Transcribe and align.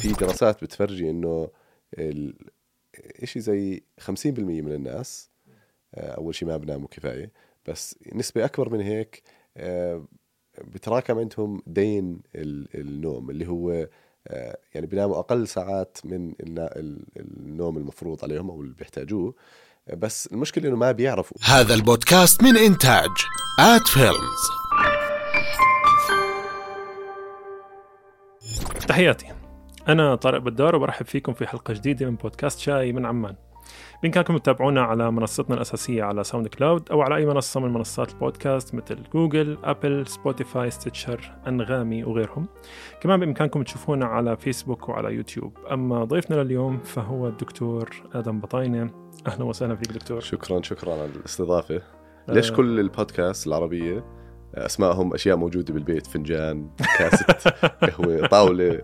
في 0.00 0.12
دراسات 0.12 0.64
بتفرجي 0.64 1.10
إنه 1.10 1.48
ال- 1.98 2.34
شيء 3.24 3.42
زي 3.42 3.82
50% 4.00 4.08
من 4.38 4.72
الناس 4.72 5.30
آه، 5.94 6.10
أول 6.10 6.34
شيء 6.34 6.48
ما 6.48 6.56
بناموا 6.56 6.88
كفاية 6.88 7.32
بس 7.68 7.98
نسبة 8.14 8.44
أكبر 8.44 8.68
من 8.68 8.80
هيك 8.80 9.22
آه، 9.56 10.04
بتراكم 10.64 11.18
عندهم 11.18 11.62
دين 11.66 12.20
ال- 12.34 12.68
النوم 12.80 13.30
اللي 13.30 13.48
هو 13.48 13.88
آه، 14.28 14.58
يعني 14.74 14.86
بيناموا 14.86 15.18
أقل 15.18 15.48
ساعات 15.48 15.98
من 16.04 16.32
النوم 17.16 17.76
المفروض 17.78 18.24
عليهم 18.24 18.50
أو 18.50 18.62
اللي 18.62 18.74
بيحتاجوه 18.74 19.34
بس 19.96 20.26
المشكلة 20.26 20.68
إنه 20.68 20.76
ما 20.76 20.92
بيعرفوا. 20.92 21.36
هذا 21.42 21.74
البودكاست 21.74 22.42
من 22.42 22.56
إنتاج 22.56 23.08
آت 23.60 23.88
فيلمز. 23.88 24.40
تحياتي. 28.88 29.26
أنا 29.90 30.14
طارق 30.14 30.38
بدار 30.38 30.76
وبرحب 30.76 31.06
فيكم 31.06 31.32
في 31.32 31.46
حلقة 31.46 31.74
جديدة 31.74 32.10
من 32.10 32.16
بودكاست 32.16 32.58
شاي 32.58 32.92
من 32.92 33.06
عمان. 33.06 33.34
بإمكانكم 34.02 34.36
تتابعونا 34.38 34.82
على 34.82 35.10
منصتنا 35.10 35.56
الأساسية 35.56 36.02
على 36.02 36.24
ساوند 36.24 36.48
كلاود 36.48 36.90
أو 36.90 37.02
على 37.02 37.16
أي 37.16 37.26
منصة 37.26 37.60
من 37.60 37.72
منصات 37.72 38.12
البودكاست 38.12 38.74
مثل 38.74 38.98
جوجل، 39.14 39.58
أبل، 39.64 40.06
سبوتيفاي، 40.06 40.70
ستيتشر، 40.70 41.32
أنغامي 41.46 42.04
وغيرهم. 42.04 42.46
كمان 43.00 43.20
بإمكانكم 43.20 43.62
تشوفونا 43.62 44.06
على 44.06 44.36
فيسبوك 44.36 44.88
وعلى 44.88 45.14
يوتيوب. 45.14 45.58
أما 45.72 46.04
ضيفنا 46.04 46.42
لليوم 46.42 46.78
فهو 46.78 47.28
الدكتور 47.28 47.90
آدم 48.14 48.40
بطاينة. 48.40 48.90
أهلا 49.26 49.44
وسهلا 49.44 49.76
فيك 49.76 49.92
دكتور. 49.92 50.20
شكرا 50.20 50.62
شكرا 50.62 50.92
على 50.92 51.04
الاستضافة. 51.04 51.82
ليش 52.28 52.50
آه. 52.50 52.56
كل 52.56 52.80
البودكاست 52.80 53.46
العربية؟ 53.46 54.19
أسمائهم 54.54 55.14
أشياء 55.14 55.36
موجودة 55.36 55.74
بالبيت 55.74 56.06
فنجان 56.06 56.70
كاسه 56.98 57.26
قهوة 57.82 58.26
طاولة. 58.26 58.80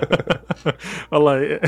والله 1.12 1.60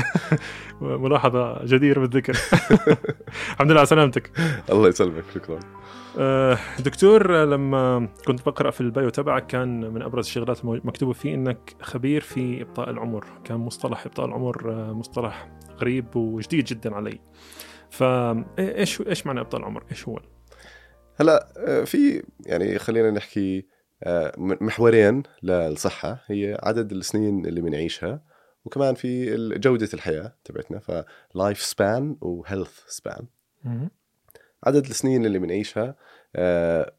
ملاحظة 0.81 1.65
جديرة 1.65 1.99
بالذكر. 1.99 2.33
الحمد 3.53 3.71
لله 3.71 3.79
على 3.79 3.85
سلامتك. 3.85 4.31
الله 4.69 4.87
يسلمك 4.89 5.23
شكرا. 5.35 5.59
آه، 6.17 6.57
دكتور 6.79 7.43
لما 7.45 8.07
كنت 8.27 8.45
بقرأ 8.45 8.71
في 8.71 8.81
البايو 8.81 9.09
تبعك 9.09 9.47
كان 9.47 9.93
من 9.93 10.01
أبرز 10.01 10.25
الشغلات 10.25 10.65
مكتوبة 10.65 11.13
فيه 11.13 11.35
إنك 11.35 11.75
خبير 11.81 12.21
في 12.21 12.61
إبطاء 12.61 12.89
العمر. 12.89 13.25
كان 13.45 13.57
مصطلح 13.57 14.05
إبطاء 14.05 14.25
العمر 14.25 14.71
آه، 14.71 14.93
مصطلح 14.93 15.49
غريب 15.81 16.15
وجديد 16.15 16.65
جدا 16.65 16.95
علي. 16.95 17.19
فايش 17.89 19.01
إيش 19.01 19.27
معنى 19.27 19.39
إبطاء 19.39 19.61
العمر؟ 19.61 19.83
إيش 19.91 20.07
هو؟ 20.07 20.19
هلا 21.19 21.47
آه، 21.57 21.83
في 21.83 22.23
يعني 22.45 22.79
خلينا 22.79 23.11
نحكي 23.11 23.65
آه، 24.03 24.33
محورين 24.37 25.23
للصحة. 25.43 26.23
هي 26.27 26.57
عدد 26.63 26.91
السنين 26.91 27.45
اللي 27.45 27.61
بنعيشها 27.61 28.21
وكمان 28.65 28.95
في 28.95 29.35
ال- 29.35 29.61
جودة 29.61 29.89
الحياة 29.93 30.35
تبعتنا 30.43 30.79
فلايف 30.79 31.61
سبان 31.61 32.17
وهيلث 32.21 32.79
سبان 32.87 33.25
عدد 34.63 34.85
السنين 34.85 35.25
اللي 35.25 35.39
بنعيشها 35.39 35.95
آه، 36.35 36.93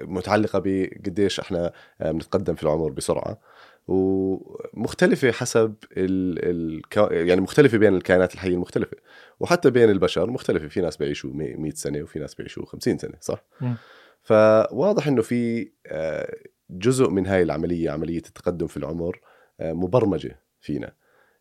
متعلقة 0.00 0.58
بقديش 0.64 1.40
إحنا 1.40 1.72
بنتقدم 2.00 2.54
في 2.54 2.62
العمر 2.62 2.90
بسرعة. 2.90 3.40
ومختلفة 3.88 5.32
حسب 5.32 5.74
ال 5.96 6.38
ال 6.50 6.82
يعني 7.28 7.40
مختلفة 7.40 7.78
بين 7.78 7.94
الكائنات 7.94 8.34
الحية 8.34 8.54
المختلفة. 8.54 8.96
وحتى 9.40 9.70
بين 9.70 9.90
البشر 9.90 10.30
مختلفة. 10.30 10.68
في 10.68 10.80
ناس 10.80 10.96
بيعيشوا 10.96 11.30
100 11.34 11.70
سنة 11.70 12.02
وفي 12.02 12.18
ناس 12.18 12.34
بيعيشوا 12.34 12.66
50 12.66 12.98
سنة 12.98 13.14
صح؟ 13.20 13.44
مم. 13.60 13.74
فواضح 14.22 15.06
إنه 15.06 15.22
في 15.22 15.70
آه، 15.86 16.36
جزء 16.70 17.10
من 17.10 17.26
هاي 17.26 17.42
العملية 17.42 17.90
عملية 17.90 18.22
التقدم 18.28 18.66
في 18.66 18.76
العمر 18.76 19.20
آه، 19.60 19.72
مبرمجة 19.72 20.40
فينا. 20.60 20.92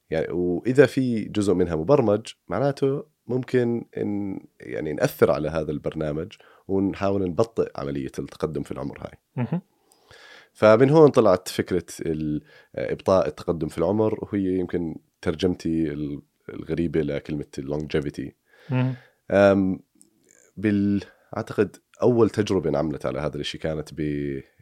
يعني 0.10 0.28
وإذا 0.32 0.86
في 0.86 1.24
جزء 1.24 1.54
منها 1.54 1.76
مبرمج 1.76 2.28
معناته 2.48 3.04
ممكن 3.28 3.86
ان 3.98 4.40
يعني 4.60 4.94
نأثر 4.94 5.32
على 5.32 5.50
هذا 5.50 5.72
البرنامج 5.72 6.32
ونحاول 6.68 7.24
نبطئ 7.24 7.72
عملية 7.76 8.12
التقدم 8.20 8.64
في 8.64 8.72
العمر 8.72 9.00
هاي. 9.02 9.46
فمن 10.54 10.90
هون 10.90 11.10
طلعت 11.10 11.48
فكرة 11.48 11.86
ال- 12.02 12.42
إبطاء 12.76 13.28
التقدم 13.28 13.68
في 13.68 13.78
العمر 13.78 14.20
وهي 14.22 14.58
يمكن 14.60 14.96
ترجمتي 15.22 15.92
ال- 15.92 16.22
الغريبة 16.50 17.02
لكلمة 17.02 17.46
ال 17.58 17.65
longevity. 17.65 18.36
بال 20.58 21.04
أعتقد 21.38 21.76
أول 22.02 22.30
تجربة 22.30 22.70
انعملت 22.70 23.06
على 23.06 23.20
هذا 23.20 23.38
الشيء 23.38 23.62
كانت 23.62 23.90
ب... 23.94 24.02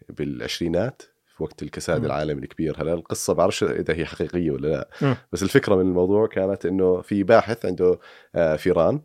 بالعشرينات 0.09 1.01
في 1.37 1.43
وقت 1.43 1.63
الكساد 1.63 1.99
مم. 1.99 2.05
العالمي 2.05 2.41
الكبير 2.43 2.81
هلا 2.81 2.93
القصة 2.93 3.33
بعرفش 3.33 3.63
إذا 3.63 3.93
هي 3.95 4.05
حقيقية 4.05 4.51
ولا 4.51 4.67
لا 4.67 4.89
مم. 5.01 5.15
بس 5.31 5.43
الفكرة 5.43 5.75
من 5.75 5.81
الموضوع 5.81 6.27
كانت 6.27 6.65
إنه 6.65 7.01
في 7.01 7.23
باحث 7.23 7.65
عنده 7.65 7.99
آه، 8.35 8.55
فيران 8.55 9.01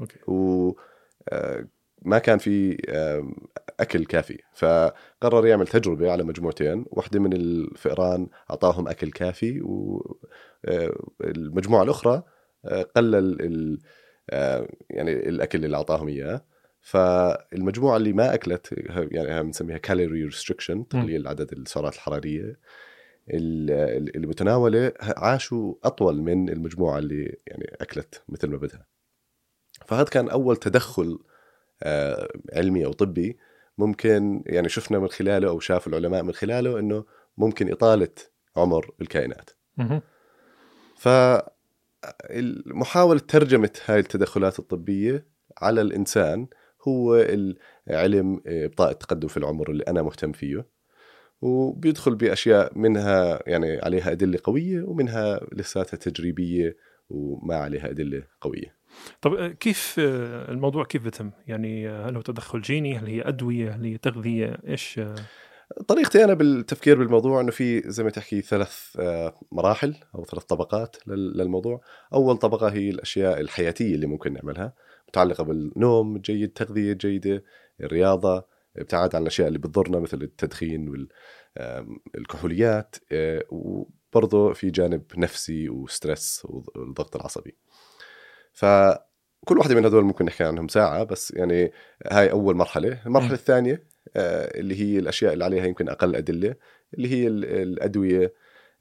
okay 0.00 0.18
و 0.30 0.72
آه، 1.28 1.66
ما 2.04 2.18
كان 2.18 2.38
في 2.38 2.76
أكل 3.80 4.04
كافي. 4.04 4.38
فقرر 4.54 5.46
يعمل 5.46 5.66
تجربة 5.66 6.12
على 6.12 6.22
مجموعتين. 6.24 6.84
واحدة 6.90 7.20
من 7.20 7.32
الفئران 7.32 8.28
أعطاهم 8.50 8.88
أكل 8.88 9.10
كافي 9.10 9.60
والمجموعه 11.20 11.82
الأخرى 11.82 12.22
آه، 12.64 12.82
قلل 12.82 13.14
ال- 13.40 13.78
آه، 14.30 14.68
يعني 14.90 15.12
الأكل 15.12 15.64
اللي 15.64 15.76
أعطاهم 15.76 16.08
إياه. 16.08 16.44
فالمجموعة 16.80 17.96
اللي 17.96 18.12
ما 18.12 18.34
أكلت 18.34 18.74
يعني 19.12 19.42
بنسميها 19.42 19.78
كالوري 19.78 20.24
ريستريكشن 20.24 20.88
تقليل 20.88 21.28
عدد 21.28 21.52
السعرات 21.52 21.94
الحرارية. 21.94 22.58
ال- 23.30 24.10
اللي 24.16 24.26
متناوله 24.26 24.92
عاشوا 25.00 25.74
أطول 25.84 26.20
من 26.22 26.48
المجموعة 26.48 26.98
اللي 26.98 27.36
يعني 27.46 27.76
أكلت 27.80 28.22
مثل 28.28 28.48
ما 28.48 28.56
بدها. 28.56 28.86
فهذا 29.86 30.04
كان 30.04 30.28
أول 30.28 30.56
تدخل 30.56 31.04
آه، 31.04 31.31
علمي 32.52 32.84
أو 32.84 32.92
طبي 32.92 33.38
ممكن 33.78 34.42
يعني 34.46 34.68
شفنا 34.68 34.98
من 34.98 35.08
خلاله 35.08 35.48
أو 35.48 35.60
شاف 35.60 35.86
العلماء 35.86 36.22
من 36.22 36.32
خلاله 36.32 36.78
إنه 36.78 37.04
ممكن 37.38 37.72
إطالة 37.72 38.08
عمر 38.56 38.90
الكائنات. 39.00 39.50
مهم. 39.76 40.02
فمحاولة 40.96 43.20
ترجمة 43.28 43.70
هاي 43.84 43.98
التدخلات 43.98 44.58
الطبية 44.58 45.26
على 45.58 45.80
الإنسان 45.80 46.46
هو 46.88 47.26
العلم 47.88 48.40
إبطاء 48.46 48.90
التقدم 48.90 49.28
في 49.28 49.36
العمر 49.36 49.70
اللي 49.70 49.84
أنا 49.88 50.02
مهتم 50.02 50.32
فيه. 50.32 50.66
وبيدخل 51.40 52.14
بأشياء 52.14 52.78
منها 52.78 53.42
يعني 53.46 53.78
عليها 53.78 54.12
أدلة 54.12 54.38
قوية 54.44 54.82
ومنها 54.82 55.40
لساتها 55.52 55.96
تجريبية 55.96 56.76
وما 57.08 57.56
عليها 57.56 57.90
أدلة 57.90 58.22
قوية. 58.40 58.81
طب 59.22 59.34
آه، 59.34 59.48
كيف 59.48 59.96
آه، 59.98 60.50
الموضوع 60.50 60.84
كيف 60.84 61.04
بتم؟ 61.04 61.30
يعني 61.46 61.88
آه، 61.88 62.08
هل 62.08 62.16
هو 62.16 62.22
تدخل 62.22 62.60
جيني؟ 62.60 62.98
هل 62.98 63.06
هي 63.06 63.22
أدوية؟ 63.22 63.70
هل 63.70 63.84
هي 63.84 63.98
تغذية؟ 63.98 64.58
إيش 64.68 65.00
طريقتي 65.88 66.24
أنا 66.24 66.34
بالتفكير 66.34 66.98
بالموضوع 66.98 67.40
أنه 67.40 67.50
في 67.50 67.82
زي 67.90 68.04
ما 68.04 68.10
تحكي 68.10 68.40
ثلاث 68.42 68.96
مراحل 69.52 69.94
أو 70.14 70.24
ثلاث 70.24 70.44
طبقات 70.44 70.96
لل- 71.06 71.36
للموضوع. 71.38 71.80
أول 72.14 72.36
طبقة 72.36 72.68
هي 72.68 72.90
الأشياء 72.90 73.40
الحياتية 73.40 73.94
اللي 73.94 74.06
ممكن 74.06 74.32
نعملها 74.32 74.74
متعلقة 75.08 75.44
بالنوم 75.44 76.16
الجيد 76.16 76.52
تغذية 76.52 76.92
جيدة 76.92 77.44
الرياضة 77.80 78.44
ابتعاد 78.76 79.14
عن 79.16 79.22
الأشياء 79.22 79.48
اللي 79.48 79.58
بتضرنا 79.58 79.98
مثل 79.98 80.22
التدخين 80.22 80.88
والكحوليات 82.14 82.96
وبرضه 83.50 84.52
في 84.52 84.70
جانب 84.70 85.02
نفسي 85.16 85.68
وستريس 85.68 86.42
والضغط 86.44 87.16
العصبي. 87.16 87.56
فكل 88.52 89.58
واحدة 89.58 89.74
من 89.74 89.84
هدول 89.84 90.04
ممكن 90.04 90.24
نحكي 90.24 90.44
عنهم 90.44 90.68
ساعة 90.68 91.04
بس 91.04 91.30
يعني 91.30 91.72
هاي 92.10 92.30
أول 92.30 92.56
مرحلة 92.56 92.98
المرحلة. 93.06 93.32
الثانية 93.32 93.82
آه، 94.16 94.60
اللي 94.60 94.80
هي 94.80 94.98
الأشياء 94.98 95.32
اللي 95.32 95.44
عليها 95.44 95.66
يمكن 95.66 95.88
أقل 95.88 96.16
أدلة 96.16 96.54
اللي 96.94 97.08
هي 97.12 97.26
ال- 97.26 97.44
الأدوية 97.44 98.34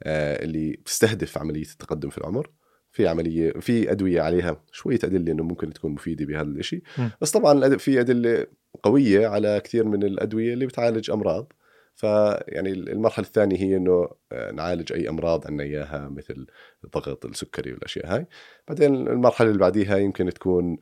آه، 0.03 0.43
اللي 0.43 0.71
بتستهدف 0.71 1.37
عملية 1.37 1.61
التقدم 1.71 2.09
في 2.09 2.17
العمر 2.17 2.49
في 2.91 3.07
عملية 3.07 3.51
في 3.51 3.91
أدوية 3.91 4.21
عليها 4.21 4.63
شوية 4.71 4.99
أدلة 5.03 5.31
إنه 5.31 5.43
ممكن 5.43 5.73
تكون 5.73 5.91
مفيدة 5.91 6.25
بهذا 6.25 6.47
الشيء. 6.49 6.83
بس 7.21 7.31
طبعا 7.31 7.77
في 7.77 7.99
أدلة 7.99 8.47
قوية 8.83 9.27
على 9.27 9.61
كثير 9.63 9.85
من 9.85 10.03
الأدوية 10.03 10.53
اللي 10.53 10.65
بتعالج 10.65 11.11
أمراض 11.11 11.53
فيعني 11.95 12.71
المرحلة 12.71 13.25
الثانية 13.25 13.57
هي 13.57 13.77
إنه 13.77 14.09
آه، 14.31 14.51
نعالج 14.51 14.93
أي 14.93 15.09
أمراض 15.09 15.47
عندنا 15.47 15.63
إياها 15.63 16.09
مثل 16.09 16.47
الضغط 16.83 17.25
السكري 17.25 17.73
والأشياء 17.73 18.15
هاي. 18.15 18.27
بعدين 18.67 18.95
المرحلة 19.07 19.47
اللي 19.47 19.59
بعديها 19.59 19.97
يمكن 19.97 20.29
تكون 20.29 20.77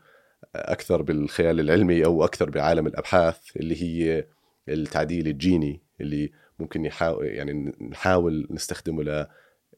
أكثر 0.55 1.01
بالخيال 1.01 1.59
العلمي 1.59 2.05
أو 2.05 2.23
أكثر 2.23 2.49
بعالم 2.49 2.87
الأبحاث 2.87 3.39
اللي 3.57 3.83
هي 3.83 4.25
التعديل 4.69 5.27
الجيني 5.27 5.81
اللي 6.01 6.31
ممكن 6.59 6.85
يحاول 6.85 7.25
يعني 7.25 7.73
نحاول 7.81 8.47
نستخدمه 8.51 9.03
ل 9.03 9.27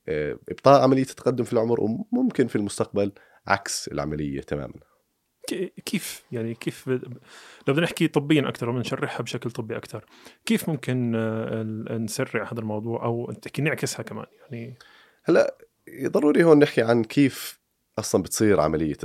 آه، 0.10 0.40
إبطاء 0.50 0.82
عملية 0.82 1.02
التقدم 1.02 1.44
في 1.44 1.54
العمر 1.54 1.82
وممكن 1.82 2.48
في 2.48 2.56
المستقبل 2.56 3.12
عكس 3.48 3.88
العملية 3.88 4.42
تماما. 4.42 4.91
كيف 5.86 6.24
يعني 6.32 6.54
كيف 6.54 6.88
لو 6.88 7.00
بدنا 7.68 7.82
نحكي 7.82 8.08
طبيا 8.08 8.50
أكثر 8.50 8.70
ونشرحها 8.70 9.22
بشكل 9.24 9.52
طبي 9.52 9.78
أكثر 9.78 10.06
كيف 10.46 10.70
ممكن 10.70 11.14
آه، 11.16 11.64
نسرع 11.98 12.52
هذا 12.52 12.60
الموضوع 12.60 13.04
أو 13.06 13.32
تحكي 13.32 13.62
نعكسها 13.62 14.04
كمان؟ 14.04 14.26
يعني 14.42 14.78
هلأ 15.24 15.58
ضروري 16.06 16.44
هون 16.44 16.60
نحكي 16.60 16.82
عن 16.82 17.04
كيف 17.04 17.60
أصلا 18.00 18.24
بتصير 18.24 18.60
عملية 18.60 18.98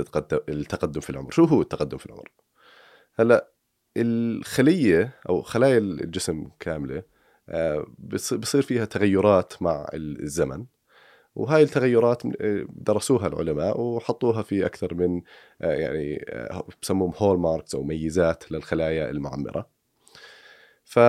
التقدم 0.49 1.01
في 1.01 1.09
العمر. 1.09 1.31
شو 1.31 1.43
هو 1.43 1.61
التقدم 1.61 1.97
في 1.97 2.05
العمر؟ 2.05 2.31
هلأ 3.15 3.51
الخلية 3.97 5.13
أو 5.29 5.41
خلايا 5.41 5.77
الجسم 5.77 6.49
كاملة 6.59 7.03
آه، 7.49 7.87
بص- 7.99 8.33
بصير 8.33 8.61
فيها 8.61 8.85
تغيرات 8.85 9.61
مع 9.61 9.89
الزمن. 9.93 10.65
وهاي 11.37 11.63
التغيرات 11.63 12.25
آه، 12.41 12.65
درسوها 12.69 13.27
العلماء 13.27 13.81
وحطوها 13.81 14.41
في 14.41 14.65
أكثر 14.65 14.93
من 14.93 15.21
آه، 15.61 15.73
يعني 15.73 16.25
آه، 16.29 16.67
بسموهم 16.81 17.13
هول 17.17 17.39
ماركس 17.39 17.75
أو 17.75 17.83
ميزات 17.83 18.51
للخلايا 18.51 19.09
المعمرة. 19.09 19.69
ف 20.85 20.99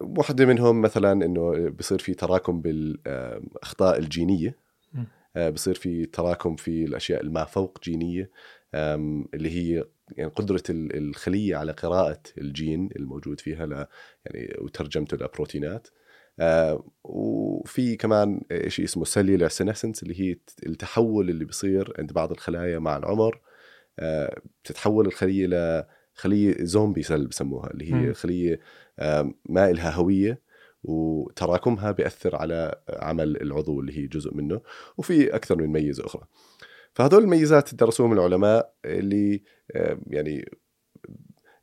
واحدة 0.00 0.46
منهم 0.46 0.82
مثلا 0.82 1.12
إنه 1.12 1.68
بصير 1.68 1.98
في 1.98 2.14
تراكم 2.14 2.60
بالاخطاء 2.60 3.98
الجينية. 3.98 4.56
بصير 5.50 5.74
في 5.74 6.06
تراكم 6.06 6.56
في 6.56 6.84
الأشياء 6.84 7.20
الما 7.22 7.44
فوق 7.44 7.78
جينية. 7.84 8.30
اللي 8.74 9.50
هي 9.50 9.84
يعني 10.10 10.30
قدرة 10.30 10.62
ال- 10.70 10.96
الخلية 10.96 11.56
على 11.56 11.72
قراءة 11.72 12.20
الجين 12.38 12.88
الموجود 12.96 13.40
فيها 13.40 13.66
ل 13.66 13.86
يعني 14.26 14.56
وترجمته 14.60 15.16
لبروتينات. 15.16 15.88
آه، 16.40 16.84
وفي 17.04 17.96
كمان 17.96 18.40
شيء 18.66 18.84
اسمه 18.84 19.04
cellular 19.04 19.48
senescence 19.48 20.02
اللي 20.02 20.20
هي 20.20 20.36
التحول 20.66 21.30
اللي 21.30 21.44
بيصير 21.44 21.92
عند 21.98 22.12
بعض 22.12 22.30
الخلايا 22.32 22.78
مع 22.78 22.96
العمر. 22.96 23.40
آه، 23.98 24.40
بتتحول 24.64 25.06
الخلية 25.06 25.46
لخليه 26.16 26.54
زومبي 26.60 27.02
سيل 27.02 27.26
بسموها 27.26 27.70
اللي 27.70 27.94
هي. 27.94 28.14
خلية 28.14 28.60
آم، 29.00 29.34
ما 29.48 29.70
إلها 29.70 29.90
هوية 29.90 30.40
وتراكمها 30.84 31.90
بيأثر 31.90 32.36
على 32.36 32.80
عمل 32.88 33.42
العضو 33.42 33.80
اللي 33.80 33.98
هي 33.98 34.06
جزء 34.06 34.34
منه 34.34 34.60
وفي 34.98 35.36
أكثر 35.36 35.56
من 35.56 35.66
ميزة 35.66 36.06
أخرى. 36.06 36.22
فهذول 36.92 37.22
الميزات 37.22 37.74
درسوهم 37.74 38.12
العلماء 38.12 38.74
اللي 38.84 39.42
آم، 39.76 40.00
يعني 40.06 40.50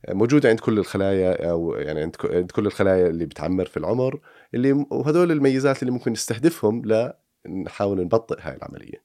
موجودة 0.10 0.50
عند 0.50 0.60
كل 0.60 0.80
الخلايا 0.80 1.50
أو 1.50 1.74
يعني 1.74 2.02
عند 2.02 2.52
كل 2.52 2.66
الخلايا 2.66 3.08
اللي 3.08 3.26
بتعمر 3.26 3.66
في 3.66 3.78
العمر. 3.78 4.20
اللي 4.53 4.71
وهذول 4.71 5.31
الميزات 5.31 5.81
اللي 5.81 5.92
ممكن 5.92 6.12
نستهدفهم 6.12 6.81
لنحاول 7.45 8.01
نبطئ 8.01 8.38
هاي 8.39 8.56
العملية. 8.56 9.03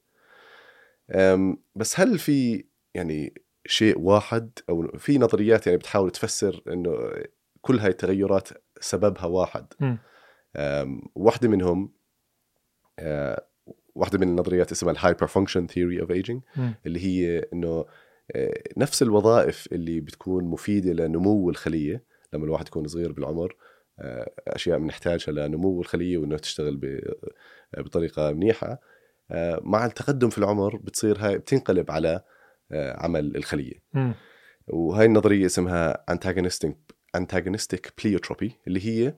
أم، 1.10 1.58
بس 1.75 2.00
هل 2.00 2.19
في 2.19 2.64
يعني 2.94 3.34
شيء 3.66 3.98
واحد 3.98 4.50
أو 4.69 4.98
في 4.98 5.19
نظريات 5.19 5.66
يعني 5.66 5.78
بتحاول 5.78 6.10
تفسر 6.10 6.62
إنه 6.69 7.12
كل 7.60 7.78
هاي 7.78 7.90
التغيرات 7.90 8.48
سببها 8.81 9.26
واحد؟ 9.26 9.66
واحدة 11.14 11.48
منهم 11.48 11.93
واحدة 13.94 14.19
من 14.19 14.28
النظريات 14.28 14.72
اسمها 14.72 14.93
ال 14.93 15.26
hyperfunction 15.26 15.67
theory 15.67 16.00
of 16.00 16.11
aging. 16.11 16.43
اللي 16.87 17.00
هي 17.04 17.46
إنه 17.52 17.84
نفس 18.76 19.02
الوظائف 19.02 19.69
اللي 19.72 20.00
بتكون 20.00 20.44
مفيدة 20.44 20.93
لنمو 20.93 21.50
الخلية 21.50 22.04
لما 22.32 22.44
الواحد 22.44 22.69
يكون 22.69 22.88
صغير 22.88 23.12
بالعمر 23.12 23.56
أشياء 24.48 24.78
بنحتاجها 24.78 25.32
لنمو 25.32 25.81
الخلية 25.81 26.19
وانه 26.19 26.37
تشتغل 26.37 27.00
آه، 27.75 27.81
بطريقة 27.81 28.32
منيحة 28.32 28.81
آه، 29.31 29.60
مع 29.62 29.87
التقدم 29.87 30.31
في 30.31 30.38
العمر 30.38 30.76
بتصير 30.76 31.16
هاي 31.19 31.38
بتنقلب 31.38 31.90
على 31.90 32.22
آه، 32.72 32.96
عمل 33.04 33.37
الخلية 33.37 33.82
مم. 33.94 34.14
وهاي 34.69 35.06
النظرية 35.06 35.46
اسمها 35.46 36.04
antagonistic 36.10 36.72
antagonistic 37.19 37.81
pleiotropy 38.02 38.50
اللي 38.66 38.87
هي 38.87 39.14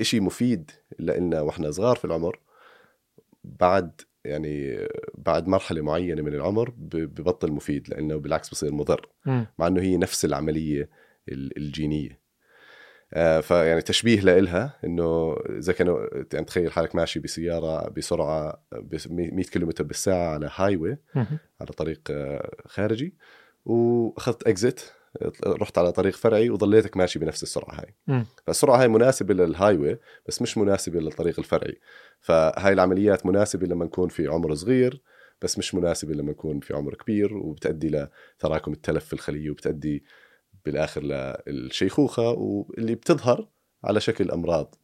الشيء 0.00 0.20
مفيد 0.20 0.70
لنا 0.98 1.40
وإحنا 1.40 1.70
صغار 1.70 1.96
في 1.96 2.04
العمر 2.04 2.40
بعد 3.44 4.00
يعني 4.24 4.88
بعد 5.14 5.48
مرحلة 5.48 5.82
معينة 5.82 6.22
من 6.22 6.34
العمر 6.34 6.74
ببطل 6.78 7.52
مفيد 7.52 7.88
لإنه 7.88 8.16
بالعكس 8.16 8.50
بصير 8.50 8.72
مضر. 8.72 9.08
مع 9.58 9.66
إنه 9.66 9.80
هي 9.82 9.96
نفس 9.96 10.24
العملية 10.24 10.90
ال- 11.28 11.56
الجينية 11.58 12.10
آه، 12.10 12.18
فيعني 13.40 13.80
تشبيه 13.80 14.20
لإلها 14.20 14.78
إنه 14.84 15.36
اذا 15.58 15.72
كانوا 15.72 16.06
يعني 16.32 16.44
تخيل 16.46 16.72
حالك 16.72 16.94
ماشي 16.94 17.20
بسيارة 17.20 17.88
بسرعة 17.88 18.62
ب 18.72 18.96
100 19.10 19.44
كيلومتر 19.44 19.84
بالساعة 19.84 20.34
على 20.34 20.50
هاي. 20.54 20.96
على 21.60 21.72
طريق 21.76 22.00
آه، 22.10 22.50
خارجي 22.66 23.14
وأخذت 23.64 24.42
اكزيت 24.42 24.80
رحت 25.46 25.78
على 25.78 25.92
طريق 25.92 26.14
فرعي 26.14 26.50
وظليتك 26.50 26.96
ماشي 26.96 27.18
بنفس 27.18 27.42
السرعة 27.42 27.80
هاي. 27.80 27.94
فالسرعة 28.46 28.80
هاي 28.80 28.88
مناسبة 28.88 29.34
للهاي 29.34 29.98
بس 30.28 30.42
مش 30.42 30.58
مناسبة 30.58 31.00
للطريق 31.00 31.38
الفرعي 31.38 31.80
فهاي 32.20 32.72
العمليات 32.72 33.26
مناسبة 33.26 33.66
لما 33.66 33.84
نكون 33.84 34.08
في 34.08 34.26
عمر 34.26 34.54
صغير 34.54 35.02
بس 35.42 35.58
مش 35.58 35.74
مناسبة 35.74 36.14
لما 36.14 36.30
نكون 36.30 36.60
في 36.60 36.74
عمر 36.74 36.94
كبير 36.94 37.36
وبتؤدي 37.36 38.08
لتراكم 38.38 38.72
التلف 38.72 39.04
في 39.04 39.12
الخلية 39.12 39.50
وبتؤدي 39.50 40.04
بالآخر 40.68 41.02
للشيخوخة 41.46 42.30
واللي 42.30 42.94
بتظهر 42.94 43.48
على 43.84 44.00
شكل 44.00 44.30
امراض 44.30 44.74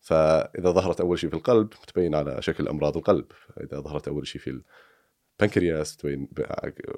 فإذا 0.00 0.70
ظهرت 0.70 1.00
أول 1.00 1.18
شيء 1.18 1.30
في 1.30 1.36
القلب 1.36 1.68
بتبين 1.68 2.14
على 2.14 2.42
شكل 2.42 2.68
امراض 2.68 2.96
القلب. 2.96 3.24
اذا 3.60 3.80
ظهرت 3.80 4.08
أول 4.08 4.26
شيء 4.26 4.40
في 4.40 4.60
البنكرياس 5.40 5.96
بتبين 5.96 6.28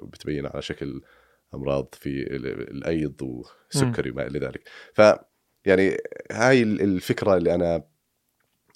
بتبين 0.01 0.45
على 0.45 0.61
شكل 0.61 1.01
أمراض 1.53 1.87
في 1.95 2.09
ال- 2.09 2.71
الأيض 2.71 3.21
وسكري 3.21 4.11
وما 4.11 4.27
إلى 4.27 4.39
ذلك. 4.39 4.69
ف 4.93 5.01
يعني 5.65 5.97
هاي 6.31 6.63
ال- 6.63 6.81
الفكرة 6.81 7.37
اللي 7.37 7.55
أنا 7.55 7.83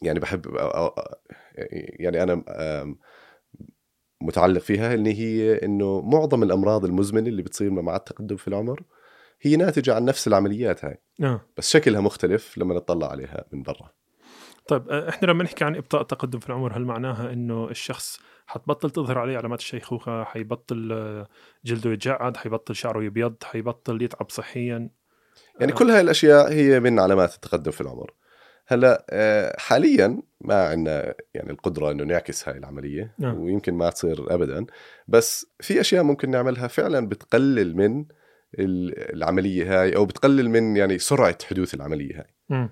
يعني 0.04 0.20
بحب 0.20 0.46
يعني 2.00 2.24
أنا 2.24 2.44
متعلق 4.22 4.62
فيها 4.62 4.94
اللي 4.94 5.14
هي 5.14 5.66
إنه 5.66 6.02
معظم 6.02 6.44
الأمراض 6.44 6.86
المزمنة 6.86 7.28
اللي 7.28 7.42
بتصير 7.44 7.72
مع 7.72 7.96
التقدم 7.96 8.36
في 8.36 8.48
العمر 8.48 8.84
هي 9.46 9.56
ناتجة 9.56 9.96
عن 9.96 10.06
نفس 10.06 10.28
العمليات 10.28 10.86
هاي 10.86 11.02
آه. 11.24 11.42
بس 11.58 11.70
شكلها 11.70 12.02
مختلف 12.02 12.58
لما 12.58 12.76
نطلع 12.76 13.12
عليها 13.12 13.46
من 13.52 13.64
برا 13.64 13.90
طيب 14.68 14.90
آه، 14.90 15.10
إحنا 15.10 15.28
لما 15.28 15.44
نحكي 15.44 15.64
عن 15.64 15.76
إبطاء 15.76 16.02
التقدم 16.02 16.40
في 16.40 16.50
العمر 16.50 16.78
هل 16.78 16.86
معناها 16.86 17.34
إنه 17.34 17.70
الشخص 17.70 18.20
حتبطل 18.48 18.90
تظهر 18.90 19.18
عليه 19.18 19.38
علامات 19.38 19.60
الشيخوخة 19.60 20.24
حيبطل 20.24 20.90
آه، 20.92 21.28
جلده 21.66 21.92
يتجعد 21.92 22.38
حيبطل 22.38 22.76
شعره 22.76 23.04
يبيض 23.04 23.36
حيبطل 23.44 24.02
يتعب 24.02 24.30
صحيا 24.30 24.90
يعني 25.60 25.72
آه. 25.72 25.76
كل 25.76 25.90
هاي 25.90 26.02
الأشياء 26.02 26.52
هي 26.52 26.80
من 26.80 27.00
علامات 27.00 27.36
التقدم 27.36 27.72
في 27.72 27.82
العمر 27.82 28.14
هلأ 28.68 29.06
آه، 29.10 29.56
حاليا 29.60 30.22
ما 30.42 30.68
عندنا 30.68 31.14
يعني 31.34 31.52
القدرة 31.52 31.92
إنه 31.92 32.04
نعكس 32.04 32.50
هاي 32.50 32.58
العملية 32.58 33.16
نعم. 33.20 33.40
ويمكن 33.40 33.74
ما 33.74 33.90
تصير 33.90 34.34
ابدا 34.34 34.66
بس 35.08 35.46
في 35.60 35.82
أشياء 35.82 36.04
ممكن 36.04 36.30
نعملها 36.30 36.68
فعلا 36.68 37.08
بتقلل 37.08 37.76
من 37.76 38.06
العملية 38.60 39.82
هاي 39.82 39.96
أو 39.96 40.06
بتقلل 40.06 40.50
من 40.50 40.78
يعني 40.78 41.00
سرعة 41.00 41.38
حدوث 41.50 41.74
العملية 41.74 42.16
هاي. 42.18 42.36
مم. 42.50 42.70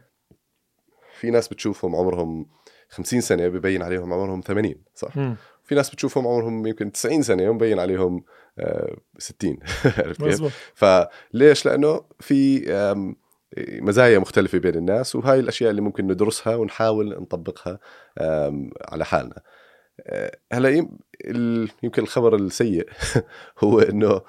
في 1.19 1.31
ناس 1.31 1.47
بتشوفهم 1.47 1.95
عمرهم 1.95 2.45
50 2.89 3.21
سنة 3.21 3.47
ببين 3.47 3.81
عليهم 3.81 4.13
عمرهم 4.13 4.41
80 4.41 4.75
صح؟ 4.95 5.17
مم. 5.17 5.35
في 5.63 5.75
ناس 5.75 5.89
بتشوفهم 5.89 6.27
عمرهم 6.27 6.67
يمكن 6.67 6.91
90 6.91 7.21
سنة 7.21 7.49
ومبين 7.49 7.79
عليهم 7.79 8.23
آه، 8.59 8.95
60 9.17 9.57
عرفت 9.97 10.23
كيف؟ 10.23 10.73
فليش 10.73 11.65
لأنه 11.65 12.01
في 12.19 12.65
مزايا 13.57 14.19
مختلفة 14.19 14.57
بين 14.57 14.75
الناس 14.75 15.15
وهاي 15.15 15.39
الأشياء 15.39 15.71
اللي 15.71 15.81
ممكن 15.81 16.07
ندرسها 16.07 16.55
ونحاول 16.55 17.09
نطبقها 17.21 17.79
على 18.87 19.05
حالنا. 19.05 19.41
آه، 20.01 20.37
هلا 20.53 20.69
يمكن 21.83 22.01
الخبر 22.01 22.35
السيء 22.35 22.89
هو 23.63 23.79
إنه 23.79 24.21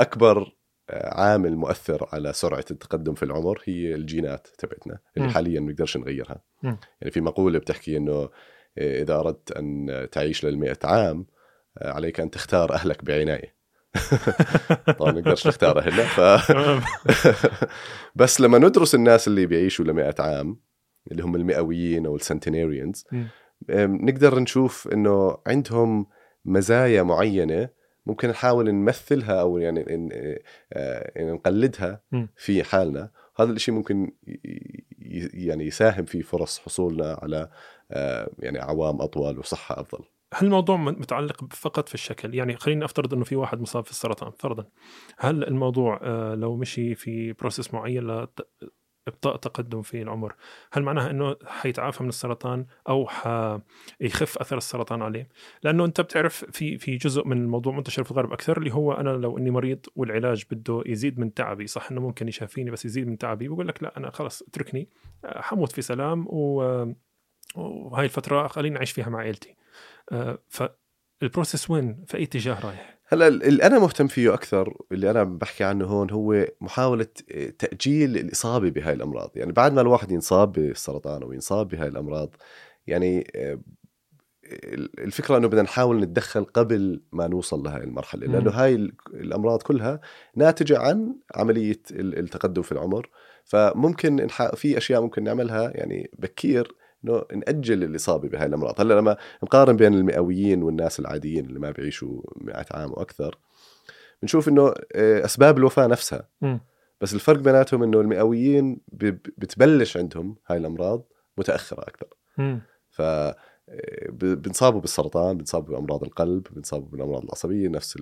أكبر 0.00 0.56
آه، 0.90 1.20
عامل 1.20 1.56
مؤثر 1.56 2.08
على 2.12 2.32
سرعة 2.32 2.64
التقدم 2.70 3.14
في 3.14 3.22
العمر 3.22 3.62
هي 3.64 3.94
الجينات 3.94 4.48
تبعتنا 4.58 4.98
اللي 5.16 5.28
مم. 5.28 5.34
حاليا 5.34 5.60
ما 5.60 5.72
نقدرش 5.72 5.96
نغيرها 5.96 6.42
مم. 6.62 6.78
يعني 7.00 7.10
في 7.10 7.20
مقولة 7.20 7.58
بتحكي 7.58 7.96
إنه 7.96 8.12
آه، 8.78 9.02
إذا 9.02 9.14
أردت 9.14 9.52
أن 9.52 10.08
تعيش 10.12 10.44
للمئة 10.44 10.78
عام 10.84 11.26
آه، 11.78 11.92
عليك 11.92 12.20
أن 12.20 12.30
تختار 12.30 12.72
أهلك 12.72 13.04
بعناية 13.04 13.54
طبعا 14.98 15.12
ما 15.12 15.20
نقدرش 15.20 15.46
نختار 15.46 15.78
اهلنا 15.78 16.04
ف. 16.04 16.52
بس 18.20 18.40
لما 18.40 18.58
ندرس 18.58 18.94
الناس 18.94 19.28
اللي 19.28 19.46
بيعيشوا 19.46 19.84
ل 19.84 20.14
عام 20.18 20.60
اللي 21.12 21.22
هم 21.22 21.36
المئويين 21.36 22.06
أو 22.06 22.16
ال 22.16 22.22
centenarians. 22.22 23.04
نقدر 23.70 24.38
نشوف 24.38 24.88
إنه 24.92 25.38
عندهم 25.46 26.06
مزايا 26.44 27.02
معينة 27.02 27.68
ممكن 28.06 28.28
نحاول 28.28 28.70
نمثلها 28.70 29.40
أو 29.40 29.58
يعني 29.58 29.84
آه، 30.72 31.12
يعني 31.16 31.32
نقلدها. 31.32 32.02
في 32.36 32.64
حالنا. 32.64 33.10
هذا 33.36 33.52
الشيء 33.52 33.74
ممكن 33.74 34.12
يعني 35.34 35.66
يساهم 35.66 36.04
في 36.04 36.22
فرص 36.22 36.58
حصولنا 36.58 37.18
على 37.22 37.50
آه، 37.90 38.30
يعني 38.38 38.58
أعوام 38.58 39.00
اطول 39.02 39.38
وصحة 39.38 39.80
أفضل. 39.80 40.04
هل 40.34 40.46
الموضوع 40.46 40.76
متعلق 40.76 41.54
فقط 41.54 41.88
في 41.88 41.94
الشكل؟ 41.94 42.34
يعني 42.34 42.56
خلينا 42.56 42.84
نفترض 42.84 43.14
إنه 43.14 43.24
في 43.24 43.36
واحد 43.36 43.60
مصاب 43.60 43.84
في 43.84 43.90
السرطان 43.90 44.32
فرضا. 44.38 44.66
هل 45.18 45.44
الموضوع 45.44 46.00
آه، 46.02 46.34
لو 46.34 46.56
مشي 46.56 46.94
في 46.94 47.32
process 47.32 47.74
معين 47.74 48.26
إبطاء 49.08 49.36
تقدم 49.36 49.82
في 49.82 50.02
العمر. 50.02 50.34
هل 50.72 50.82
معناها 50.82 51.10
إنه 51.10 51.36
حيتعافى 51.46 52.02
من 52.02 52.08
السرطان 52.08 52.66
أو 52.88 53.06
حيخف 53.08 54.38
أثر 54.38 54.56
السرطان 54.56 55.02
عليه؟ 55.02 55.28
لأنه 55.62 55.84
أنت 55.84 56.00
بتعرف 56.00 56.44
في 56.44 56.78
في 56.78 56.96
جزء 56.96 57.26
من 57.26 57.42
الموضوع 57.42 57.72
منتشر 57.72 58.04
في 58.04 58.10
الغرب 58.10 58.32
أكثر 58.32 58.58
اللي 58.58 58.74
هو 58.74 58.92
أنا 58.92 59.10
لو 59.10 59.38
إني 59.38 59.50
مريض 59.50 59.86
والعلاج 59.96 60.44
بده 60.50 60.82
يزيد 60.86 61.18
من 61.18 61.34
تعبي 61.34 61.66
صح 61.66 61.90
إنه 61.90 62.00
ممكن 62.00 62.28
يشافيني 62.28 62.70
بس 62.70 62.84
يزيد 62.84 63.06
من 63.06 63.18
تعبي 63.18 63.48
بقول 63.48 63.68
لك 63.68 63.82
لا 63.82 63.96
أنا 63.96 64.10
خلص 64.10 64.42
اتركني 64.42 64.88
حموت 65.24 65.72
في 65.72 65.82
سلام 65.82 66.26
و 66.28 66.62
وهاي 67.54 68.04
الفترة 68.04 68.46
خليني 68.46 68.76
أعيش 68.76 68.92
فيها 68.92 69.08
مع 69.08 69.18
عائلتي 69.18 69.56
فالبروسيس 70.48 71.70
وين؟ 71.70 72.04
في 72.06 72.16
أي 72.16 72.22
اتجاه 72.22 72.66
رايح؟ 72.66 72.93
هلا 73.06 73.28
اللي 73.28 73.62
أنا 73.62 73.78
مهتم 73.78 74.06
فيه 74.06 74.34
أكثر 74.34 74.76
اللي 74.92 75.10
أنا 75.10 75.24
بحكي 75.24 75.64
عنه 75.64 75.84
هون 75.84 76.10
هو 76.10 76.46
محاولة 76.60 77.06
تأجيل 77.58 78.16
الإصابة 78.16 78.70
بهاي 78.70 78.92
الأمراض. 78.92 79.30
يعني 79.34 79.52
بعد 79.52 79.72
ما 79.72 79.80
الواحد 79.80 80.12
ينصاب 80.12 80.52
بالسرطان 80.52 81.22
أو 81.22 81.32
ينصاب 81.32 81.68
بهاي 81.68 81.88
الأمراض 81.88 82.36
يعني 82.86 83.30
آه، 83.36 83.58
الفكرة 84.98 85.36
إنه 85.36 85.48
بدنا 85.48 85.62
نحاول 85.62 86.00
نتدخل 86.00 86.44
قبل 86.44 87.02
ما 87.12 87.26
نوصل 87.26 87.62
لهي 87.62 87.84
المرحلة. 87.84 88.26
لأنه 88.26 88.50
هاي 88.50 88.74
الأمراض 89.14 89.62
كلها 89.62 90.00
ناتجة 90.36 90.78
عن 90.78 91.16
عملية 91.34 91.80
التقدم 91.90 92.62
في 92.62 92.72
العمر. 92.72 93.08
فممكن 93.44 94.26
في 94.54 94.78
أشياء 94.78 95.02
ممكن 95.02 95.24
نعملها 95.24 95.70
يعني 95.74 96.10
بكير 96.18 96.74
إنه 97.04 97.22
نأجل 97.32 97.84
الإصابة 97.84 98.28
بهاي 98.28 98.46
الأمراض 98.46 98.80
هلأ 98.80 98.94
لما 98.94 99.16
نقارن 99.42 99.76
بين 99.76 99.94
المئويين 99.94 100.62
والناس 100.62 101.00
العاديين 101.00 101.46
اللي 101.46 101.58
ما 101.58 101.70
بيعيشوا 101.70 102.22
100 102.36 102.66
عام 102.70 102.90
وأكثر 102.90 103.38
بنشوف 104.22 104.48
إنه 104.48 104.74
آه، 104.94 105.24
أسباب 105.24 105.58
الوفاة 105.58 105.86
نفسها 105.86 106.28
م. 106.42 106.58
بس 107.00 107.14
الفرق 107.14 107.40
بيناتهم 107.40 107.82
إنه 107.82 108.00
المئويين 108.00 108.80
بتبلش 109.38 109.96
عندهم 109.96 110.36
هاي 110.46 110.58
الأمراض 110.58 111.04
متأخرة 111.38 111.82
أكثر 111.82 112.06
م. 112.38 112.58
ف 112.90 113.02
آه، 113.02 114.08
بنصابوا 114.10 114.80
بالسرطان 114.80 115.36
بنصابوا 115.36 115.74
بأمراض 115.76 116.04
القلب 116.04 116.46
بنصابوا 116.50 116.88
بالأمراض 116.88 117.22
العصبية 117.22 117.68
نفس 117.68 117.98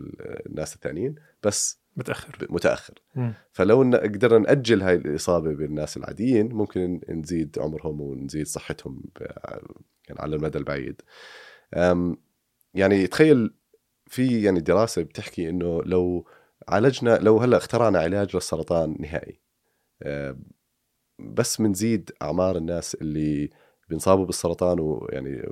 الناس 0.47 0.75
الثانيين 0.75 1.15
بس 1.43 1.82
متأخر. 1.97 2.47
متأخر. 2.51 2.95
م. 3.15 3.31
فلو 3.53 3.79
قدرنا 3.97 4.39
نأجل 4.39 4.83
هاي 4.83 4.95
الإصابة 4.95 5.55
بالناس 5.55 5.97
العاديين 5.97 6.53
ممكن 6.53 7.01
نزيد 7.09 7.59
عمرهم 7.59 8.01
ونزيد 8.01 8.47
صحتهم 8.47 9.03
يعني 10.09 10.21
على 10.21 10.37
المدى 10.37 10.59
البعيد. 10.59 11.03
يعني 12.75 13.07
تخيل 13.07 13.55
في 14.07 14.43
يعني 14.43 14.61
دراسة 14.61 15.03
بتحكي 15.03 15.49
إنه 15.49 15.83
لو 15.83 16.27
عالجنا 16.69 17.19
لو 17.19 17.39
هلأ 17.39 17.57
اخترعنا 17.57 17.99
علاج 17.99 18.35
للسرطان 18.37 18.97
نهائي 19.01 19.41
بس 21.19 21.61
بنزيد 21.61 22.11
أعمار 22.23 22.57
الناس 22.57 22.95
اللي 22.95 23.51
بينصابوا 23.89 24.27
بالسرطان 24.27 24.81
ويعني 24.81 25.43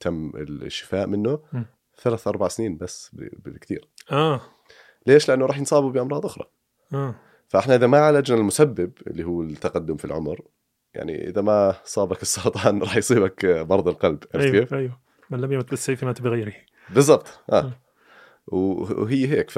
تم 0.00 0.32
الشفاء 0.36 1.06
منه 1.06 1.42
م. 1.52 1.62
ثلاث 2.02 2.28
أربع 2.28 2.48
سنين 2.48 2.76
بس 2.76 3.10
بالكثير. 3.14 3.88
آه. 4.12 4.40
ليش؟ 5.06 5.28
لأنه 5.28 5.46
راح 5.46 5.58
ينصابوا 5.58 5.90
بأمراض 5.90 6.26
أخرى 6.26 6.44
آه 6.94 7.14
فإحنا 7.48 7.74
إذا 7.74 7.86
ما 7.86 7.98
عالجنا 7.98 8.38
المسبب 8.38 8.92
اللي 9.06 9.24
هو 9.24 9.42
التقدم 9.42 9.96
في 9.96 10.04
العمر 10.04 10.40
يعني 10.94 11.28
إذا 11.28 11.42
ما 11.42 11.74
صابك 11.84 12.22
السرطان 12.22 12.80
راح 12.82 12.96
يصيبك 12.96 13.44
مرض 13.44 13.88
القلب 13.88 14.24
عرفت 14.34 14.46
أيوه 14.46 14.60
كيف؟ 14.60 14.74
أيوه 14.74 15.00
من 15.30 15.40
لم 15.40 15.52
يمت 15.52 15.70
بالسيف 15.70 16.04
مات 16.04 16.22
بغيره 16.22 16.52
بالضبط 16.90 17.40
آه 17.52 17.62
م. 17.62 17.72
وهي 18.46 19.28
هيك 19.28 19.50
ف 19.50 19.56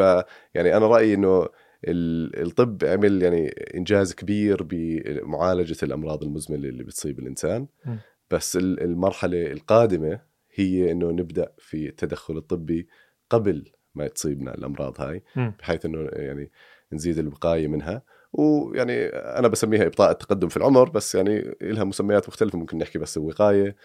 يعني 0.55 0.77
أنا 0.77 0.87
رأيي 0.87 1.15
إنه 1.15 1.49
الطب 1.85 2.85
عمل 2.85 3.23
يعني 3.23 3.49
إنجاز 3.49 4.15
كبير 4.15 4.63
بمعالجة 4.63 5.77
الأمراض 5.83 6.25
المزمنة 6.25 6.69
اللي 6.69 6.85
بتصيب 6.85 7.19
الإنسان 7.19 7.67
م. 7.87 7.97
بس 8.31 8.57
المرحلة 8.57 9.53
القادمة 9.53 10.21
هي 10.55 10.93
إنه 10.93 11.11
نبدأ 11.11 11.53
في 11.59 11.89
التدخل 11.89 12.37
الطبي 12.37 12.89
قبل 13.31 13.73
ما 13.95 14.09
تصيبنا 14.09 14.55
الأمراض 14.55 15.01
هاي. 15.01 15.23
بحيث 15.37 15.87
إنه 15.87 16.09
يعني 16.13 16.51
نزيد 16.93 17.19
الوقايه 17.19 17.69
منها 17.69 18.03
ويعني 18.33 19.07
أنا 19.07 19.49
بسميها 19.49 19.87
إبطاء 19.87 20.11
التقدم 20.11 20.49
في 20.49 20.57
العمر 20.57 20.91
بس 20.91 21.15
يعني 21.15 21.55
لها 21.63 21.85
مسميات 21.85 22.29
مختلفة 22.29 22.59
ممكن 22.59 22.79
نحكي 22.79 22.99
بس 22.99 23.17
الوقاية 23.17 23.77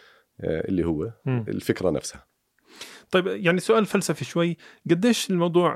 آه، 0.42 0.68
اللي 0.68 0.86
هو 0.86 1.12
م. 1.26 1.44
الفكرة 1.48 1.90
نفسها 1.90 2.28
طيب 3.12 3.28
يعني 3.28 3.60
سؤال 3.60 3.86
فلسفي 3.86 4.26
شوي 4.26 4.58
قديش 4.90 5.30
الموضوع 5.30 5.76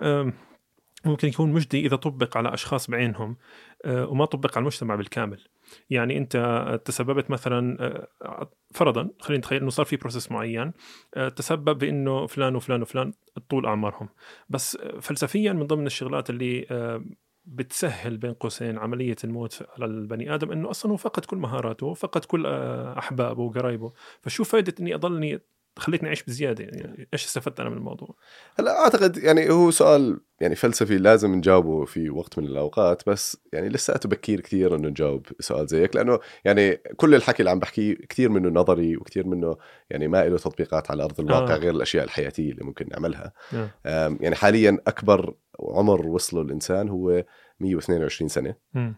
ممكن 1.06 1.28
يكون 1.28 1.52
مجدي 1.52 1.86
إذا 1.86 1.96
طبق 1.96 2.38
على 2.38 2.54
أشخاص 2.54 2.90
بعينهم 2.90 3.38
آه، 3.86 4.08
وما 4.08 4.26
طبق 4.26 4.58
على 4.58 4.62
المجتمع 4.62 4.96
بالكامل 4.96 5.44
يعني 5.90 6.18
أنت 6.18 6.82
تسببت 6.86 7.32
مثلا 7.32 7.78
آه، 8.22 8.52
فرضا 8.74 9.10
خلينا 9.20 9.40
نتخيل 9.40 9.62
إنه 9.62 9.70
صار 9.70 9.86
في 9.86 9.96
بروسيس 9.98 10.32
معين 10.32 10.72
آه، 11.16 11.30
تسبب 11.30 11.78
بإنه 11.78 12.28
فلان 12.28 12.56
وفلان 12.56 12.82
وفلان 12.82 13.14
طول 13.50 13.66
أعمارهم. 13.66 14.10
بس 14.50 14.76
آه، 14.76 15.00
فلسفيا 15.00 15.54
من 15.54 15.68
ضمن 15.68 15.86
الشغلات 15.86 16.30
اللي 16.30 16.66
آه، 16.72 17.04
بتسهل 17.46 18.18
بين 18.18 18.34
قوسين 18.34 18.78
عملية 18.78 19.16
الموت 19.24 19.64
على 19.74 19.86
البني 19.86 20.36
آدم 20.36 20.52
إنه 20.52 20.70
أصلا 20.70 20.92
هو 20.92 20.98
فقد 20.98 21.26
كل 21.26 21.38
مهاراته 21.38 21.94
فقد 21.94 22.26
كل 22.26 22.46
آه، 22.46 23.00
أحبابه 23.00 23.44
وقرايبه. 23.44 23.94
فشو 24.22 24.44
فائدة 24.44 24.74
إني 24.80 24.96
أضلني 24.96 25.40
خليتني 25.80 26.08
أعيش 26.08 26.24
بزيادة 26.24 26.64
يعني 26.64 27.08
إيش 27.14 27.26
استفدت 27.26 27.60
أنا 27.60 27.70
من 27.70 27.78
الموضوع 27.78 28.16
هلأ 28.60 28.80
أعتقد 28.80 29.18
يعني 29.18 29.50
هو 29.50 29.72
سؤال 29.72 30.20
يعني 30.42 30.56
فلسفي 30.56 30.98
لازم 30.98 31.36
نجاوبه 31.36 31.86
في 31.86 32.10
وقت 32.10 32.40
من 32.40 32.46
الأوقات 32.46 33.10
بس 33.10 33.38
يعني 33.54 33.70
لساته 33.70 34.10
بكير 34.10 34.42
كثير 34.42 34.76
إنه 34.76 34.88
نجاوب 34.88 35.26
سؤال 35.40 35.68
زي 35.68 35.82
هيك 35.82 35.96
لأنه 35.96 36.20
يعني 36.46 36.76
كل 36.76 37.16
الحكي 37.16 37.40
اللي 37.40 37.50
عم 37.50 37.60
بحكيه 37.60 37.96
كثير 38.10 38.30
منه 38.30 38.50
نظري 38.50 38.98
وكثير 38.98 39.28
منه 39.28 39.58
يعني 39.90 40.08
ما 40.08 40.30
له 40.30 40.38
تطبيقات 40.38 40.92
على 40.92 41.04
أرض 41.04 41.20
الواقع 41.20 41.54
آه. 41.54 41.58
غير 41.58 41.74
الأشياء 41.74 42.04
الحياتية 42.04 42.52
اللي 42.52 42.64
ممكن 42.64 42.88
نعملها 42.92 43.34
آه. 43.54 44.18
يعني 44.22 44.36
حاليا 44.36 44.78
أكبر 44.88 45.34
عمر 45.60 46.08
وصله 46.08 46.42
الإنسان 46.42 46.90
هو 46.90 47.24
122 47.60 48.30
سنة 48.30 48.56
مم. 48.74 48.96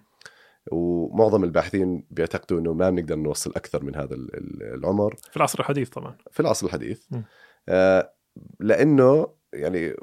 ومعظم 0.71 1.43
الباحثين 1.43 2.03
بيعتقدوا 2.11 2.59
إنه 2.59 2.73
ما 2.73 2.89
بنقدر 2.89 3.15
نوصل 3.15 3.51
أكثر 3.55 3.83
من 3.83 3.95
هذا 3.95 4.15
ال- 4.15 4.35
ال- 4.35 4.63
العمر 4.73 5.15
في 5.31 5.37
العصر 5.37 5.59
الحديث 5.59 5.89
طبعا 5.89 6.17
في 6.31 6.39
العصر 6.39 6.65
الحديث. 6.65 7.03
آه 7.69 8.13
لأنه 8.59 9.27
يعني 9.53 9.95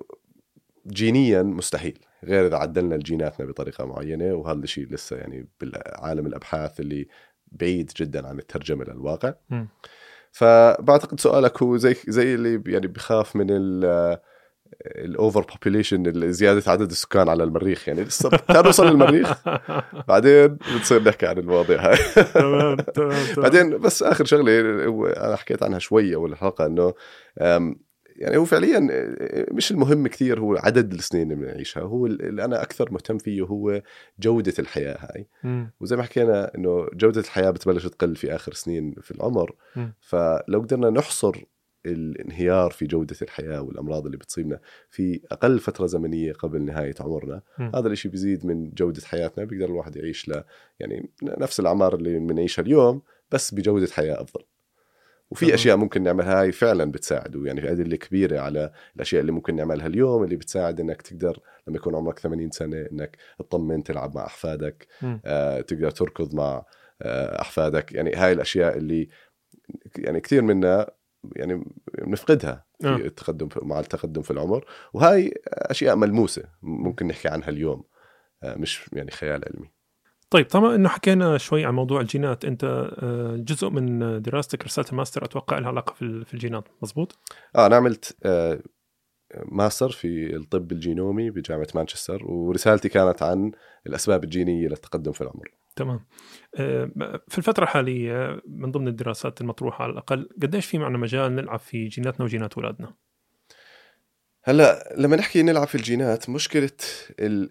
جينيا 0.86 1.42
مستحيل 1.42 1.98
غير 2.24 2.46
إذا 2.46 2.56
عدلنا 2.56 2.96
جيناتنا 2.96 3.46
بطريقة 3.46 3.84
معينة 3.86 4.34
وهذا 4.34 4.58
الشيء 4.58 4.86
لسه 4.88 5.16
يعني 5.16 5.48
بالعالم 5.60 6.26
الأبحاث 6.26 6.80
اللي 6.80 7.08
بعيد 7.52 7.92
جدا 7.96 8.26
عن 8.28 8.38
الترجمة 8.38 8.84
للواقع 8.84 9.34
م. 9.50 9.64
فبعتقد 10.32 11.20
سؤالك 11.20 11.62
هو 11.62 11.76
زي 11.76 11.96
زي 12.08 12.34
اللي 12.34 12.62
يعني 12.72 12.86
بخاف 12.86 13.36
من 13.36 13.46
ال 13.50 14.18
ال 14.86 15.40
overpopulation 15.40 16.32
زيادة 16.32 16.72
عدد 16.72 16.90
السكان 16.90 17.28
على 17.28 17.44
المريخ 17.44 17.88
يعني 17.88 18.02
لسه 18.02 18.30
نوصل 18.50 18.86
للمريخ 18.86 19.42
بعدين 20.08 20.46
بتصير 20.46 21.02
نحكي 21.02 21.26
عن 21.26 21.38
المواضيع 21.38 21.90
هاي 21.90 21.96
تمام 22.34 22.76
تمام. 22.76 23.34
بعدين 23.36 23.78
بس 23.78 24.02
آخر 24.02 24.24
شغلة 24.24 24.60
أنا 25.26 25.36
حكيت 25.36 25.62
عنها 25.62 25.78
شوي 25.78 26.14
اول 26.14 26.32
الحلقة 26.32 26.66
انه 26.66 26.94
يعني 28.18 28.36
هو 28.36 28.44
فعليا 28.44 28.88
مش 29.50 29.70
المهم 29.70 30.06
كثير 30.06 30.40
هو 30.40 30.56
عدد 30.56 30.92
السنين 30.92 31.32
اللي 31.32 31.44
بنعيشها 31.44 31.82
هو 31.82 32.06
اللي 32.06 32.44
أنا 32.44 32.62
أكثر 32.62 32.92
مهتم 32.92 33.18
فيه 33.18 33.42
هو 33.42 33.82
جودة 34.18 34.54
الحياة 34.58 34.96
هاي. 35.00 35.26
وزي 35.80 35.96
ما 35.96 36.02
حكينا 36.02 36.54
إنه 36.54 36.88
جودة 36.94 37.20
الحياة 37.20 37.50
بتبلش 37.50 37.86
تقل 37.86 38.16
في 38.16 38.34
آخر 38.34 38.52
سنين 38.52 38.94
في 39.02 39.10
العمر. 39.10 39.54
فلو 40.00 40.60
قدرنا 40.60 40.90
نحصر 40.90 41.44
الانهيار 41.86 42.70
في 42.70 42.86
جودة 42.86 43.16
الحياة 43.22 43.62
والأمراض 43.62 44.04
اللي 44.06 44.16
بتصيبنا 44.16 44.60
في 44.90 45.20
أقل 45.32 45.58
فترة 45.58 45.86
زمنية 45.86 46.32
قبل 46.32 46.62
نهاية 46.62 46.94
عمرنا 47.00 47.42
مم. 47.58 47.72
هذا 47.74 47.88
الشيء 47.88 48.10
بيزيد 48.10 48.46
من 48.46 48.70
جودة 48.70 49.02
حياتنا 49.04 49.44
بيقدر 49.44 49.66
الواحد 49.66 49.96
يعيش 49.96 50.28
ل 50.28 50.42
يعني 50.80 51.10
نفس 51.22 51.60
الأعمار 51.60 51.94
اللي 51.94 52.18
بنعيشها 52.18 52.62
اليوم 52.62 53.02
بس 53.30 53.54
بجودة 53.54 53.86
حياة 53.92 54.22
أفضل 54.22 54.44
وفي. 55.30 55.54
أشياء 55.54 55.76
ممكن 55.76 56.02
نعملها 56.02 56.40
هاي 56.40 56.52
فعلا 56.52 56.90
بتساعد 56.90 57.36
ويعني 57.36 57.60
في 57.60 57.70
أدلة 57.70 57.96
كبيرة 57.96 58.40
على 58.40 58.72
الأشياء 58.96 59.20
اللي 59.20 59.32
ممكن 59.32 59.56
نعملها 59.56 59.86
اليوم 59.86 60.24
اللي 60.24 60.36
بتساعد 60.36 60.80
إنك 60.80 61.02
تقدر 61.02 61.40
لما 61.66 61.76
يكون 61.76 61.94
عمرك 61.94 62.18
80 62.18 62.50
سنة 62.50 62.86
إنك 62.92 63.16
تطمن 63.38 63.82
تلعب 63.82 64.14
مع 64.14 64.26
أحفادك. 64.26 64.86
آه، 65.24 65.60
تقدر 65.60 65.90
تركض 65.90 66.34
مع 66.34 66.64
آه، 67.02 67.40
أحفادك 67.40 67.92
يعني 67.92 68.14
هاي 68.14 68.32
الأشياء 68.32 68.76
اللي 68.76 69.08
يعني 69.96 70.20
كثير 70.20 70.42
منا 70.42 70.90
يعني 71.36 71.64
بنفقدها 71.98 72.66
في 72.80 72.88
آه. 72.88 72.96
التقدم 72.96 73.48
مع 73.62 73.80
التقدم 73.80 74.22
في 74.22 74.30
العمر. 74.30 74.64
وهاي 74.92 75.34
أشياء 75.46 75.96
ملموسة 75.96 76.42
ممكن 76.62 77.06
نحكي 77.06 77.28
عنها 77.28 77.48
اليوم 77.48 77.84
آه، 78.42 78.54
مش 78.54 78.90
يعني 78.92 79.10
خيال 79.10 79.44
علمي. 79.44 79.70
طيب 80.30 80.46
طبعا 80.46 80.74
إنه 80.74 80.88
حكينا 80.88 81.38
شوي 81.38 81.64
عن 81.64 81.74
موضوع 81.74 82.00
الجينات 82.00 82.44
أنت 82.44 82.64
آه، 82.98 83.36
جزء 83.36 83.68
من 83.68 84.22
دراستك 84.22 84.64
رساله 84.64 84.88
الماستر 84.92 85.24
أتوقع 85.24 85.58
لها 85.58 85.68
علاقة 85.68 85.94
في 85.94 86.34
الجينات 86.34 86.68
مزبوط 86.82 87.18
آه 87.56 87.66
أنا 87.66 87.76
عملت 87.76 88.16
آه، 88.22 88.60
ماستر 89.44 89.90
في 89.90 90.36
الطب 90.36 90.72
الجينومي 90.72 91.30
بجامعة 91.30 91.68
مانشستر 91.74 92.24
ورسالتي 92.24 92.88
كانت 92.88 93.22
عن 93.22 93.52
الأسباب 93.86 94.24
الجينية 94.24 94.68
للتقدم 94.68 95.12
في 95.12 95.20
العمر. 95.20 95.50
تمام. 95.78 96.00
آه، 96.54 96.90
في 97.28 97.38
الفترة 97.38 97.64
الحالية 97.64 98.42
من 98.46 98.70
ضمن 98.70 98.88
الدراسات 98.88 99.40
المطروحة 99.40 99.82
على 99.84 99.92
الأقل 99.92 100.28
قديش 100.42 100.66
في 100.66 100.78
معنا 100.78 100.98
مجال 100.98 101.34
نلعب 101.36 101.58
في 101.58 101.86
جيناتنا 101.88 102.24
وجينات 102.24 102.54
أولادنا؟ 102.54 102.94
هلا 104.44 104.94
لما 104.96 105.16
نحكي 105.16 105.42
نلعب 105.42 105.66
في 105.66 105.74
الجينات 105.74 106.30
مشكلة 106.30 106.70
ال... 107.20 107.48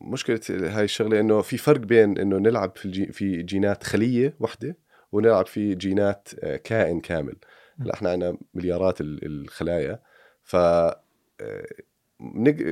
مشكلة 0.00 0.40
هاي 0.50 0.84
الشغلة 0.84 1.20
إنه 1.20 1.40
في 1.40 1.56
فرق 1.56 1.80
بين 1.80 2.18
إنه 2.18 2.38
نلعب 2.38 2.76
في 2.76 2.84
الجي... 2.86 3.12
في 3.12 3.42
جينات 3.42 3.84
خلية 3.84 4.36
واحدة 4.40 4.76
ونلعب 5.12 5.46
في 5.46 5.74
جينات 5.74 6.28
آه، 6.42 6.56
كائن 6.56 7.00
كامل. 7.00 7.36
هلا 7.80 7.94
إحنا 7.94 8.10
عندنا 8.10 8.36
مليارات 8.54 9.00
ال- 9.00 9.26
الخلايا. 9.26 10.02
ف 10.42 10.56
آه، 10.56 11.66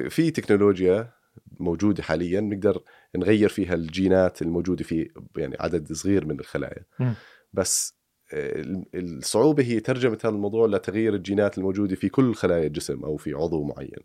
في 0.09 0.31
تكنولوجيا 0.31 1.13
موجودة 1.61 2.03
حاليا 2.03 2.41
نقدر 2.41 2.83
نغير 3.17 3.49
فيها 3.49 3.75
الجينات 3.75 4.43
الموجودة 4.43 4.85
في 4.85 5.11
يعني 5.37 5.57
عدد 5.61 5.93
صغير 5.93 6.27
من 6.27 6.41
الخلايا 6.41 6.85
مم. 6.99 7.15
بس 7.53 8.01
ال- 8.33 8.85
الصعوبة 8.95 9.63
هي 9.63 9.81
ترجمة 9.81 10.19
هذا 10.25 10.29
الموضوع 10.35 10.67
لتغيير 10.67 11.15
الجينات 11.15 11.59
الموجودة 11.59 11.97
في 11.97 12.09
كل 12.09 12.35
خلايا 12.35 12.67
الجسم 12.67 13.05
أو 13.05 13.17
في 13.17 13.33
عضو 13.35 13.65
معين 13.65 13.99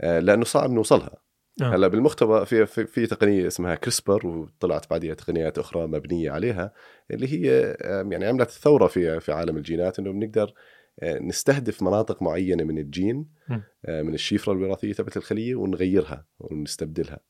آه، 0.00 0.18
لأنه 0.20 0.44
صعب 0.44 0.70
نوصلها 0.70 1.16
آه. 1.62 1.74
هلأ 1.74 1.88
بالمختبر 1.88 2.44
في, 2.44 2.66
في 2.66 2.86
في 2.86 3.06
تقنية 3.06 3.46
اسمها 3.46 3.74
كريسبر 3.74 4.26
وطلعت 4.26 4.90
بعدها 4.90 5.14
تقنيات 5.14 5.58
أخرى 5.58 5.86
مبنية 5.86 6.30
عليها 6.30 6.72
اللي 7.10 7.28
هي 7.32 7.50
آم، 7.82 8.12
يعني 8.12 8.26
عملت 8.26 8.50
ثورة 8.50 8.86
في 8.86 9.20
في 9.20 9.32
عالم 9.32 9.56
الجينات 9.56 9.98
إنه 9.98 10.12
بنقدر 10.12 10.54
آه، 11.00 11.18
نستهدف 11.18 11.82
مناطق 11.82 12.22
معينة 12.22 12.64
من 12.64 12.78
الجين 12.78 13.26
م. 13.48 13.58
آه، 13.84 14.02
من 14.02 14.14
الشفره 14.14 14.52
الوراثية 14.52 14.92
تبعت 14.92 15.16
الخلية 15.16 15.54
ونغيرها 15.54 16.26
ونستبدلها 16.38 17.20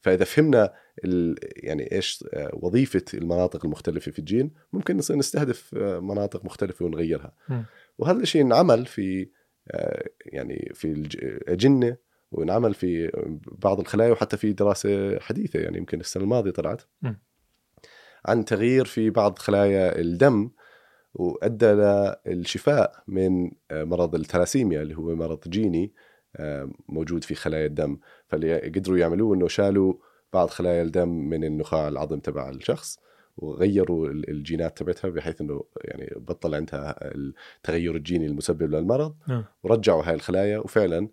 فإذا 0.00 0.24
فهمنا 0.24 0.74
ال 1.04 1.36
يعني 1.56 1.92
إيش 1.92 2.24
آه، 2.32 2.50
وظيفة 2.52 3.04
المناطق 3.14 3.64
المختلفة 3.64 4.12
في 4.12 4.18
الجين 4.18 4.50
ممكن 4.72 4.96
نصير 4.96 5.16
نستهدف 5.16 5.74
آه، 5.74 5.98
مناطق 5.98 6.44
مختلفة 6.44 6.84
ونغيرها 6.84 7.32
م. 7.48 7.62
وهذا 7.98 8.20
الشيء 8.20 8.42
انعمل 8.42 8.86
في 8.86 9.28
آه، 9.70 10.08
يعني 10.26 10.72
في 10.74 10.84
الاجنه 10.92 11.96
وانعمل 12.30 12.74
في 12.74 13.10
بعض 13.52 13.80
الخلايا 13.80 14.12
وحتى 14.12 14.36
في 14.36 14.52
دراسة 14.52 15.18
حديثة 15.20 15.60
يعني 15.60 15.78
يمكن 15.78 16.00
السنة 16.00 16.22
الماضية 16.22 16.50
طلعت 16.50 16.82
م. 17.02 17.12
عن 18.26 18.44
تغيير 18.44 18.84
في 18.84 19.10
بعض 19.10 19.38
خلايا 19.38 20.00
الدم 20.00 20.50
وأدى 21.14 21.66
للشفاء 22.26 23.02
من 23.08 23.50
مرض 23.72 24.14
الثلاسيميا 24.14 24.82
اللي 24.82 24.94
هو 24.94 25.14
مرض 25.14 25.48
جيني 25.48 25.92
موجود 26.88 27.24
في 27.24 27.34
خلايا 27.34 27.66
الدم 27.66 27.98
فاللي 28.28 28.58
قدروا 28.60 28.98
يعملوه 28.98 29.34
إنه 29.36 29.48
شالوا 29.48 29.94
بعض 30.32 30.48
خلايا 30.48 30.82
الدم 30.82 31.08
من 31.08 31.44
النخاع 31.44 31.88
العظم 31.88 32.18
تبع 32.20 32.50
الشخص 32.50 32.98
وغيروا 33.36 34.08
ال- 34.08 34.30
الجينات 34.30 34.78
تبعتها 34.78 35.08
بحيث 35.08 35.40
إنه 35.40 35.64
يعني 35.84 36.12
بطل 36.16 36.54
عندها 36.54 37.14
التغير 37.14 37.96
الجيني 37.96 38.26
المسبب 38.26 38.74
للمرض 38.74 39.16
نعم. 39.28 39.44
ورجعوا 39.62 40.02
هاي 40.04 40.14
الخلايا 40.14 40.58
وفعلا 40.58 41.08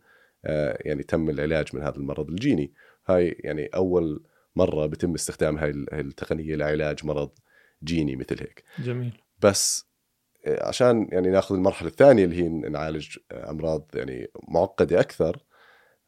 آه، 0.46 0.78
يعني 0.82 1.04
تم 1.04 1.30
العلاج 1.30 1.66
من 1.76 1.82
هذا 1.82 1.96
المرض 1.96 2.30
الجيني. 2.30 2.74
هاي 3.08 3.36
يعني 3.40 3.66
أول 3.66 4.24
مرة 4.56 4.86
بتم 4.86 5.14
استخدام 5.14 5.58
هاي 5.58 5.70
ال- 5.70 5.86
هاي 5.94 6.00
التقنية 6.02 6.56
لعلاج 6.56 7.06
مرض 7.06 7.30
جيني 7.84 8.16
مثل 8.16 8.40
هيك. 8.40 8.64
جميل. 8.80 9.14
بس 9.42 9.86
آه، 10.46 10.68
عشان 10.68 11.08
يعني 11.12 11.30
ناخذ 11.30 11.56
المرحلة 11.56 11.90
الثانية 11.90 12.26
اللي 12.26 12.44
هي 12.44 12.50
نعالج 12.50 13.18
أمراض 13.32 13.86
يعني 13.94 14.28
معقدة 14.48 15.00
أكثر 15.00 15.38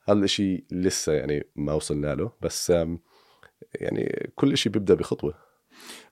هذا 0.09 0.23
الشيء 0.23 0.63
لسه 0.71 1.13
يعني 1.13 1.43
ما 1.55 1.73
وصلنا 1.73 2.15
له 2.15 2.31
بس 2.41 2.73
يعني 3.75 4.31
كل 4.35 4.57
شيء 4.57 4.71
بيبدأ 4.71 4.93
بخطوة. 4.93 5.33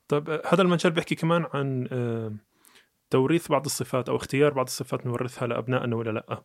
طيب 0.08 0.30
هذا 0.30 0.62
المجال 0.62 0.92
بيحكي 0.94 1.16
كمان 1.16 1.46
عن 1.54 1.88
آه، 1.92 2.34
توريث 3.10 3.48
بعض 3.48 3.66
الصفات 3.66 4.10
أو 4.10 4.16
اختيار 4.16 4.54
بعض 4.54 4.66
الصفات 4.66 5.06
نورثها 5.06 5.48
لأبنائنا 5.48 5.96
ولا 5.96 6.10
لأ. 6.10 6.44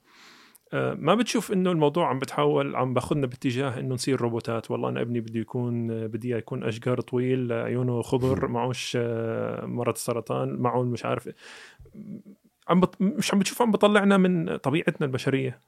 آه، 0.72 0.94
ما 0.94 1.14
بتشوف 1.14 1.52
إنه 1.52 1.72
الموضوع 1.72 2.08
عم 2.08 2.18
بتحاول 2.18 2.76
عم 2.76 2.94
باخذنا 2.94 3.26
باتجاه 3.26 3.80
إنه 3.80 3.94
نصير 3.94 4.20
روبوتات؟ 4.20 4.70
والله 4.70 4.88
أنا 4.88 5.00
ابني 5.00 5.20
بده 5.20 5.40
يكون 5.40 5.90
آه، 5.90 6.06
بدي 6.06 6.30
يكون 6.30 6.64
اشقر 6.64 7.00
طويل 7.00 7.52
عيونه 7.52 8.02
خضر 8.02 8.48
معوش 8.48 8.96
مرض 9.62 9.94
السرطان 9.94 10.54
معه 10.54 10.82
مش 10.82 11.04
عارف. 11.04 11.28
عم 12.68 12.80
بط... 12.80 13.00
مش 13.00 13.34
عم 13.34 13.38
بتشوف 13.40 13.62
عم 13.62 13.70
بطلعنا 13.70 14.16
من 14.16 14.56
طبيعتنا 14.56 15.06
البشرية؟ 15.06 15.60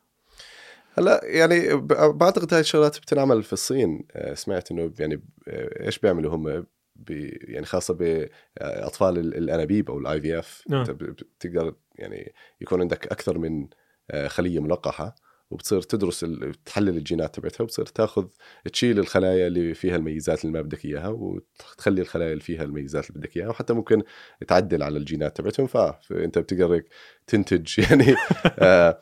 هلا 0.95 1.21
يعني 1.25 1.77
بعتقد 2.13 2.55
هاي 2.55 2.61
الشغلات 2.61 2.99
بتنعمل 2.99 3.43
في 3.43 3.53
الصين. 3.53 4.07
آه، 4.13 4.35
سمعت 4.35 4.71
إنه 4.71 4.93
يعني 4.99 5.23
آه، 5.49 5.87
إيش 5.87 5.99
بيعملوا 5.99 6.37
هم 6.37 6.67
بي 6.97 7.39
يعني 7.43 7.67
خاصة 7.67 7.95
بأطفال 7.95 9.19
ال- 9.19 9.35
الأنابيب 9.37 9.91
أو 9.91 9.99
ال 9.99 10.21
IVF. 10.21 10.65
بتقدر 10.91 11.75
يعني 11.99 12.35
يكون 12.61 12.81
عندك 12.81 13.07
أكثر 13.07 13.39
من 13.39 13.69
آه، 14.11 14.29
خلية 14.29 14.61
ملقحة. 14.61 15.15
وبتصير 15.53 15.83
تدرس 15.83 16.27
تحلل 16.65 16.89
الجينات 16.97 17.35
تبعتها 17.35 17.63
وبتصير 17.65 17.87
تاخذ 17.87 18.27
تشيل 18.73 18.99
الخلايا 18.99 19.47
اللي 19.47 19.75
فيها 19.75 19.97
الميزات 19.97 20.45
اللي 20.45 20.53
ما 20.53 20.63
بدك 20.63 20.85
إياها 20.85 21.09
وتخلي 21.09 22.01
الخلايا 22.03 22.33
اللي 22.33 22.43
فيها 22.43 22.63
الميزات 22.63 23.11
اللي 23.11 23.21
بدك 23.21 23.37
إياها 23.37 23.49
وحتى 23.49 23.73
ممكن 23.73 24.03
تعدل 24.49 24.83
على 24.83 24.99
الجينات 24.99 25.37
تبعتهم. 25.37 25.67
فأنت 25.67 26.39
بتقدر 26.39 26.83
تنتج 27.27 27.79
يعني 27.91 28.15
آه، 28.59 28.99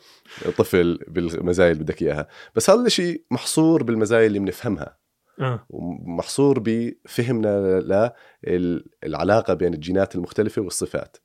طفل 0.59 0.99
بالمزايا 1.09 1.73
اللي 1.73 1.83
بدك 1.85 2.03
إياها. 2.03 2.29
بس 2.55 2.71
هذا 2.71 2.87
الشيء 2.87 3.25
محصور 3.31 3.83
بالمزايا 3.83 4.27
اللي 4.27 4.39
بنفهمها. 4.39 4.99
آه. 5.41 5.67
ومحصور 5.71 6.59
بفهمنا 6.65 7.81
للعلاقه 9.03 9.55
بين 9.55 9.75
الجينات 9.75 10.15
المختلفة 10.15 10.63
والصفات. 10.63 11.17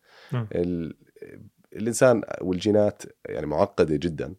ال- 0.55 0.97
الإنسان 1.75 2.21
والجينات 2.41 3.03
يعني 3.29 3.45
معقدة 3.45 3.95
جدا. 3.95 4.35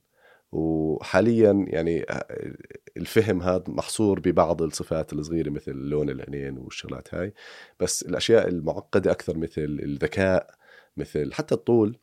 وحاليا 0.57 1.64
يعني 1.69 2.07
الفهم 2.97 3.42
هذا 3.42 3.64
محصور 3.69 4.21
ببعض 4.21 4.62
الصفات 4.62 5.12
الصغيرة 5.12 5.51
مثل 5.51 5.73
لون 5.73 6.11
العينين 6.11 6.59
والشغلات 6.59 7.14
هاي 7.14 7.35
بس 7.81 8.03
الأشياء 8.03 8.49
المعقدة 8.49 9.11
أكثر 9.11 9.37
مثل 9.38 9.62
الذكاء 9.83 10.55
مثل 10.97 11.33
حتى 11.33 11.55
الطول. 11.55 11.99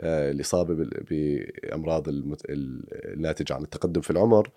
آه، 0.00 0.30
الاصابه 0.30 0.88
بأمراض 1.10 2.08
المت... 2.08 2.44
ال- 2.50 3.12
الناتجه 3.14 3.54
عن 3.54 3.62
التقدم 3.62 4.00
في 4.00 4.10
العمر 4.10 4.50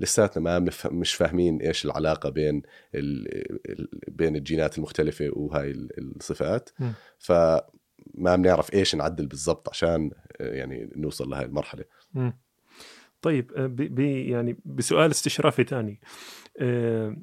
لساتنا 0.00 0.42
ما 0.42 0.58
مف... 0.58 0.86
مش 0.86 1.14
فاهمين 1.14 1.60
إيش 1.60 1.84
العلاقة 1.84 2.28
بين 2.30 2.62
ال... 2.94 3.28
بين 4.08 4.36
الجينات 4.36 4.78
المختلفة 4.78 5.30
وهاي 5.32 5.70
ال- 5.70 6.16
الصفات 6.16 6.70
مم. 6.80 6.92
فما 7.18 8.36
بنعرف 8.36 8.74
إيش 8.74 8.94
نعدل 8.94 9.26
بالضبط 9.26 9.68
عشان 9.68 10.10
آه، 10.40 10.54
يعني 10.54 10.90
نوصل 10.96 11.30
لهي 11.30 11.44
المرحلة 11.44 11.84
مم. 12.14 12.38
طيب 13.22 13.52
آه، 13.56 13.66
ب 13.66 13.76
ب 13.76 13.98
يعني 14.00 14.56
بسؤال 14.64 15.10
استشرافي 15.10 15.64
ثاني 15.64 16.00
آه، 16.60 17.16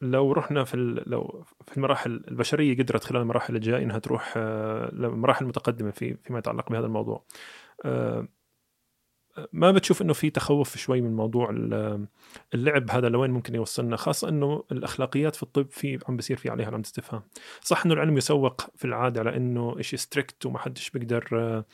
لو 0.00 0.32
رحنا 0.32 0.64
في 0.64 0.76
لو 1.06 1.44
في 1.66 1.76
المراحل 1.76 2.24
البشرية 2.28 2.78
قدرت 2.82 3.04
خلال 3.04 3.22
المراحل 3.22 3.56
الجاية 3.56 3.82
إنها 3.82 3.98
تروح 3.98 4.34
آه، 4.36 4.90
لمراحل 4.94 5.46
متقدمة 5.46 5.90
في 5.90 6.16
فيما 6.16 6.38
يتعلق 6.38 6.70
بهذا 6.70 6.86
الموضوع. 6.86 7.24
ما 9.52 9.70
بتشوف 9.72 10.02
إنه 10.02 10.12
في 10.12 10.30
تخوف 10.30 10.76
شوي 10.76 11.00
من 11.00 11.16
موضوع 11.16 11.50
ال- 11.50 12.06
اللعب 12.54 12.90
هذا 12.90 13.08
لوين 13.08 13.30
ممكن 13.30 13.54
يوصلنا 13.54 13.96
خاصة 13.96 14.28
إنه 14.28 14.64
الأخلاقيات 14.72 15.36
في 15.36 15.42
الطب 15.42 15.66
في 15.70 15.98
عم 16.08 16.16
بصير 16.16 16.36
في 16.36 16.50
عليها 16.50 16.66
علامه 16.66 16.82
استفهام. 16.84 17.22
صح 17.60 17.84
إنه 17.84 17.94
العلم 17.94 18.16
يسوق 18.16 18.60
في 18.76 18.84
العادة 18.84 19.20
على 19.20 19.36
إنه 19.36 19.80
شيء 19.80 19.98
strict 19.98 20.46
وما 20.46 20.58
حدش 20.58 20.90
بيقدر 20.90 21.28
آه، 21.32 21.64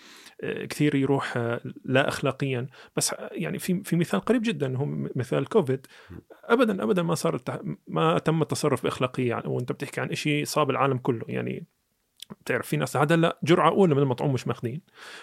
آه، 0.42 0.64
كثير 0.64 0.94
يروح 0.94 1.36
آه، 1.36 1.60
لا 1.84 2.08
اخلاقيا. 2.08 2.66
بس 2.96 3.14
يعني 3.32 3.58
في 3.58 3.82
في 3.84 3.96
مثال 3.96 4.20
قريب 4.20 4.42
جدا 4.44 4.76
هو 4.76 4.84
مثال 5.16 5.48
كوفيد. 5.48 5.86
ابدا 6.44 6.82
ابدا 6.82 7.02
ما 7.02 7.14
صار. 7.14 7.40
ما 7.86 8.18
تم 8.18 8.42
التصرف 8.42 8.82
بأخلاقية 8.82 9.28
يعني 9.28 9.48
وأنت 9.48 9.72
بتحكي 9.72 10.00
عن 10.00 10.14
شيء 10.14 10.44
صاب 10.44 10.70
العالم 10.70 10.98
كله. 10.98 11.22
يعني 11.28 11.66
بتعرف 12.40 12.66
في 12.66 12.76
ناس 12.76 12.96
هذا 12.96 13.16
لا 13.16 13.38
جرعة 13.42 13.70
أولى 13.70 13.94
من 13.94 14.02
المطعوم 14.02 14.32
مش 14.32 14.46
ماخذين. 14.46 14.80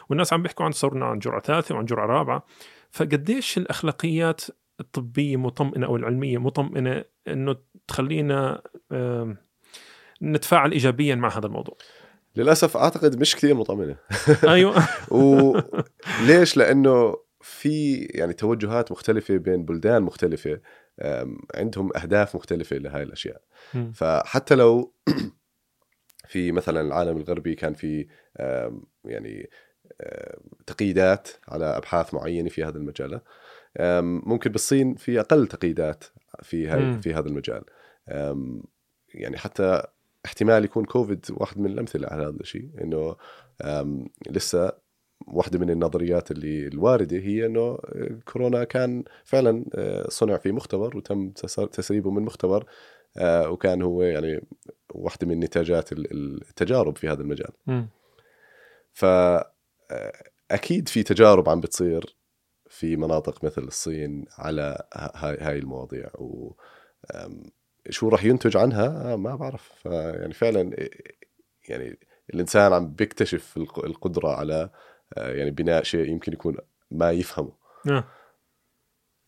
والناس 0.10 0.34
عم 0.34 0.44
بيحكوا 0.44 0.66
عن 0.66 0.72
صرنا 0.72 1.06
عن 1.06 1.20
جرعة 1.20 1.42
ثالثة 1.42 1.76
وعن 1.76 1.86
جرعة 1.86 2.06
رابعة. 2.06 2.46
فقديش 2.92 3.58
الأخلاقيات 3.58 4.42
الطبية 4.80 5.38
مطمئنة 5.38 5.88
أو 5.88 5.96
العلمية 5.96 6.38
مطمئنة 6.38 7.04
إنه 7.28 7.56
تخلينا 7.88 8.62
نتفاعل 10.24 10.72
ايجابيا 10.72 11.16
مع 11.16 11.38
هذا 11.38 11.46
الموضوع؟ 11.46 11.78
للأسف 12.36 12.78
أعتقد 12.78 13.20
مش 13.20 13.36
كثير 13.36 13.54
مطمئنة. 13.56 13.96
أيوه. 14.44 14.84
وليش 15.12 16.58
لأنه 16.58 17.16
في 17.42 17.96
يعني 17.96 18.34
توجهات 18.34 18.92
مختلفة 18.92 19.38
بين 19.38 19.66
بلدان 19.66 20.04
مختلفة 20.04 20.60
عندهم 21.56 21.90
أهداف 21.98 22.36
مختلفة 22.36 22.76
لهاي 22.76 23.04
الأشياء. 23.04 23.42
فحتى 23.94 24.56
لو 24.56 24.94
في 26.28 26.52
مثلا 26.52 26.82
العالم 26.82 27.18
الغربي 27.18 27.56
كان 27.56 27.74
في 27.74 28.08
يعني 29.06 29.50
تقييدات 30.68 31.28
على 31.48 31.66
أبحاث 31.66 32.14
معينة 32.14 32.50
في 32.50 32.64
هذا 32.64 32.78
المجال 32.78 33.22
ممكن 34.26 34.52
بالصين 34.52 34.96
في 34.96 35.20
أقل 35.20 35.48
تقييدات 35.48 36.04
في 36.44 36.68
هاي. 36.68 37.02
في 37.02 37.14
هذا 37.14 37.28
المجال 37.28 37.64
يعني 39.14 39.38
حتى 39.38 39.84
احتمال 40.26 40.66
يكون 40.66 40.86
كوفيد 40.86 41.26
واحد 41.32 41.60
من 41.60 41.72
الأمثلة 41.72 42.08
على 42.08 42.24
هذا 42.24 42.38
الشيء 42.42 42.70
إنه 42.82 43.16
لسه 44.30 44.72
واحدة 45.28 45.60
من 45.60 45.70
النظريات 45.70 46.32
اللي 46.32 46.68
الواردة 46.68 47.18
هي 47.18 47.46
إنه 47.46 47.78
كورونا 48.26 48.64
كان 48.64 49.04
فعلا 49.24 49.66
آه، 49.76 50.10
صنع 50.10 50.38
في 50.38 50.52
مختبر 50.52 50.98
وتم 50.98 51.30
تس- 51.30 51.56
تسريبه 51.56 52.12
من 52.12 52.22
مختبر 52.22 52.66
وكان 53.22 53.82
هو 53.82 54.02
يعني 54.02 54.42
واحدة 54.94 55.28
من 55.28 55.40
نتاجات 55.40 55.92
ال- 55.92 56.42
التجارب 56.50 56.98
في 56.98 57.10
هذا 57.10 57.22
المجال. 57.22 57.52
مم. 57.68 57.88
فأكيد 60.50 60.90
في 60.90 61.04
تجارب 61.04 61.50
عم 61.50 61.60
بتصير 61.62 62.16
في 62.70 62.96
مناطق 62.96 63.44
مثل 63.44 63.62
الصين 63.64 64.26
على 64.38 64.88
هاي 64.94 65.38
هاي 65.38 65.58
المواضيع. 65.58 66.10
و 66.16 66.52
شو 67.90 68.10
راح 68.10 68.24
ينتج 68.26 68.58
عنها؟ 68.58 69.14
آه، 69.14 69.16
ما 69.16 69.36
بعرف. 69.36 69.72
فيعني 69.76 70.34
فعلا 70.34 70.90
يعني 71.70 72.00
الإنسان 72.34 72.74
عم 72.74 72.94
بيكتشف 72.94 73.58
الق- 73.58 73.86
القدرة 73.86 74.28
على 74.30 74.70
آه، 75.18 75.32
يعني 75.32 75.52
بناء 75.52 75.84
شيء 75.84 76.10
يمكن 76.10 76.34
يكون 76.34 76.58
ما 76.92 77.12
يفهمه. 77.12 77.52
آه. 77.90 78.04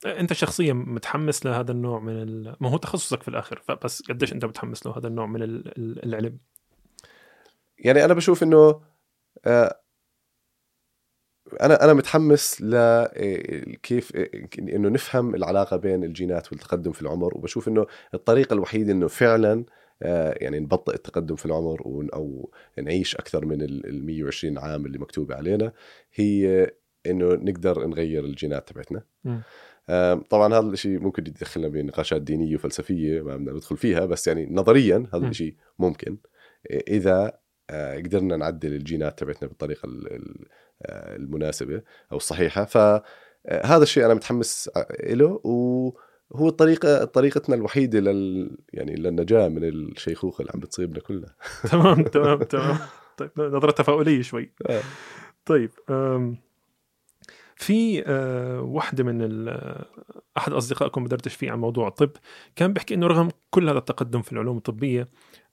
انت 0.05 0.33
شخصيا 0.33 0.73
متحمس 0.73 1.45
لهذا 1.45 1.71
النوع 1.71 1.99
من 1.99 2.21
ال... 2.21 2.55
ما 2.60 2.69
هو 2.69 2.77
تخصصك 2.77 3.21
في 3.21 3.27
الآخر 3.27 3.62
فبس 3.65 4.01
قديش 4.01 4.33
انت 4.33 4.45
متحمس 4.45 4.86
له 4.86 4.97
هذا 4.97 5.07
النوع 5.07 5.25
من 5.25 5.43
ال- 5.43 5.77
ال- 5.77 6.05
العلم؟ 6.05 6.38
يعني 7.79 8.05
أنا 8.05 8.13
بشوف 8.13 8.43
إنه 8.43 8.81
آه، 9.45 9.81
أنا 11.62 11.83
أنا 11.83 11.93
متحمس 11.93 12.62
ل 12.62 12.75
إيه، 12.75 13.77
كيف 13.77 14.15
إيه، 14.15 14.49
إنه 14.60 14.89
نفهم 14.89 15.36
العلاقة 15.36 15.77
بين 15.77 16.03
الجينات 16.03 16.51
والتقدم 16.51 16.91
في 16.91 17.01
العمر 17.01 17.38
وبشوف 17.38 17.67
إنه 17.67 17.86
الطريقة 18.13 18.53
الوحيدة 18.53 18.91
إنه 18.91 19.07
فعلا 19.07 19.65
آه، 20.01 20.36
يعني 20.41 20.60
نبطئ 20.60 20.95
التقدم 20.95 21.36
في 21.36 21.45
العمر 21.45 21.81
أو 22.13 22.51
نعيش 22.77 23.15
أكثر 23.15 23.45
من 23.45 23.62
ال 23.62 24.05
120 24.05 24.57
عام 24.57 24.86
اللي 24.86 24.97
مكتوبة 24.97 25.36
علينا 25.36 25.71
هي 26.13 26.67
إنه 27.05 27.33
نقدر 27.33 27.88
نغير 27.88 28.25
الجينات 28.25 28.69
تبعتنا. 28.69 29.01
طبعا 30.30 30.54
هذا 30.54 30.60
الشيء 30.69 31.00
ممكن 31.00 31.23
يدخلنا 31.28 31.67
بنقاشات 31.67 32.21
دينية 32.21 32.56
وفلسفية 32.56 33.21
ما 33.21 33.38
بدنا 33.38 33.52
ندخل 33.52 33.78
فيها 33.78 34.06
بس 34.06 34.28
يعني 34.28 34.47
نظريا 34.52 35.08
هذا. 35.13 35.28
الشيء 35.28 35.56
ممكن. 35.80 36.17
إذا 36.88 37.38
آه، 37.69 37.95
قدرنا 37.97 38.38
نعدل 38.38 38.73
الجينات 38.73 39.19
تبعتنا 39.19 39.47
بالطريقة 39.47 39.86
ال- 39.86 40.13
ال- 40.13 40.45
آه، 40.82 41.15
المناسبة 41.15 41.82
أو 42.12 42.17
الصحيحة. 42.17 42.65
فهذا 42.65 43.84
الشيء 43.84 44.06
أنا 44.06 44.13
متحمس 44.13 44.69
له 45.04 45.41
وهو 45.43 46.47
الطريقة 46.47 47.06
طريقتنا 47.06 47.56
الوحيدة 47.56 48.00
لل 48.00 48.58
يعني 48.73 48.95
للنجاة 48.95 49.47
من 49.50 49.63
الشيخوخة 49.63 50.41
اللي 50.41 50.52
عم 50.54 50.60
بتصيبنا 50.60 51.00
كلنا 51.00 51.36
تمام 51.71 52.04
تمام 52.04 52.43
تمام. 52.54 52.78
طيب 53.17 53.30
نظرة 53.38 53.71
تفاؤلية 53.71 54.21
شوي. 54.21 54.52
آه. 54.69 54.82
طيب 55.45 55.69
في 57.59 58.03
أه، 58.07 58.61
واحدة 58.61 59.03
من 59.03 59.21
ال- 59.21 59.85
أحد 60.37 60.53
أصدقائكم 60.53 61.03
بدردش 61.03 61.33
فيه 61.35 61.51
عن 61.51 61.59
موضوع 61.59 61.87
الطب 61.87 62.11
كان 62.55 62.73
بيحكي 62.73 62.93
إنه 62.93 63.07
رغم 63.07 63.29
كل 63.49 63.69
هذا 63.69 63.77
التقدم 63.77 64.21
في 64.21 64.31
العلوم 64.33 64.57
الطبية 64.57 65.07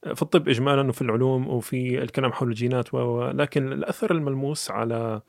أه، 0.05 0.13
في 0.13 0.21
الطب 0.21 0.49
إجمالا 0.49 0.89
وفي 0.89 1.01
العلوم 1.01 1.47
وفي 1.47 2.01
الكلام 2.03 2.31
حول 2.33 2.47
الجينات 2.49 2.93
و- 2.93 2.97
و 2.97 3.31
لكن 3.31 3.71
الأثر 3.73 4.11
الملموس 4.11 4.71
على 4.71 5.21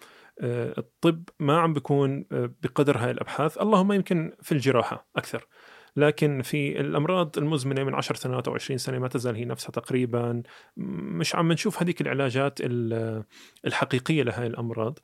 الطب 0.43 1.23
ما 1.41 1.59
عم 1.61 1.73
بيكون 1.73 2.25
بقدر 2.63 2.99
هاي 2.99 3.11
الأبحاث. 3.11 3.59
اللهم 3.59 3.93
يمكن 3.93 4.33
في 4.43 4.53
الجراحة 4.53 5.09
أكثر 5.17 5.47
لكن 5.97 6.43
في 6.43 6.81
الأمراض 6.81 7.39
المزمنة 7.39 7.85
من 7.85 7.95
10 7.95 8.17
سنوات 8.17 8.49
أو 8.49 8.55
20 8.55 8.79
سنة 8.79 8.99
ما 8.99 9.09
تزال 9.09 9.37
هي 9.37 9.45
نفسها 9.45 9.71
تقريبا 9.71 10.43
مش 10.77 11.35
عم 11.35 11.53
نشوف 11.53 11.83
هذيك 11.83 12.01
العلاجات 12.01 12.59
ال- 12.61 13.25
الحقيقية 13.67 14.23
لهذه 14.23 14.47
الأمراض. 14.47 14.99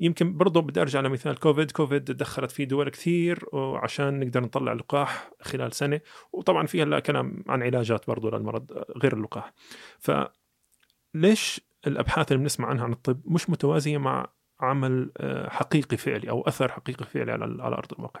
يمكن 0.00 0.36
برضه 0.36 0.62
بدي 0.62 0.80
أرجع 0.80 1.00
لمثال 1.00 1.38
كوفيد. 1.38 1.70
كوفيد 1.70 2.04
دخلت 2.04 2.50
فيه 2.50 2.64
دول 2.64 2.88
كثير 2.88 3.44
وعشان 3.52 4.20
نقدر 4.20 4.40
نطلع 4.40 4.72
لقاح 4.72 5.30
خلال 5.40 5.72
سنة. 5.72 6.00
وطبعا 6.32 6.66
في 6.66 6.82
هلا 6.82 7.00
كلام 7.00 7.44
عن 7.48 7.62
علاجات 7.62 8.06
برضه 8.06 8.30
للمرض 8.30 8.72
غير 9.02 9.16
اللقاح. 9.16 9.52
فليش 9.98 11.60
الأبحاث 11.86 12.32
اللي 12.32 12.42
بنسمع 12.42 12.68
عنها 12.68 12.84
عن 12.84 12.92
الطب 12.92 13.20
مش 13.24 13.50
متوازية 13.50 13.98
مع 13.98 14.26
عمل 14.60 15.10
آه، 15.16 15.48
حقيقي 15.48 15.96
فعلي 15.96 16.30
أو 16.30 16.42
أثر 16.42 16.72
حقيقي 16.72 17.04
فعلي 17.04 17.32
على 17.32 17.62
على 17.62 17.76
أرض 17.76 17.92
الواقع؟ 17.92 18.20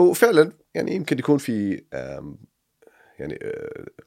هو 0.00 0.12
فعلا 0.12 0.52
يعني 0.74 0.94
يمكن 0.94 1.18
يكون 1.18 1.38
في 1.38 1.84
يعني 3.18 3.38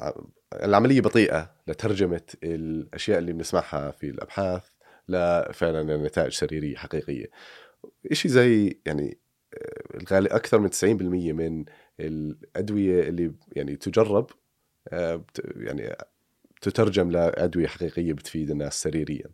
آه، 0.01 0.25
العملية 0.63 1.01
بطيئة 1.01 1.51
لترجمة 1.67 2.21
الأشياء 2.43 3.19
اللي 3.19 3.33
بنسمعها 3.33 3.91
في 3.91 4.09
الأبحاث. 4.09 4.74
لفعلا 5.09 5.97
نتائج 5.97 6.31
سريرية 6.31 6.75
حقيقية. 6.75 7.25
شيء 8.11 8.31
زي 8.31 8.79
يعني 8.85 9.17
الغالي 9.95 10.29
أكثر 10.29 10.59
من 10.59 10.69
90% 10.69 10.83
من 11.33 11.65
الأدوية 11.99 13.09
اللي 13.09 13.31
يعني 13.51 13.75
تجرب 13.75 14.29
آه، 14.89 15.23
يعني 15.55 15.95
تترجم 16.61 17.11
لأدوية 17.11 17.67
حقيقية 17.67 18.13
بتفيد 18.13 18.49
الناس 18.51 18.81
سريريا. 18.81 19.27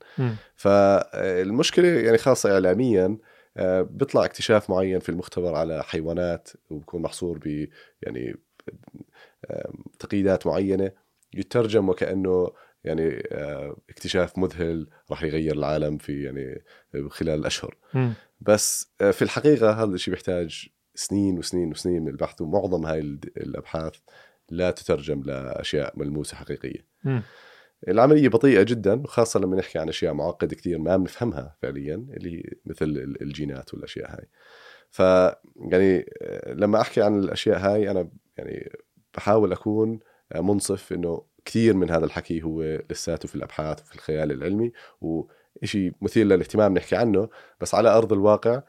فالمشكلة 0.55 1.87
يعني 1.87 2.17
خاصة 2.17 2.51
اعلاميا 2.53 3.17
آه، 3.57 3.81
بيطلع 3.81 4.25
اكتشاف 4.25 4.69
معين 4.69 4.99
في 4.99 5.09
المختبر 5.09 5.55
على 5.55 5.83
حيوانات 5.83 6.49
وبكون 6.69 7.01
محصور 7.01 7.37
ب 7.37 7.67
يعني 8.01 8.35
تقييدات 9.99 10.47
معينة 10.47 10.91
يترجم 11.33 11.89
وكأنه 11.89 12.51
يعني 12.83 13.23
آه، 13.31 13.77
اكتشاف 13.89 14.37
مذهل 14.37 14.87
راح 15.11 15.23
يغير 15.23 15.53
العالم 15.55 15.97
في 15.97 16.23
يعني 16.23 16.63
خلال 17.09 17.39
الأشهر 17.39 17.77
مم. 17.93 18.13
بس 18.41 18.91
آه، 19.01 19.11
في 19.11 19.21
الحقيقة 19.21 19.71
هذا 19.83 19.93
الشيء 19.93 20.13
بيحتاج 20.13 20.67
سنين 20.95 21.37
وسنين 21.37 21.71
وسنين 21.71 22.01
من 22.01 22.07
البحث 22.07 22.41
ومعظم 22.41 22.85
هاي 22.85 22.99
ال- 22.99 23.19
الأبحاث 23.37 23.93
لا 24.49 24.71
تترجم 24.71 25.23
لأشياء 25.23 25.93
ملموسة 25.99 26.37
حقيقية 26.37 26.85
مم. 27.03 27.23
العملية 27.87 28.29
بطيئة 28.29 28.63
جدا 28.63 29.01
وخاصة 29.01 29.39
لما 29.39 29.55
نحكي 29.57 29.79
عن 29.79 29.89
أشياء 29.89 30.13
معقدة 30.13 30.55
كثير 30.55 30.77
ما 30.77 30.97
بنفهمها 30.97 31.55
فعليا 31.61 31.95
اللي 31.95 32.55
مثل 32.65 32.85
ال- 32.85 33.21
الجينات 33.21 33.73
والأشياء 33.73 34.11
هاي 34.11 34.27
ف 34.89 34.99
يعني 35.71 36.05
آه، 36.21 36.53
لما 36.53 36.81
أحكي 36.81 37.01
عن 37.01 37.19
الأشياء 37.19 37.57
هاي 37.59 37.91
أنا 37.91 38.09
يعني 38.37 38.71
بحاول 39.13 39.51
أكون 39.51 39.99
آه، 40.31 40.41
منصف 40.41 40.93
إنه 40.93 41.23
كثير 41.45 41.73
من 41.73 41.91
هذا 41.91 42.05
الحكي 42.05 42.43
هو 42.43 42.81
لساته 42.89 43.27
في 43.27 43.35
الأبحاث 43.35 43.81
وفي 43.81 43.95
الخيال 43.95 44.31
العلمي 44.31 44.71
وإشي 45.01 45.91
مثير 46.01 46.25
للاهتمام 46.25 46.73
نحكي 46.73 46.95
عنه. 46.95 47.29
بس 47.61 47.75
على 47.75 47.89
أرض 47.89 48.13
الواقع 48.13 48.61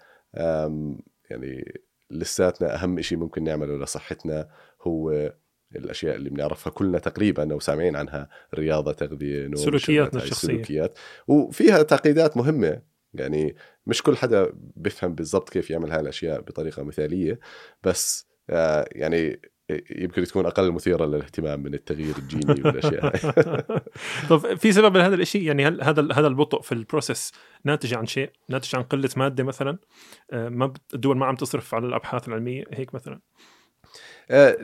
يعني 1.31 1.81
لساتنا 2.11 2.83
أهم 2.83 2.99
إشي 2.99 3.17
ممكن 3.17 3.45
نعمله 3.45 3.85
لصحتنا 3.85 4.49
هو 4.83 5.33
الأشياء 5.77 6.17
اللي 6.17 6.31
بنعرفها 6.31 6.71
كلنا 6.71 6.99
تقريبا 6.99 7.53
أو 7.53 7.61
سامعين 7.61 7.97
عنها 7.97 8.29
رياضة 8.55 8.93
تغذية 8.93 9.47
نوم 9.47 9.57
سلوكياتنا 9.57 10.23
الشخصية. 10.23 10.49
السلوكيات 10.49 10.99
وفيها 11.29 11.83
تعقيدات 11.83 12.37
مهمة. 12.37 12.83
يعني 13.15 13.57
مش 13.87 14.03
كل 14.03 14.17
حدا 14.17 14.53
بيفهم 14.55 15.15
بالضبط 15.15 15.51
كيف 15.51 15.71
يعمل 15.71 15.91
هاي 15.93 16.01
الأشياء 16.01 16.41
بطريقة 16.41 16.83
مثالية. 16.83 17.41
بس 17.83 18.29
آه 18.51 18.89
يعني 18.93 19.41
يمكن 19.71 20.25
تكون 20.25 20.47
أقل 20.47 20.73
مثيرة 20.73 21.05
للاهتمام 21.05 21.63
من 21.63 21.75
التغيير 21.75 22.15
الجيني 22.19 22.63
والأشياء. 22.63 23.17
طب 24.31 24.55
في 24.55 24.73
سبب 24.73 24.97
لهذا 24.97 25.15
الشيء 25.15 25.43
يعني 25.43 25.67
هل 25.67 25.83
هذا 25.83 26.09
هذا 26.13 26.27
البطء 26.27 26.61
في 26.61 26.73
البروسيس 26.73 27.33
ناتج 27.65 27.95
عن 27.95 28.07
شيء؟ 28.07 28.31
ناتج 28.49 28.77
عن 28.77 28.83
قلة 28.83 29.11
مادة 29.17 29.45
مثلا؟ 29.45 29.79
آه، 30.31 30.49
ما 30.49 30.73
الدول 30.95 31.17
ما 31.17 31.27
عم 31.27 31.35
تصرف 31.35 31.75
على 31.75 31.87
الأبحاث 31.87 32.29
العلمية 32.29 32.65
هيك 32.73 32.95
مثلا؟ 32.95 33.21
آه، 34.31 34.59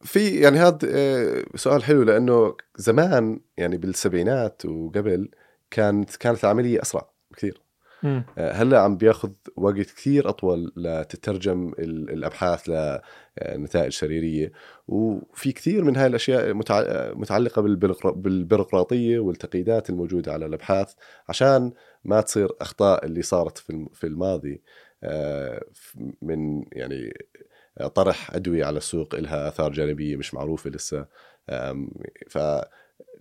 في 0.00 0.40
يعني 0.40 0.58
هذا 0.58 0.78
آه، 0.84 1.44
سؤال 1.54 1.84
حلو 1.84 2.02
لأنه 2.02 2.56
زمان 2.76 3.40
يعني 3.56 3.76
بالسبعينات 3.76 4.66
وقبل 4.66 5.30
كانت 5.70 6.16
كانت 6.16 6.44
العملية 6.44 6.82
أسرع 6.82 7.10
بكثير. 7.30 7.69
هلا 8.38 8.80
عم 8.80 8.96
بياخذ 8.96 9.30
وقت 9.56 9.80
كثير 9.80 10.28
أطول 10.28 10.72
لتترجم 10.76 11.72
ال- 11.78 12.10
الأبحاث 12.10 12.70
لنتائج 13.48 13.92
سريريه 13.92 14.52
وفي 14.88 15.52
كثير 15.52 15.84
من 15.84 15.96
هاي 15.96 16.06
الأشياء 16.06 16.50
آه، 16.70 17.12
متعلقة 17.14 17.62
بالبيروقرا- 17.62 18.14
بالبيروقراطية 18.16 19.18
والتقييدات 19.18 19.90
الموجودة 19.90 20.32
على 20.32 20.46
الأبحاث 20.46 20.94
عشان 21.28 21.72
ما 22.04 22.20
تصير 22.20 22.48
أخطاء 22.60 23.04
اللي 23.06 23.22
صارت 23.22 23.58
في 23.58 23.70
الم- 23.70 23.88
في 23.92 24.06
الماضي. 24.06 24.62
آه، 25.04 25.64
من 26.22 26.64
يعني 26.72 27.12
آه، 27.80 27.86
طرح 27.86 28.34
أدوية 28.34 28.64
على 28.64 28.76
السوق 28.76 29.14
لها 29.14 29.48
آثار 29.48 29.72
جانبية 29.72 30.16
مش 30.16 30.34
معروفة 30.34 30.70
لسه. 30.70 31.06
ف 32.28 32.38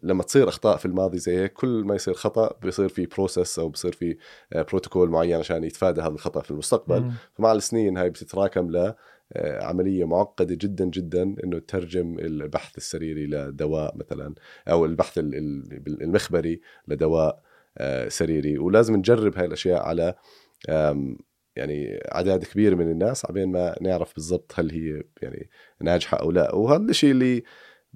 لما 0.03 0.23
تصير 0.23 0.49
أخطاء 0.49 0.77
في 0.77 0.85
الماضي 0.85 1.17
زي 1.17 1.37
هيك 1.37 1.53
كل 1.53 1.83
ما 1.85 1.95
يصير 1.95 2.13
خطأ 2.13 2.57
بيصير 2.61 2.89
في 2.89 3.05
process 3.05 3.59
أو 3.59 3.69
بيصير 3.69 3.91
في 3.91 4.17
بروتوكول 4.55 5.09
معين 5.09 5.35
عشان 5.35 5.63
يتفادى 5.63 6.01
هذا 6.01 6.07
الخطأ 6.09 6.41
في 6.41 6.51
المستقبل. 6.51 6.99
مم. 7.01 7.11
فمع 7.33 7.51
السنين 7.51 7.97
هاي 7.97 8.09
بتتراكم 8.09 8.71
ل 8.71 8.93
آه، 9.33 9.63
عملية 9.63 10.05
معقدة 10.05 10.55
جدا 10.61 10.85
جدا 10.85 11.35
إنه 11.43 11.59
تترجم 11.59 12.19
البحث 12.19 12.77
السريري 12.77 13.25
لدواء 13.27 13.97
مثلا 13.97 14.33
أو 14.67 14.85
البحث 14.85 15.17
ال- 15.17 15.35
ال- 15.35 16.03
المخبري 16.03 16.61
لدواء 16.87 17.41
آه، 17.77 18.07
سريري. 18.09 18.57
ولازم 18.57 18.95
نجرب 18.95 19.37
هاي 19.37 19.45
الأشياء 19.45 19.81
على 19.81 20.15
يعني 21.55 21.97
أعداد 21.97 22.43
كبيرة 22.43 22.75
من 22.75 22.91
الناس 22.91 23.25
عبين 23.25 23.51
ما 23.51 23.75
نعرف 23.81 24.13
بالضبط 24.15 24.51
هل 24.55 24.71
هي 24.71 25.03
يعني 25.21 25.49
ناجحة 25.81 26.17
أو 26.17 26.31
لا. 26.31 26.55
وهذا 26.55 26.89
الشيء 26.89 27.11
اللي 27.11 27.43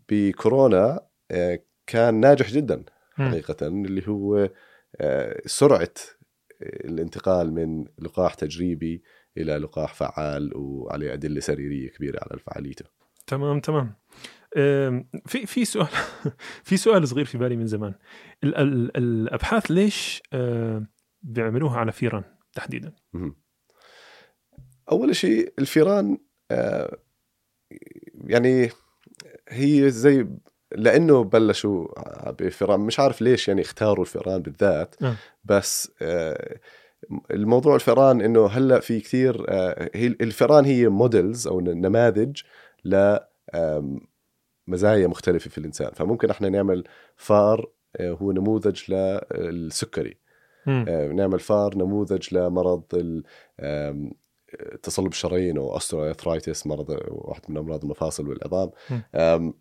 بكورونا 0.09 0.99
آه، 1.31 1.59
كان 1.87 2.19
ناجح 2.19 2.51
جدا. 2.51 2.83
حقيقه 3.11 3.67
اللي 3.67 4.07
هو 4.07 4.49
آه، 4.95 5.41
سرعة 5.45 5.93
الانتقال 6.61 7.53
من 7.53 7.85
لقاح 7.99 8.33
تجريبي 8.33 9.03
إلى 9.37 9.57
لقاح 9.57 9.93
فعال 9.93 10.51
وعليه 10.55 11.13
أدلة 11.13 11.39
سريرية 11.39 11.89
كبيرة 11.89 12.19
على 12.21 12.39
فعاليته 12.39 12.85
تمام 13.27 13.59
تمام 13.59 13.95
في 15.25 15.45
في 15.45 15.65
سؤال 15.65 15.87
في 16.67 16.77
سؤال 16.77 17.07
صغير 17.07 17.25
في 17.25 17.37
بالي 17.37 17.55
من 17.55 17.67
زمان 17.67 17.93
ال 18.43 18.55
ال 18.55 18.97
الأبحاث 18.97 19.71
ليش 19.71 20.21
أه، 20.33 20.87
بيعملوها 21.21 21.77
على 21.77 21.91
فيران 21.91 22.23
تحديدا. 22.53 22.93
أول 24.91 25.15
شيء 25.15 25.53
الفيران 25.59 26.17
آه، 26.51 26.97
يعني 28.15 28.69
هي 29.49 29.89
زي 29.91 30.27
لأنه 30.75 31.23
بلشوا 31.23 31.88
بفيران 32.31 32.79
مش 32.79 32.99
عارف 32.99 33.21
ليش 33.21 33.47
يعني 33.47 33.62
اختاروا 33.62 34.05
الفيران 34.05 34.41
بالذات 34.41 34.95
آه. 35.03 35.15
بس 35.43 35.91
آه، 36.01 36.59
الموضوع 37.31 37.75
الفيران 37.75 38.21
إنه 38.21 38.47
هلأ 38.47 38.79
في 38.79 38.99
كثير 38.99 39.45
آه، 39.49 39.89
هي 39.95 40.07
الفيران 40.07 40.65
هي 40.65 40.88
models 40.89 41.47
أو 41.47 41.62
نماذج 41.62 42.41
ل 42.86 43.17
مزايا 44.67 45.07
مختلفة 45.07 45.49
في 45.49 45.57
الإنسان 45.57 45.91
فممكن 45.93 46.29
إحنا 46.29 46.49
نعمل 46.49 46.83
فار 47.15 47.69
آه، 47.95 48.12
هو 48.12 48.31
نموذج 48.31 48.91
للسكري 48.91 50.17
مم. 50.65 50.86
نعمل 51.15 51.39
فار 51.39 51.77
نموذج 51.77 52.33
لمرض 52.36 52.83
تصلب 54.83 55.07
الشرايين 55.07 55.57
أو 55.57 55.75
مرض 56.67 56.97
واحد 57.07 57.41
من 57.49 57.57
أمراض 57.57 57.83
المفاصل 57.83 58.27
والعظام 58.27 58.71
م. 58.89 59.53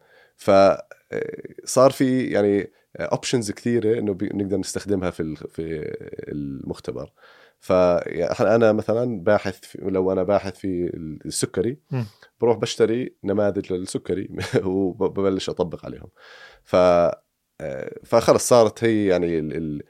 آم، 1.12 1.20
فصار 1.64 1.90
في 1.90 2.26
يعني 2.26 2.70
options 3.00 3.50
كثيرة 3.50 3.98
إنه 3.98 4.16
نقدر 4.22 4.56
نستخدمها 4.56 5.10
في 5.10 5.36
في 5.36 5.94
المختبر. 6.28 7.12
فانا 7.60 8.72
مثلا 8.72 9.20
باحث 9.24 9.76
لو 9.78 10.12
أنا 10.12 10.22
باحث 10.22 10.58
في 10.58 10.90
السكري. 11.26 11.78
بروح 12.40 12.56
بشتري 12.56 13.16
نماذج 13.24 13.72
للسكري 13.72 14.28
وببلش 14.64 15.48
أطبق 15.50 15.84
عليهم. 15.86 16.08
ف 16.64 16.76
آه، 16.76 17.98
فخلص 18.04 18.48
صارت 18.48 18.84
هي 18.84 19.06
يعني 19.06 19.38
ال 19.38 19.82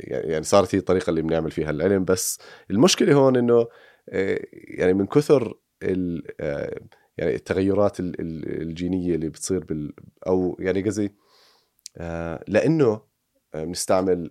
يعني 0.00 0.42
صارت 0.42 0.74
هي 0.74 0.78
الطريقة 0.78 1.10
اللي 1.10 1.22
بنعمل 1.22 1.50
فيها 1.50 1.70
العلم. 1.70 2.04
بس 2.04 2.38
المشكلة 2.70 3.14
هون 3.14 3.36
إنه 3.36 3.66
آه، 4.08 4.40
يعني 4.52 4.94
من 4.94 5.06
كثر 5.06 5.58
ال 5.82 6.22
آه، 6.40 6.80
يعني 7.20 7.34
التغيرات 7.34 8.00
ال- 8.00 8.20
ال- 8.20 8.62
الجينية 8.62 9.14
اللي 9.14 9.28
بتصير 9.28 9.64
بال 9.64 9.92
أو 10.26 10.56
يعني 10.60 10.82
قصدي 10.82 11.14
آه، 11.96 12.44
لأنه 12.48 13.00
بنستعمل 13.54 14.30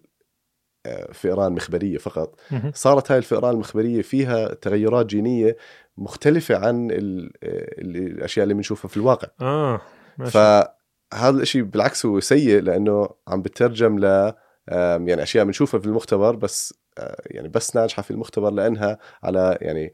آه، 0.85 1.11
فئران 1.11 1.51
مخبرية 1.51 1.97
فقط. 1.97 2.39
صارت 2.73 3.11
هاي 3.11 3.17
الفئران 3.17 3.53
المخبرية 3.53 4.01
فيها 4.01 4.53
تغيرات 4.53 5.05
جينية 5.05 5.57
مختلفة 5.97 6.57
عن 6.57 6.91
ال- 6.91 7.31
ال- 7.43 7.97
الأشياء 7.97 8.43
اللي 8.43 8.53
بنشوفها 8.53 8.89
في 8.89 8.97
الواقع. 8.97 9.27
آه 9.41 9.81
ماشي. 10.17 10.31
فهذا 10.31 11.41
الشيء 11.41 11.61
بالعكس 11.63 12.05
هو 12.05 12.19
سيء 12.19 12.61
لأنه 12.61 13.09
عم 13.27 13.41
بترجم 13.41 13.99
ل 13.99 14.33
يعني 14.71 15.23
أشياء 15.23 15.45
بنشوفها 15.45 15.79
في 15.79 15.85
المختبر 15.85 16.35
بس 16.35 16.73
آه، 16.97 17.21
يعني 17.25 17.47
بس 17.47 17.75
ناجحة 17.75 18.01
في 18.01 18.11
المختبر 18.11 18.49
لأنها 18.51 18.99
على 19.23 19.57
يعني 19.61 19.93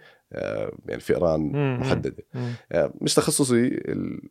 يعني 0.85 0.99
فئران. 0.99 1.51
محددة. 1.79 2.23
آه، 2.71 2.93
مش 3.01 3.13
تخصصي 3.13 3.81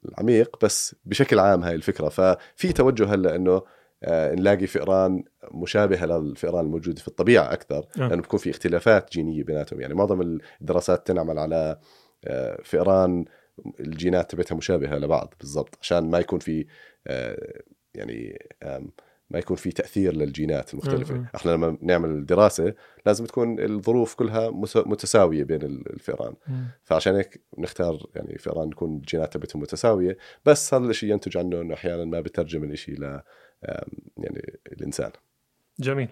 العميق 0.04 0.64
بس 0.64 0.96
بشكل 1.04 1.38
عام 1.38 1.64
هاي 1.64 1.74
الفكرة 1.74 2.08
ففي 2.08 2.72
توجه 2.72 3.14
هلأ 3.14 3.36
إنه 3.36 3.62
آه، 4.04 4.34
نلاقي 4.34 4.66
فئران 4.66 5.24
مشابهه 5.54 6.06
للفئران 6.06 6.64
الموجوده 6.64 7.00
في 7.00 7.08
الطبيعة 7.08 7.52
أكثر 7.52 7.86
آه. 7.98 8.08
لأنه 8.08 8.22
بكون 8.22 8.38
في 8.38 8.50
اختلافات 8.50 9.12
جينية 9.12 9.44
بيناتهم 9.44 9.80
يعني 9.80 9.94
معظم 9.94 10.38
الدراسات 10.60 11.06
تنعمل 11.06 11.38
على 11.38 11.78
آه، 12.24 12.60
فئران 12.64 13.24
الجينات 13.80 14.30
تبعتها 14.30 14.56
مشابهة 14.56 14.98
لبعض 14.98 15.34
بالضبط 15.40 15.78
عشان 15.80 16.10
ما 16.10 16.18
يكون 16.18 16.38
في 16.38 16.66
آه، 17.06 17.62
يعني 17.94 18.38
ما 19.34 19.40
يكون 19.40 19.56
في 19.56 19.72
تأثير 19.72 20.14
للجينات 20.14 20.74
المختلفة. 20.74 21.14
آه. 21.14 21.30
إحنا 21.34 21.50
لما 21.50 21.78
نعمل 21.82 22.26
دراسة 22.26 22.74
لازم 23.06 23.24
تكون 23.24 23.60
الظروف 23.60 24.14
كلها 24.14 24.50
متساوية 24.86 25.44
بين 25.44 25.62
الفئران. 25.62 26.34
مم. 26.48 26.64
فعشان 26.84 27.14
هيك 27.14 27.42
نختار 27.58 28.06
يعني 28.14 28.38
فئران 28.38 28.68
يكون 28.68 28.96
الجينات 28.96 29.32
تبعتهم 29.32 29.62
متساوية 29.62 30.16
بس 30.44 30.74
هذا 30.74 30.86
الشيء 30.86 31.10
ينتج 31.10 31.36
عنه 31.36 31.60
إنه 31.60 31.74
أحيانا 31.74 32.04
ما 32.04 32.20
بترجم 32.20 32.64
الشيء 32.64 33.00
ل 33.00 33.20
يعني 34.16 34.58
الإنسان. 34.72 35.10
جميل. 35.80 36.08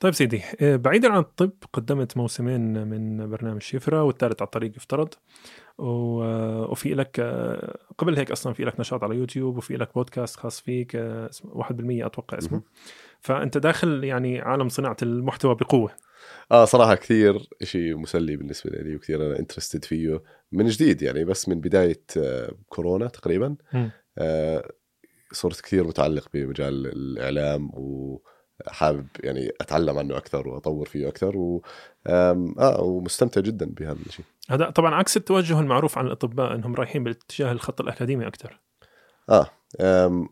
طيب 0.00 0.14
سيدي 0.14 0.42
آه، 0.60 0.76
بعيدا 0.76 1.12
عن 1.12 1.18
الطب 1.18 1.52
قدمت 1.72 2.16
موسمين 2.16 2.88
من 2.88 3.30
برنامج 3.30 3.62
شفرة 3.62 4.02
والثالث 4.02 4.42
على 4.42 4.46
الطريق 4.46 4.76
يفترض 4.76 5.14
وفي 5.80 6.94
لك 6.94 7.20
قبل 7.98 8.16
هيك 8.16 8.30
أصلا 8.30 8.52
في 8.52 8.64
لك 8.64 8.80
نشاط 8.80 9.04
على 9.04 9.16
يوتيوب 9.16 9.56
وفي 9.56 9.76
لك 9.76 9.94
بودكاست 9.94 10.36
خاص 10.36 10.60
فيك 10.60 10.96
آه، 10.96 11.28
اسمه 11.28 11.54
1% 11.54 12.06
أتوقع 12.06 12.38
اسمه. 12.38 12.62
فأنت 13.20 13.58
داخل 13.58 14.04
يعني 14.04 14.40
عالم 14.40 14.68
صناعة 14.68 14.96
المحتوى 15.02 15.54
بقوة 15.54 15.90
آه 16.52 16.64
صراحة 16.64 16.94
كثير 16.94 17.48
شيء 17.62 17.96
مسلي 17.96 18.36
بالنسبة 18.36 18.70
لي 18.70 18.96
وكثير 18.96 19.26
أنا 19.26 19.38
انترستد 19.38 19.84
فيه 19.84 20.22
من 20.52 20.66
جديد 20.66 21.02
يعني 21.02 21.24
بس 21.24 21.48
من 21.48 21.60
بداية 21.60 22.02
آه، 22.16 22.52
كورونا 22.68 23.08
تقريبا. 23.08 23.56
آه، 24.18 24.72
صرت 25.32 25.60
كثير 25.60 25.86
متعلق 25.86 26.28
بمجال 26.34 26.86
الإعلام 26.86 27.70
وحابب 28.66 29.06
يعني 29.20 29.52
أتعلم 29.60 29.98
عنه 29.98 30.16
أكثر 30.16 30.48
وأطور 30.48 30.86
فيه 30.86 31.08
أكثر 31.08 31.36
و 31.36 31.62
آه 32.06 32.80
ومستمتع 32.80 33.40
جدا 33.40 33.66
بهذا 33.66 33.98
الشيء. 34.06 34.24
هذا 34.48 34.70
طبعا 34.70 34.94
عكس 34.94 35.16
التوجه 35.16 35.60
المعروف 35.60 35.98
عن 35.98 36.06
الأطباء 36.06 36.54
إنهم 36.54 36.74
رايحين 36.74 37.04
باتجاه 37.04 37.52
الخط 37.52 37.80
الأكاديمي 37.80 38.26
أكثر. 38.26 38.60
آه 39.30 39.46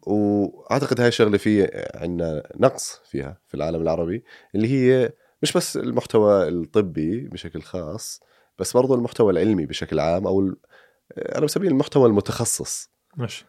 وأعتقد 0.06 1.00
هاي 1.00 1.08
الشغله 1.08 1.38
في 1.38 1.70
عندنا 1.94 2.42
نقص 2.56 3.00
فيها 3.10 3.38
في 3.46 3.54
العالم 3.54 3.82
العربي 3.82 4.24
اللي 4.54 4.68
هي 4.68 5.12
مش 5.42 5.52
بس 5.52 5.76
المحتوى 5.76 6.48
الطبي 6.48 7.20
بشكل 7.20 7.62
خاص 7.62 8.20
بس 8.58 8.72
برضو 8.72 8.94
المحتوى 8.94 9.32
العلمي 9.32 9.66
بشكل 9.66 10.00
عام 10.00 10.26
أو 10.26 10.52
أنا 11.18 11.44
بسميه 11.44 11.68
المحتوى 11.68 12.08
المتخصص. 12.08 12.90
ماشي. 13.16 13.46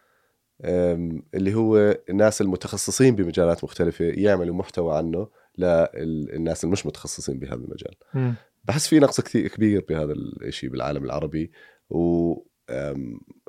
اللي 0.62 1.54
هو 1.54 1.98
الناس 2.10 2.42
المتخصصين 2.42 3.16
بمجالات 3.16 3.64
مختلفة 3.64 4.06
يعملوا 4.06 4.56
محتوى 4.56 4.98
عنه 4.98 5.28
للناس 5.58 6.64
المش 6.64 6.86
متخصصين 6.86 7.40
بهذا 7.40 7.56
المجال 7.56 7.96
مم. 8.14 8.34
بحس 8.64 8.88
في 8.88 9.00
نقص 9.00 9.22
كثير 9.22 9.48
كبير 9.48 9.86
بهذا 9.90 10.14
الشيء 10.42 10.70
بالعالم 10.70 11.04
العربي 11.06 11.52
و 11.90 12.34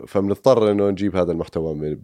فبنضطر 0.06 0.70
إنه 0.70 0.90
نجيب 0.90 1.16
هذا 1.16 1.32
المحتوى 1.32 1.74
من. 1.74 1.96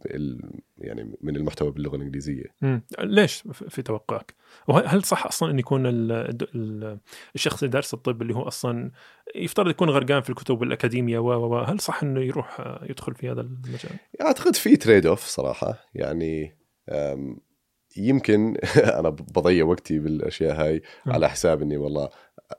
يعني 0.79 1.17
من 1.21 1.37
المحتوى 1.37 1.71
باللغة 1.71 1.97
الإنجليزية 1.97 2.45
مم. 2.63 2.83
ليش 3.01 3.45
في 3.69 3.83
توقعك؟ 3.83 4.35
وهل 4.69 5.05
صح 5.05 5.27
أصلا 5.27 5.51
إن 5.51 5.59
يكون 5.59 5.87
ال 5.87 6.13
ال 6.55 6.99
الشخص 7.35 7.63
اللي 7.63 7.73
دارس 7.73 7.95
الطب 7.95 8.23
اللي 8.23 8.35
هو 8.35 8.43
أصلا 8.43 8.91
يفترض 9.35 9.71
يكون 9.71 9.91
غرقان 9.91 10.21
في 10.21 10.31
الكتب 10.31 10.61
والاكاديميا 10.61 11.19
و 11.19 11.59
هل 11.59 11.81
صح 11.81 12.03
إنه 12.03 12.21
يروح 12.21 12.61
آه، 12.61 12.85
يدخل 12.91 13.15
في 13.15 13.31
هذا 13.31 13.41
المجال؟ 13.41 13.93
أعتقد 14.21 14.57
في 14.57 14.77
trade 14.77 15.07
off 15.07 15.27
صراحة 15.27 15.75
يعني 15.95 16.57
يمكن 17.97 18.57
أنا 19.01 19.09
بضيع 19.11 19.65
وقتي 19.65 19.99
بالأشياء 19.99 20.63
هاي. 20.63 20.83
على 21.07 21.29
حساب 21.29 21.63
إني 21.63 21.77
والله 21.77 22.09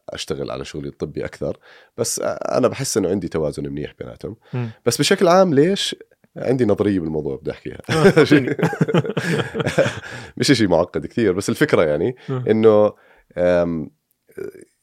أشتغل 0.10 0.52
على 0.52 0.66
شغلي 0.66 0.88
الطبي 0.88 1.26
أكثر 1.26 1.58
بس 1.98 2.20
أنا 2.26 2.68
بحس 2.68 2.98
إنه 2.98 3.10
عندي 3.10 3.28
توازن 3.28 3.64
منيح 3.70 3.94
بيناتهم. 4.00 4.36
بس 4.86 4.98
بشكل 4.98 5.28
عام 5.28 5.54
ليش 5.54 5.96
عندي 6.38 6.66
نظرية 6.66 7.00
بالموضوع 7.00 7.36
بدي 7.36 7.52
أحكيها 7.52 7.82
آه،. 7.90 8.14
مش 10.38 10.52
شيء 10.52 10.68
معقد 10.68 11.06
كثير 11.06 11.34
بس 11.34 11.50
الفكرة 11.50 11.84
يعني 11.84 12.16
آه. 12.30 12.44
إنه 12.50 12.94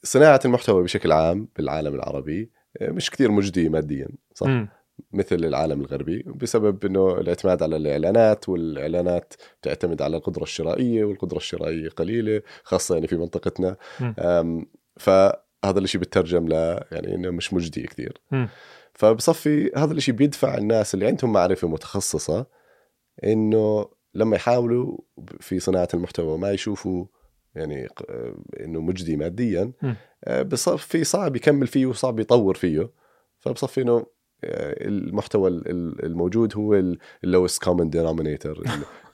صناعة 0.03 0.40
المحتوى 0.45 0.83
بشكل 0.83 1.12
عام 1.12 1.49
بالعالم 1.57 1.95
العربي 1.95 2.51
أه، 2.81 2.90
مش 2.90 3.11
كثير 3.11 3.31
مجدي 3.31 3.69
ماديا 3.69 4.09
صح. 4.35 4.67
مثل 5.12 5.37
العالم 5.37 5.81
الغربي 5.81 6.23
بسبب 6.23 6.85
إنه 6.85 7.21
الاعتماد 7.21 7.62
على 7.62 7.77
الإعلانات 7.77 8.49
والإعلانات 8.49 9.35
تعتمد 9.62 10.03
على 10.03 10.17
القدرة 10.17 10.43
الشرائية 10.43 11.05
والقدرة 11.05 11.37
الشرائية 11.37 11.88
قليلة 11.88 12.43
خاصة 12.62 12.95
يعني 12.95 13.07
في 13.07 13.17
منطقتنا 13.17 13.77
مم. 14.97 15.09
أم، 15.11 15.33
ف 15.33 15.35
هذا 15.65 15.79
الشيء 15.79 16.01
بترجم 16.01 16.49
ل 16.49 16.53
يعني 16.93 17.15
إنه 17.15 17.31
مش 17.31 17.55
مجدي 17.55 17.83
كثير. 17.83 18.21
فبصفي 18.95 19.71
هذا 19.77 19.93
الشيء 19.93 20.15
بيدفع 20.15 20.57
الناس 20.57 20.95
اللي 20.95 21.07
عندهم 21.07 21.33
معرفة 21.33 21.69
متخصصة 21.69 22.47
إنه 23.25 23.89
لما 24.15 24.37
يحاولوا 24.37 24.99
في 25.41 25.61
صناعة 25.61 25.89
المحتوى 25.95 26.39
ما 26.39 26.51
يشوفوا 26.51 27.07
يعني 27.55 27.89
إنه 28.61 28.81
مجدي 28.81 29.17
ماديا. 29.17 29.73
آه، 30.25 30.43
بصفي 30.43 31.05
صعب 31.05 31.37
يكمل 31.37 31.67
فيه 31.67 31.87
وصعب 31.87 32.21
يطور 32.21 32.55
فيه 32.55 32.91
فبصفي 33.39 33.83
إنه 33.83 34.07
المحتوى 34.44 35.49
ال- 35.51 35.70
ال- 35.70 36.05
الموجود 36.05 36.57
هو 36.57 36.83
ال 37.25 37.30
lowest 37.30 37.64
common 37.64 37.90
denominator 37.90 38.62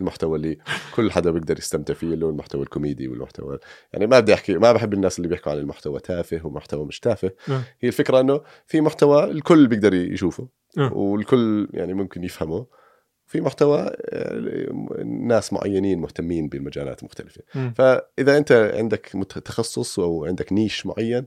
المحتوى 0.00 0.36
اللي 0.36 0.58
كل 0.94 1.10
حدا 1.12 1.30
بيقدر 1.30 1.58
يستمتع 1.58 1.94
فيه 1.94 2.06
اللي 2.14 2.24
هو 2.26 2.30
المحتوى 2.30 2.62
الكوميدي 2.62 3.08
والمحتوى 3.08 3.58
يعني 3.92 4.06
ما 4.06 4.20
بدي 4.20 4.34
أحكي 4.34 4.54
ما 4.58 4.72
بحب 4.72 4.92
الناس 4.94 5.18
اللي 5.18 5.28
بيحكوا 5.28 5.52
عن 5.52 5.58
المحتوى 5.58 6.00
تافه 6.00 6.46
ومحتوى 6.46 6.84
مش 6.86 7.00
تافه 7.00 7.30
نعم. 7.48 7.62
هي 7.80 7.88
الفكرة 7.88 8.20
إنه 8.20 8.40
في 8.66 8.80
محتوى 8.80 9.24
الكل 9.24 9.66
بيقدر 9.66 9.94
يشوفه 9.94 10.48
آه. 10.78 10.92
والكل 10.94 11.68
يعني 11.72 11.94
ممكن 11.94 12.24
يفهمه 12.24 12.66
في 13.26 13.40
محتوى 13.40 13.90
آه، 13.96 14.72
ناس 15.04 15.52
معينين 15.52 15.98
مهتمين 15.98 16.48
بالمجالات 16.48 17.00
المختلفه 17.00 17.42
مم. 17.54 17.72
فإذا 17.76 18.36
أنت 18.38 18.72
عندك 18.74 19.00
تخصص 19.44 19.98
أو 19.98 20.24
عندك 20.24 20.52
نيش 20.52 20.86
معين 20.86 21.16
آه، 21.18 21.26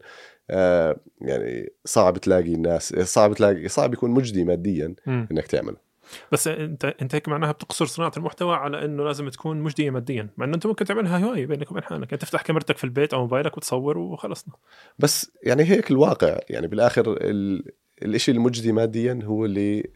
يعني 1.22 1.74
صعب 1.86 2.18
تلاقي 2.18 2.54
الناس 2.54 2.96
صعب 2.96 3.34
تلاقي 3.34 3.68
صعب 3.68 3.94
يكون 3.94 4.12
مجدي 4.12 4.44
ماديا 4.44 4.96
مم. 5.06 5.28
إنك 5.32 5.48
تعمله. 5.48 5.94
بس 6.32 6.48
أنت 6.48 6.86
أنت 6.86 7.16
هيك 7.16 7.30
معناها 7.30 7.52
بتقصر 7.52 7.86
صناعة 7.86 8.12
المحتوى 8.18 8.56
على 8.56 8.86
إنه 8.86 9.04
لازم 9.04 9.30
تكون 9.30 9.62
مجدية 9.62 9.90
ماديا 9.90 10.30
مع 10.38 10.46
إنه 10.46 10.56
أنت 10.56 10.66
ممكن 10.66 10.86
تعملها 10.86 11.26
هواية 11.26 11.46
بينك 11.46 11.72
وبين 11.72 11.84
حالك. 11.84 12.12
يعني 12.12 12.22
تفتح 12.22 12.42
كاميرتك 12.42 12.78
في 12.78 12.84
البيت 12.84 13.14
أو 13.14 13.22
موبايلك 13.22 13.58
وتصور 13.58 13.98
وخلصنا. 13.98 14.54
بس 15.00 15.32
يعني 15.44 15.64
هيك 15.64 15.92
الواقع. 15.92 16.40
يعني 16.50 16.68
بالآخر 16.68 17.18
ال... 17.22 17.66
الإشي 18.02 18.32
المجدي 18.32 18.72
ماديا 18.72 19.20
هو 19.24 19.46
اللي 19.46 19.90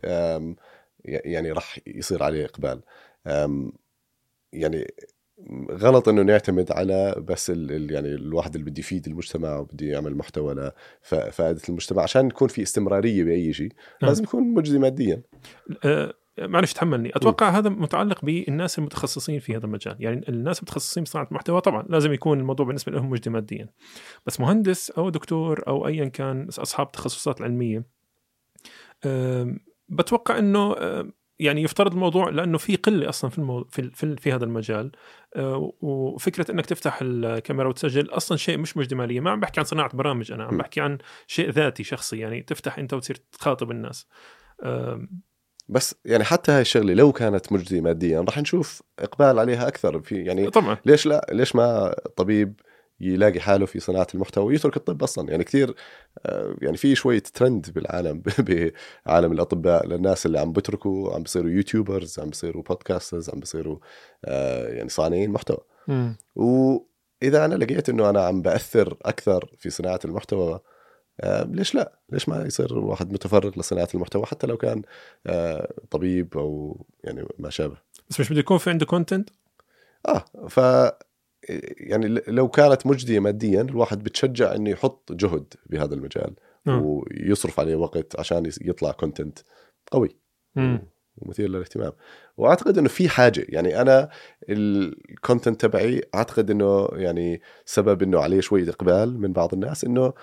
يعني 1.05 1.51
راح 1.51 1.79
يصير 1.87 2.23
عليه 2.23 2.45
إقبال. 2.45 2.81
يعني 4.53 4.93
غلط 5.71 6.09
إنه 6.09 6.21
نعتمد 6.21 6.71
على 6.71 7.15
بس 7.27 7.49
ال... 7.49 7.71
ال- 7.71 7.91
يعني 7.91 8.07
الواحد 8.07 8.55
اللي 8.55 8.71
بده 8.71 8.79
يفيد 8.79 9.07
المجتمع 9.07 9.57
وبده 9.57 9.85
يعمل 9.87 10.17
محتوى 10.17 10.71
لفائده 11.13 11.61
المجتمع 11.69 12.03
عشان 12.03 12.27
يكون 12.27 12.47
في 12.47 12.61
استمرارية 12.61 13.23
بأي 13.23 13.53
شيء 13.53 13.71
نعم. 14.01 14.09
لازم 14.09 14.23
يكون 14.23 14.53
مجدي 14.53 14.79
ماديا. 14.79 15.21
آه، 15.85 16.13
معلش 16.39 16.73
تحملني. 16.73 17.09
أتوقع 17.15 17.49
هذا 17.49 17.69
متعلق 17.69 18.25
بالناس 18.25 18.79
المتخصصين 18.79 19.39
في 19.39 19.55
هذا 19.55 19.65
المجال. 19.65 19.95
يعني 19.99 20.29
الناس 20.29 20.59
المتخصصين 20.59 21.03
بصناعه 21.03 21.27
المحتوى 21.31 21.61
طبعا 21.61 21.85
لازم 21.89 22.13
يكون 22.13 22.39
الموضوع 22.39 22.65
بالنسبة 22.65 22.91
لهم 22.91 23.09
مجدي 23.09 23.29
ماديا. 23.29 23.69
بس 24.25 24.39
مهندس 24.39 24.91
أو 24.91 25.09
دكتور 25.09 25.63
أو 25.67 25.87
ايا 25.87 26.05
كان 26.05 26.47
أصحاب 26.49 26.87
التخصصات 26.87 27.39
العلميه 27.39 27.83
آم، 29.05 29.59
بتوقع 29.89 30.39
إنه 30.39 30.75
آم، 30.77 31.13
يعني 31.39 31.61
يفترض 31.61 31.93
الموضوع 31.93 32.29
لأنه 32.29 32.57
في 32.57 32.75
قلة 32.75 33.09
أصلا 33.09 33.29
في 33.29 33.37
المو... 33.37 33.63
في 33.63 33.91
في, 33.93 34.15
في 34.15 34.33
هذا 34.33 34.45
المجال. 34.45 34.91
آه، 35.35 35.73
وفكرة 35.81 36.51
إنك 36.51 36.65
تفتح 36.65 36.99
الكاميرا 37.01 37.69
وتسجل 37.69 38.09
أصلا 38.09 38.37
شيء 38.37 38.57
مش 38.57 38.77
مجدي 38.77 38.95
ماليا 38.95 39.21
ما 39.21 39.31
عم 39.31 39.39
بحكي 39.39 39.59
عن 39.59 39.65
صناعة 39.65 39.95
برامج 39.95 40.31
أنا 40.31 40.43
عم. 40.43 40.57
بحكي 40.57 40.81
عن 40.81 40.97
شيء 41.27 41.49
ذاتي 41.49 41.83
شخصي 41.83 42.17
يعني 42.17 42.41
تفتح 42.41 42.79
أنت 42.79 42.93
وتصير 42.93 43.17
تخاطب 43.31 43.71
الناس. 43.71 44.07
بس 45.69 45.95
يعني 46.05 46.23
حتى 46.23 46.51
هاي 46.51 46.61
الشغلة 46.61 46.93
لو 46.93 47.11
كانت 47.11 47.53
مجدي 47.53 47.81
ماديا 47.81 48.21
راح 48.21 48.37
نشوف 48.37 48.83
إقبال 48.99 49.39
عليها 49.39 49.67
أكثر. 49.67 50.01
في 50.01 50.15
يعني 50.15 50.49
طبعا. 50.49 50.77
ليش 50.85 51.05
لا؟ 51.05 51.27
ليش 51.31 51.55
ما 51.55 51.95
طبيب 52.15 52.59
يلاقي 52.99 53.39
حاله 53.39 53.65
في 53.65 53.79
صناعة 53.79 54.07
المحتوى 54.15 54.45
ويترك 54.45 54.77
الطب 54.77 55.03
أصلا. 55.03 55.31
يعني 55.31 55.43
كثير 55.43 55.75
آه، 56.25 56.55
يعني 56.61 56.77
في 56.77 56.95
شوية 56.95 57.23
ترند 57.33 57.69
بالعالم 57.75 58.23
بعالم 59.05 59.31
الأطباء. 59.31 59.87
للناس 59.87 60.25
اللي 60.25 60.39
عم 60.39 60.51
بتركوا 60.51 61.13
عم 61.15 61.23
بيصيروا 61.23 61.49
YouTubers 61.49 62.19
عم 62.19 62.29
بيصيروا 62.29 62.63
podcasters 62.63 63.29
عم 63.29 63.39
بيصيروا 63.39 63.77
آه، 64.25 64.67
يعني 64.67 64.89
صانعين 64.89 65.31
محتوى. 65.31 65.57
وإذا 66.35 67.45
أنا 67.45 67.55
لقيت 67.55 67.89
إنه 67.89 68.09
أنا 68.09 68.25
عم 68.25 68.41
بأثر 68.41 68.97
أكثر 69.01 69.49
في 69.57 69.69
صناعة 69.69 69.99
المحتوى 70.05 70.59
آه، 71.21 71.43
ليش 71.43 71.75
لا؟ 71.75 71.99
ليش 72.09 72.29
ما 72.29 72.45
يصير 72.45 72.79
واحد 72.79 73.13
متفرغ 73.13 73.59
لصناعة 73.59 73.87
المحتوى 73.95 74.25
حتى 74.25 74.47
لو 74.47 74.57
كان 74.57 74.81
طبيب 75.91 76.37
أو 76.37 76.85
يعني 77.03 77.27
ما 77.39 77.49
شابه؟ 77.49 77.77
بس 78.09 78.19
مش 78.19 78.29
بده 78.29 78.39
يكون 78.39 78.57
في 78.57 78.69
عنده 78.69 78.85
content 78.85 79.29
آه 80.07 80.25
ف 80.49 80.59
يعني 81.77 82.21
لو 82.27 82.47
كانت 82.47 82.87
مجدية 82.87 83.19
ماديا 83.19 83.61
الواحد 83.61 84.03
بتشجع 84.03 84.55
إنه 84.55 84.69
يحط 84.69 85.11
جهد 85.11 85.53
بهذا 85.65 85.93
المجال 85.95 86.33
نعم. 86.65 86.81
ويصرف 86.85 87.59
عليه 87.59 87.75
وقت 87.75 88.19
عشان 88.19 88.51
يطلع 88.61 88.91
content 88.91 89.39
قوي 89.91 90.15
ومثير 91.17 91.49
للاهتمام 91.49 91.91
وأعتقد 92.37 92.77
إنه 92.77 92.87
في 92.87 93.09
حاجة 93.09 93.45
يعني 93.49 93.81
أنا 93.81 94.09
ال 94.49 94.63
content 94.63 95.61
تبعي 95.61 96.01
أعتقد 96.15 96.51
إنه 96.51 96.87
يعني 96.93 97.41
سبب 97.65 98.03
إنه 98.03 98.19
عليه 98.19 98.39
شوية 98.39 98.69
إقبال 98.69 99.19
من 99.21 99.33
بعض 99.33 99.53
الناس 99.53 99.83
إنه 99.83 100.13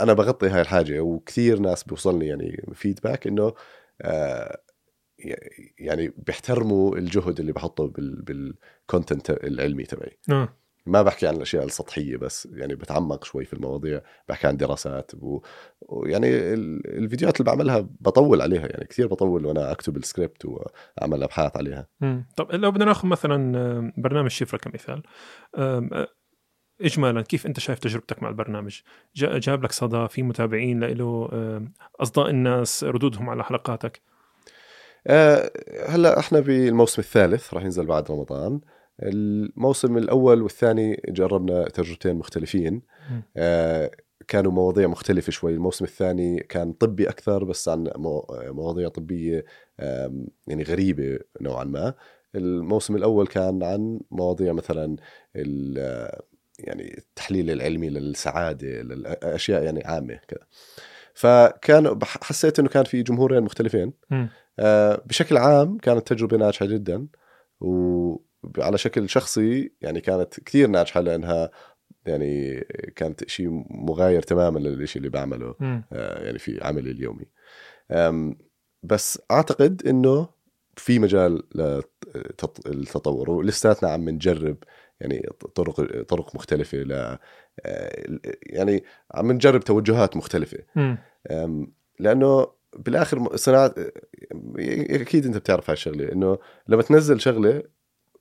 أنا 0.00 0.12
بغطي 0.12 0.48
هاي 0.48 0.60
الحاجة 0.60 1.00
وكثير 1.00 1.58
ناس 1.58 1.84
بيوصلني 1.84 2.26
يعني 2.26 2.64
feedback 2.74 3.26
إنه 3.26 3.52
آه، 4.02 4.58
يعني 5.78 6.12
بيحترموا 6.26 6.96
الجهد 6.96 7.40
اللي 7.40 7.52
بحطه 7.52 7.86
بال- 7.88 8.22
بال 8.22 8.46
content 8.46 9.30
العلمي 9.30 9.84
تبعي. 9.84 10.18
آه 10.30 10.48
ما 10.86 11.02
بحكي 11.02 11.26
عن 11.26 11.36
الأشياء 11.36 11.64
السطحية 11.64 12.16
بس 12.16 12.48
يعني 12.52 12.74
بتعمق 12.74 13.24
شوي 13.24 13.44
في 13.44 13.52
المواضيع 13.52 14.00
بحكي 14.28 14.46
عن 14.46 14.56
دراسات 14.56 15.12
و- 15.14 15.40
ويعني 15.80 16.28
ال- 16.28 16.86
الفيديوهات 16.98 17.40
اللي 17.40 17.50
بعملها 17.52 17.88
بطول 18.00 18.42
عليها 18.42 18.66
يعني 18.66 18.84
كثير 18.84 19.06
بطول 19.06 19.46
وأنا 19.46 19.72
أكتب 19.72 19.96
السكريبت 19.96 20.44
وأعمل 20.44 21.22
أبحاث 21.22 21.56
عليها. 21.56 21.86
مم. 22.00 22.26
طب 22.36 22.52
لو 22.52 22.70
بدنا 22.70 22.84
ناخذ 22.84 23.08
مثلا 23.08 23.92
برنامج 23.96 24.30
شفره 24.30 24.58
كمثال 24.58 25.02
آه، 25.56 26.08
اجمالا 26.80 27.22
كيف 27.22 27.46
أنت 27.46 27.60
شايف 27.60 27.78
تجربتك 27.78 28.22
مع 28.22 28.28
البرنامج؟ 28.28 28.80
جا- 29.16 29.38
جاب 29.38 29.64
لك 29.64 29.72
صدى 29.72 30.08
في 30.08 30.22
متابعين 30.22 30.84
له 30.84 31.28
أصداء 32.00 32.30
الناس 32.30 32.84
ردودهم 32.84 33.30
على 33.30 33.44
حلقاتك. 33.44 34.02
آه، 35.06 35.50
هلا 35.88 36.18
إحنا 36.18 36.40
بالموسم 36.40 37.02
الثالث 37.02 37.54
راح 37.54 37.64
ينزل 37.64 37.86
بعد 37.86 38.10
رمضان. 38.10 38.60
الموسم 39.02 39.96
الأول 39.98 40.42
والثاني 40.42 41.02
جربنا 41.08 41.64
تجربتين 41.68 42.16
مختلفين. 42.16 42.82
آه، 43.36 43.90
كانوا 44.28 44.52
مواضيع 44.52 44.86
مختلفة 44.88 45.30
شوي. 45.32 45.54
الموسم 45.54 45.84
الثاني 45.84 46.38
كان 46.40 46.72
طبي 46.72 47.08
أكثر 47.08 47.44
بس 47.44 47.68
عن 47.68 47.90
مو- 47.96 48.26
مواضيع 48.32 48.88
طبية 48.88 49.44
يعني 50.46 50.62
غريبة 50.62 51.18
نوعا 51.40 51.64
ما. 51.64 51.94
الموسم 52.34 52.96
الأول 52.96 53.26
كان 53.26 53.62
عن 53.62 54.00
مواضيع 54.10 54.52
مثلا 54.52 54.96
يعني 56.58 56.98
التحليل 56.98 57.50
العلمي 57.50 57.88
للسعادة 57.90 58.68
للأشياء 58.82 59.62
يعني 59.62 59.84
عامة 59.84 60.18
كذا. 60.28 60.40
فكان 61.14 61.98
حسيت 62.04 62.58
إنه 62.58 62.68
كان 62.68 62.84
في 62.84 63.02
جمهورين 63.02 63.42
مختلفين. 63.42 63.92
بشكل 65.06 65.36
عام 65.36 65.78
كانت 65.78 66.12
تجربة 66.12 66.36
ناجحة 66.36 66.66
جدا 66.66 67.06
وعلى 67.60 68.78
شكل 68.78 69.08
شخصي 69.08 69.72
يعني 69.80 70.00
كانت 70.00 70.40
كثير 70.40 70.68
ناجحة 70.68 71.00
لأنها 71.00 71.50
يعني 72.06 72.60
كانت 72.96 73.28
شيء 73.28 73.64
مغاير 73.70 74.22
تماما 74.22 74.58
للشيء 74.58 75.00
اللي 75.00 75.10
بعمله 75.10 75.54
مم. 75.60 75.84
آه، 75.92 76.24
يعني 76.24 76.38
في 76.38 76.64
عملي 76.64 76.90
اليومي 76.90 77.26
بس 78.82 79.22
أعتقد 79.30 79.86
أنه 79.86 80.28
في 80.76 80.98
مجال 80.98 81.42
للتطور 82.66 83.30
ولساتنا 83.30 83.90
عم 83.90 84.08
نجرب 84.08 84.56
يعني 85.00 85.28
طرق 85.54 86.02
طرق 86.02 86.34
مختلفة 86.34 86.78
ل 86.78 86.92
آه، 86.92 87.18
يعني 88.42 88.84
عم 89.14 89.32
نجرب 89.32 89.60
توجهات 89.60 90.16
مختلفة 90.16 90.58
مم. 90.76 90.98
أم، 91.30 91.72
لأنه 92.00 92.46
بالآخر 92.76 93.36
صناعة 93.36 93.74
أكيد 94.90 95.26
أنت 95.26 95.36
بتعرف 95.36 95.70
هالشغله 95.70 96.12
إنه 96.12 96.38
لما 96.68 96.82
تنزل 96.82 97.20
شغلة 97.20 97.62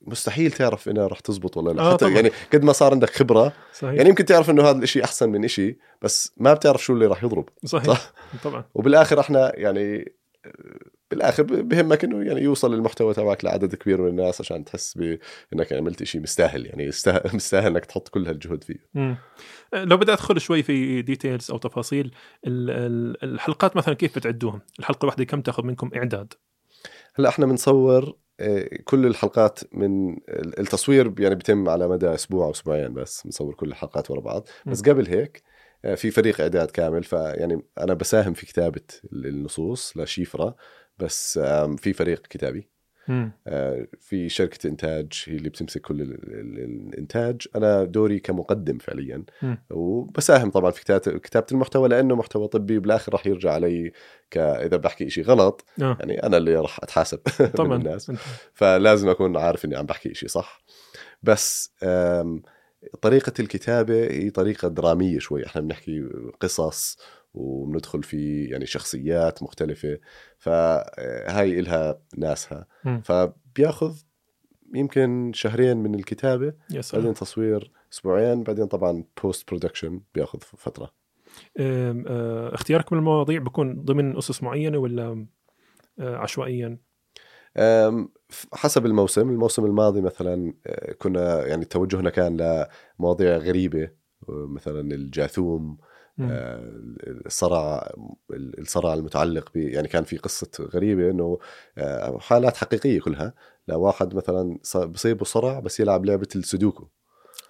مستحيل 0.01 0.51
تعرف 0.51 0.89
إنها 0.89 1.07
رح 1.07 1.19
تزبط 1.19 1.57
ولا 1.57 1.73
لا. 1.73 1.81
آه 1.81 1.89
حتى 1.93 1.97
طبعاً. 2.05 2.15
يعني 2.15 2.31
قد 2.53 2.63
ما 2.63 2.73
صار 2.73 2.91
عندك 2.91 3.09
خبرة 3.09 3.53
صحيح. 3.73 3.93
يعني 3.93 4.09
يمكن 4.09 4.25
تعرف 4.25 4.49
إنه 4.49 4.63
هذا 4.63 4.77
الإشي 4.77 5.03
أحسن 5.03 5.29
من 5.29 5.43
إشي 5.45 5.77
بس 6.01 6.31
ما 6.37 6.53
بتعرف 6.53 6.83
شو 6.83 6.93
اللي 6.93 7.05
رح 7.05 7.23
يضرب 7.23 7.49
صحيح. 7.65 7.85
صح؟ 7.87 8.13
طبعا. 8.43 8.63
وبالآخر 8.75 9.19
إحنا 9.19 9.51
يعني 9.55 10.13
بالآخر 11.11 11.43
بهمك 11.43 12.03
إنه 12.03 12.23
يعني 12.23 12.41
يوصل 12.41 12.73
المحتوى 12.73 13.13
تبعك 13.13 13.45
لعدد 13.45 13.75
كبير 13.75 14.01
من 14.01 14.07
الناس 14.07 14.41
عشان 14.41 14.65
تحس 14.65 14.97
بانك 15.51 15.73
عملت 15.73 16.03
شيء 16.03 16.21
مستاهل 16.21 16.65
يعني 16.65 16.87
مستاهل 17.33 17.71
إنك 17.71 17.85
تحط 17.85 18.07
كل 18.07 18.27
هالجهد 18.27 18.63
فيه 18.63 18.85
مم. 18.93 19.17
لو 19.73 19.97
بدي 19.97 20.13
أدخل 20.13 20.41
شوي 20.41 20.63
في 20.63 21.01
details 21.01 21.51
أو 21.51 21.57
تفاصيل 21.57 22.11
ال- 22.47 22.69
ال- 22.69 23.23
الحلقات 23.33 23.77
مثلا 23.77 23.93
كيف 23.93 24.15
بتعدوهم؟ 24.17 24.61
الحلقة 24.79 25.03
الواحدة 25.03 25.23
كم 25.23 25.41
تاخذ 25.41 25.63
منكم 25.63 25.91
إعداد؟ 25.95 26.33
هلأ 27.15 27.29
إحنا 27.29 27.45
بنصور 27.45 28.15
آه، 28.39 28.69
كل 28.85 29.05
الحلقات 29.05 29.59
من 29.73 30.17
التصوير 30.29 31.13
يعني 31.19 31.35
بيتم 31.35 31.69
على 31.69 31.87
مدى 31.87 32.13
أسبوع 32.13 32.45
أو 32.45 32.51
أسبوعين 32.51 32.93
بس 32.93 33.21
بنصور 33.23 33.53
كل 33.53 33.67
الحلقات 33.67 34.11
ورا 34.11 34.21
بعض 34.21 34.47
بس. 34.65 34.81
قبل 34.81 35.07
هيك 35.07 35.43
في 35.95 36.11
فريق 36.11 36.41
اعداد 36.41 36.71
كامل 36.71 37.03
فيعني 37.03 37.61
أنا 37.79 37.93
بساهم 37.93 38.33
في 38.33 38.45
كتابة 38.45 38.81
النصوص 39.13 39.97
لشيفرا 39.97 40.55
بس 40.99 41.39
في 41.77 41.93
فريق 41.93 42.21
كتابي. 42.27 42.69
مم. 43.07 43.31
آه، 43.47 43.87
في 43.99 44.29
شركة 44.29 44.67
إنتاج 44.67 45.23
هي 45.27 45.35
اللي 45.35 45.49
بتمسك 45.49 45.81
كل 45.81 46.01
ال- 46.01 46.13
ال- 46.33 46.87
الإنتاج. 46.93 47.47
أنا 47.55 47.83
دوري 47.83 48.19
كمقدم 48.19 48.77
فعليا. 48.77 49.23
مم. 49.41 49.57
وبساهم 49.69 50.51
طبعا 50.51 50.71
في 50.71 50.81
كتابه 50.81 51.17
كتابة 51.19 51.45
المحتوى 51.51 51.89
لأنه 51.89 52.15
محتوى 52.15 52.47
طبي 52.47 52.79
بالاخر 52.79 53.13
راح 53.13 53.27
يرجع 53.27 53.51
علي 53.53 53.91
ك 54.31 54.37
إذا 54.37 54.77
بحكي 54.77 55.09
شيء 55.09 55.23
غلط 55.23 55.65
آه. 55.81 55.97
يعني 55.99 56.23
أنا 56.23 56.37
اللي 56.37 56.55
راح 56.55 56.79
أتحاسب 56.83 57.19
طبعا. 57.57 57.67
من 57.77 57.85
الناس 57.85 58.11
فلازم 58.53 59.09
أكون 59.09 59.37
عارف 59.37 59.65
إني 59.65 59.75
عم 59.75 59.85
بحكي 59.85 60.13
شيء 60.13 60.29
صح. 60.29 60.61
بس 61.23 61.73
طريقة 63.01 63.33
الكتابة 63.39 64.03
هي 64.03 64.29
طريقة 64.29 64.67
درامية 64.67 65.19
شوي. 65.19 65.45
إحنا 65.45 65.61
بنحكي 65.61 66.09
قصص 66.39 66.97
وبندخل 67.33 68.03
في 68.03 68.45
يعني 68.45 68.65
شخصيات 68.65 69.43
مختلفة. 69.43 69.99
فهاي 70.37 71.59
إلها 71.59 72.01
ناسها. 72.17 72.67
فبياخذ 73.03 73.97
يمكن 74.75 75.31
شهرين 75.35 75.77
من 75.77 75.95
الكتابة. 75.95 76.53
سلام. 76.79 77.03
بعدين 77.03 77.13
تصوير 77.13 77.71
أسبوعين. 77.93 78.43
بعدين 78.43 78.65
طبعا 78.65 79.03
post 79.23 79.47
production 79.49 80.01
بياخذ 80.15 80.39
فترة. 80.39 80.91
آه، 81.59 82.53
اختيارك 82.53 82.93
من 82.93 82.99
المواضيع 82.99 83.39
بيكون 83.39 83.81
ضمن 83.83 84.17
أسس 84.17 84.43
معينة 84.43 84.77
ولا 84.77 85.27
آه، 85.99 86.15
عشوائيا؟ 86.15 86.77
حسب 88.53 88.85
الموسم 88.85 89.29
الموسم 89.29 89.65
الماضي 89.65 90.01
مثلا 90.01 90.53
أه، 90.67 90.93
كنا 90.93 91.45
يعني 91.47 91.65
توجهنا 91.65 92.09
كان 92.09 92.65
لمواضيع 92.99 93.37
غريبة 93.37 93.83
أه، 93.83 93.91
مثلا 94.49 94.79
الجاثوم. 94.95 95.77
أه، 96.19 96.59
الصرع 97.25 97.91
الصرع 98.31 98.93
المتعلق 98.93 99.49
ب 99.53 99.57
يعني 99.57 99.87
كان 99.87 100.03
في 100.03 100.17
قصة 100.17 100.49
غريبة 100.73 101.09
إنه 101.09 101.39
حالات 102.19 102.57
حقيقية 102.57 102.99
كلها 102.99 103.33
لواحد 103.67 104.15
مثلا 104.15 104.59
بصيبه 104.75 105.25
صرع 105.25 105.59
بس 105.59 105.79
يلعب 105.79 106.05
لعبة 106.05 106.27
السودوكو. 106.35 106.87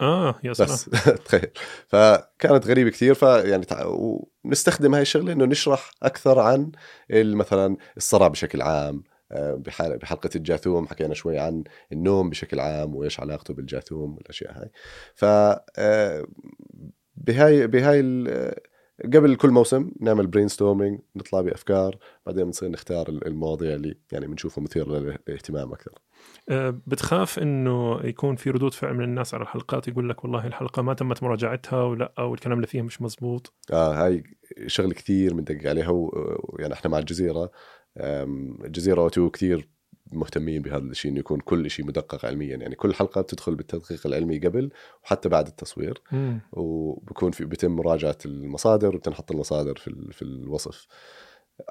آه 0.02 0.36
يا 0.44 0.54
سلام. 0.54 0.70
بس 0.70 0.90
تخيل. 1.26 1.50
فكانت 1.88 2.68
غريبة 2.68 2.90
كثير 2.90 3.14
فيعني 3.14 3.66
تع- 3.66 3.86
ونستخدم 4.46 4.94
هاي 4.94 5.02
الشغلة 5.02 5.34
إنه 5.34 5.46
نشرح 5.46 5.92
أكثر 6.04 6.40
عن 6.40 6.72
مثلا 7.12 7.78
الصرع 7.98 8.28
بشكل 8.28 8.62
عام 8.62 8.96
آه، 8.96 9.17
بحلقة 9.32 10.30
الجاثوم 10.36 10.88
حكينا 10.88 11.14
شوي 11.14 11.40
عن 11.40 11.64
النوم 11.92 12.30
بشكل 12.30 12.60
عام 12.60 12.96
وإيش 12.96 13.20
علاقته 13.20 13.54
بالجاثوم 13.54 14.16
والأشياء 14.16 14.60
هاي. 14.62 14.72
ف 15.16 15.26
آه، 15.26 16.28
بهاي 17.16 17.68
بهاي 17.68 18.00
ال- 18.00 18.56
قبل 19.14 19.36
كل 19.36 19.50
موسم 19.50 19.92
نعمل 20.00 20.28
brainstorming 20.28 21.00
نطلع 21.16 21.42
بأفكار 21.42 21.98
بعدين 22.26 22.46
بنصير 22.46 22.70
نختار 22.70 23.08
المواضيع 23.10 23.74
اللي 23.74 23.98
يعني 24.12 24.28
بنشوفها 24.28 24.64
مثيرة 24.64 25.00
للاهتمام 25.28 25.72
أكثر. 25.72 25.92
آه، 26.50 26.80
بتخاف 26.88 27.40
إنه 27.40 28.00
يكون 28.04 28.36
في 28.36 28.50
ردود 28.50 28.74
فعل 28.74 28.94
من 28.94 29.04
الناس 29.04 29.34
على 29.34 29.44
الحلقات 29.44 29.88
يقول 29.88 30.10
لك 30.10 30.24
والله 30.24 30.48
الحلقة 30.48 30.82
ما 30.82 30.94
تمت 30.94 31.24
مراجعتها 31.24 31.84
ولا 31.84 32.14
أو 32.20 32.34
الكلام 32.34 32.58
اللي 32.58 32.68
فيها 32.68 32.84
مش 32.84 33.02
مزبوط؟ 33.02 33.54
آه 33.74 34.06
هاي 34.06 34.24
شغله 34.68 34.94
كثير 34.94 35.34
بندقق 35.34 35.70
عليها 35.70 36.10
يعني 36.60 36.74
إحنا 36.74 36.92
مع 36.92 37.00
الجزيرة 37.00 37.52
الجزيرة 37.98 39.02
اوتو 39.02 39.30
كثير 39.30 39.68
مهتمين 40.12 40.62
بهذا 40.62 40.84
الشيء 40.84 41.12
إنه 41.12 41.20
يكون 41.20 41.40
كل 41.40 41.70
شيء 41.70 41.86
مدقق 41.86 42.26
علميا. 42.26 42.56
يعني 42.58 42.76
كل 42.76 42.94
حلقة 42.94 43.22
بتدخل 43.22 43.56
بالتدقيق 43.56 44.08
العلمي 44.08 44.40
قبل 44.40 44.72
وحتى 45.04 45.30
بعد 45.30 45.48
التصوير. 45.48 46.02
مم. 46.12 46.42
وبكون 46.52 47.32
في 47.32 47.46
بيتم 47.46 47.72
مراجعة 47.72 48.18
المصادر 48.26 48.96
وبتنحط 48.96 49.32
المصادر 49.32 49.76
في 49.76 50.12
في 50.12 50.22
الوصف. 50.22 50.88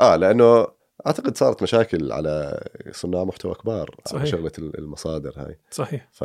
آه 0.01 0.17
لأنه 0.17 0.67
أعتقد 1.07 1.37
صارت 1.37 1.63
مشاكل 1.63 2.13
على 2.13 2.65
صناع 2.91 3.25
محتوى 3.25 3.55
كبار 3.55 4.01
صحيح. 4.05 4.21
على 4.21 4.31
شغلة 4.31 4.53
ال- 4.59 4.79
المصادر 4.79 5.33
هاي. 5.37 5.59
صحيح. 5.71 6.09
ف 6.13 6.25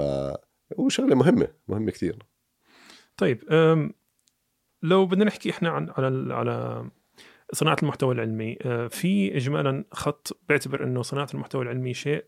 وشغلة 0.77 1.15
مهمة 1.15 1.47
مهمة 1.67 1.91
كثير. 1.91 2.25
طيب 3.17 3.43
لو 4.83 5.05
بدنا 5.05 5.25
نحكي 5.25 5.49
إحنا 5.49 5.69
عن 5.69 5.89
على 5.89 6.33
على 6.33 6.85
صناعة 7.53 7.77
المحتوى 7.83 8.13
العلمي 8.15 8.57
آه، 8.61 8.87
في 8.87 9.37
اجمالا 9.37 9.83
خط 9.91 10.37
بيعتبر 10.49 10.83
إنه 10.83 11.01
صناعة 11.01 11.27
المحتوى 11.33 11.63
العلمي 11.63 11.93
شيء 11.93 12.23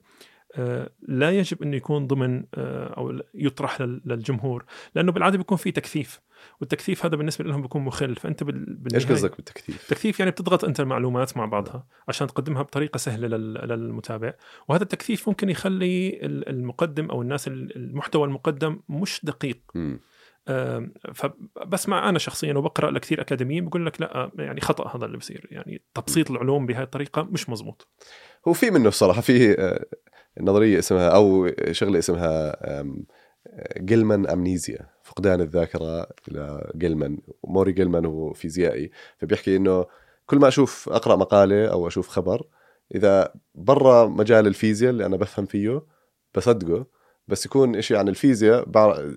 آه، 0.55 0.89
لا 1.01 1.31
يجب 1.31 1.63
إنه 1.63 1.75
يكون 1.77 2.07
ضمن 2.07 2.43
آه، 2.55 2.87
أو 2.97 3.19
يطرح 3.33 3.81
لل- 3.81 4.01
للجمهور 4.05 4.65
لأنه 4.95 5.11
بالعادة 5.11 5.37
بيكون 5.37 5.57
في 5.57 5.71
تكثيف 5.71 6.19
والتكثيف 6.61 7.05
هذا 7.05 7.15
بالنسبة 7.15 7.45
لهم 7.45 7.61
بيكون 7.61 7.81
مخل 7.81 8.15
فأنت 8.15 8.43
بال... 8.43 8.77
إيش 8.93 9.03
بالنهاية- 9.05 9.11
قصدك 9.11 9.35
بالتكثيف؟ 9.35 9.87
تكثيف 9.89 10.19
يعني 10.19 10.31
بتضغط 10.31 10.65
أنت 10.65 10.79
المعلومات 10.79 11.37
مع 11.37 11.45
بعضها 11.45 11.87
عشان 12.07 12.27
تقدمها 12.27 12.61
بطريقة 12.61 12.97
سهلة 12.97 13.27
لل- 13.27 13.53
للمتابع 13.53 14.33
وهذا 14.67 14.83
التكثيف 14.83 15.29
ممكن 15.29 15.49
يخلي 15.49 16.09
ال- 16.09 16.49
المقدم 16.49 17.09
أو 17.09 17.21
الناس 17.21 17.47
ال- 17.47 17.75
المحتوى 17.75 18.27
المقدم 18.27 18.79
مش 18.89 19.19
دقيق 19.23 19.59
مم. 19.75 19.99
فبسمع 21.13 22.09
أنا 22.09 22.19
شخصيا 22.19 22.53
وبقرأ 22.53 22.91
لكثير 22.91 23.21
اكاديميين 23.21 23.65
بقول 23.65 23.85
لك 23.85 24.01
لا 24.01 24.31
يعني 24.35 24.61
خطأ 24.61 24.97
هذا 24.97 25.05
اللي 25.05 25.17
بصير. 25.17 25.47
يعني 25.51 25.81
تبسيط 25.93 26.31
العلوم 26.31 26.65
بهذه 26.65 26.83
الطريقة 26.83 27.23
مش 27.23 27.49
مزبوط 27.49 27.87
هو 28.47 28.53
في 28.53 28.71
منه 28.71 28.87
الصراحة 28.87 29.21
في 29.21 29.59
آه، 29.59 29.85
نظرية 30.41 30.79
اسمها 30.79 31.09
أو 31.09 31.49
شغلة 31.71 31.99
اسمها 31.99 32.55
جيلمان 33.77 34.29
أمنيزيا 34.29 34.89
فقدان 35.03 35.41
الذاكرة 35.41 36.07
إلى 36.27 36.71
جيلمان 36.75 37.17
موري 37.43 37.71
جيلمان 37.71 38.05
هو 38.05 38.33
فيزيائي 38.33 38.91
فبيحكي 39.17 39.55
إنه 39.55 39.85
كل 40.25 40.37
ما 40.37 40.47
أشوف 40.47 40.89
أقرأ 40.89 41.15
مقالة 41.15 41.67
أو 41.67 41.87
أشوف 41.87 42.07
خبر 42.07 42.47
إذا 42.95 43.33
برا 43.55 44.05
مجال 44.05 44.47
الفيزياء 44.47 44.91
اللي 44.91 45.05
أنا 45.05 45.17
بفهم 45.17 45.45
فيه 45.45 45.85
بصدقه 46.35 46.85
بس 47.27 47.45
يكون 47.45 47.75
إشي 47.75 47.97
عن 47.97 48.07
الفيزياء 48.09 48.65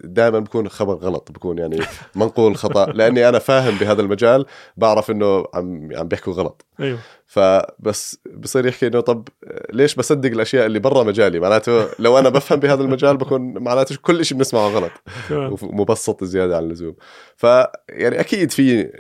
دائما 0.04 0.38
بكون 0.38 0.68
خبر 0.68 0.94
غلط 0.94 1.32
بكون 1.32 1.58
يعني 1.58 1.78
منقول 2.14 2.56
خطأ. 2.56 2.86
لأني 2.98 3.28
أنا 3.28 3.38
فاهم 3.38 3.78
بهذا 3.78 4.02
المجال 4.02 4.46
بعرف 4.76 5.10
إنه 5.10 5.44
عم 5.54 5.88
عم 5.96 6.08
بيحكوا 6.08 6.32
غلط. 6.32 6.66
أيوه. 6.80 6.98
فبس 7.26 8.18
بصير 8.34 8.66
يحكي 8.66 8.86
إنه 8.86 9.00
طب 9.00 9.28
ليش 9.72 9.94
بصدق 9.94 10.30
الأشياء 10.30 10.66
اللي 10.66 10.78
برا 10.78 11.02
مجالي؟ 11.02 11.40
معناته 11.40 11.88
لو 11.98 12.18
أنا 12.18 12.28
بفهم 12.28 12.60
بهذا 12.60 12.82
المجال 12.82 13.16
بكون 13.16 13.58
معناته 13.58 13.96
كل 14.02 14.24
شيء 14.24 14.38
بنسمعه 14.38 14.68
غلط. 14.68 14.92
ومبسط 15.62 16.24
زيادة 16.24 16.56
عن 16.56 16.64
اللزوم. 16.64 16.94
ف 17.36 17.44
يعني 17.88 18.20
أكيد 18.20 18.50
في 18.50 18.90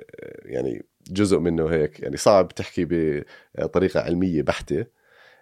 يعني 0.44 0.86
جزء 1.10 1.38
منه 1.38 1.66
هيك 1.66 2.00
يعني 2.00 2.16
صعب 2.16 2.48
تحكي 2.48 2.86
بطريقة 3.58 4.00
علمية 4.00 4.42
بحتة. 4.42 4.96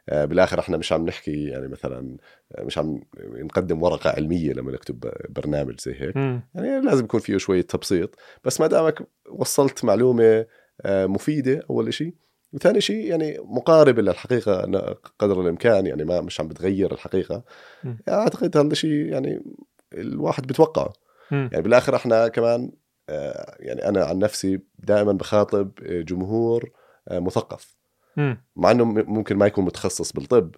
بالآخر 0.09 0.61
إحنا 0.61 0.77
مش 0.77 0.93
عم 0.93 1.07
نحكي 1.07 1.45
يعني 1.45 1.69
مثلا 1.69 2.17
مش 2.59 2.79
عم 2.79 3.01
نقدم 3.19 3.83
ورقة 3.83 4.11
علمية 4.11 4.53
لما 4.53 4.73
نكتب 4.73 5.13
برنامج 5.29 5.81
زي 5.81 5.95
هيك. 6.01 6.17
يعني 6.55 6.81
لازم 6.81 7.05
يكون 7.05 7.21
فيه 7.21 7.37
شوية 7.37 7.63
تبسيط 7.63 8.19
بس 8.45 8.61
ما 8.61 8.67
دامك 8.67 9.09
وصلت 9.31 9.85
معلومة 9.85 10.47
آه، 10.83 11.07
مفيدة 11.07 11.63
أول 11.71 11.95
شيء 11.95 12.15
وثاني 12.53 12.81
شيء 12.81 13.07
يعني 13.07 13.39
مقاربة 13.39 14.03
للحقيقة 14.03 14.63
قدر 15.19 15.41
الإمكان 15.41 15.87
يعني 15.87 16.05
ما 16.05 16.21
مش 16.21 16.41
عم 16.41 16.49
بتغير 16.49 16.93
الحقيقة. 16.93 17.45
يعني 17.85 17.99
أعتقد 18.09 18.57
هذا 18.57 18.73
الشيء 18.73 19.07
يعني 19.07 19.43
الواحد 19.93 20.47
بتوقعه. 20.47 20.93
يعني 21.31 21.63
بالآخر 21.63 21.97
إحنا 21.97 22.29
كمان 22.29 22.71
آه، 23.09 23.57
يعني 23.61 23.89
أنا 23.89 24.05
عن 24.05 24.19
نفسي 24.19 24.61
دائما 24.79 25.13
بخاطب 25.13 25.71
آه، 25.83 26.01
جمهور 26.01 26.71
آه، 27.09 27.19
مثقف 27.19 27.74
مع 28.57 28.71
إنه 28.71 28.85
ممكن 28.85 29.37
ما 29.37 29.47
يكون 29.47 29.65
متخصص 29.65 30.13
بالطب 30.13 30.55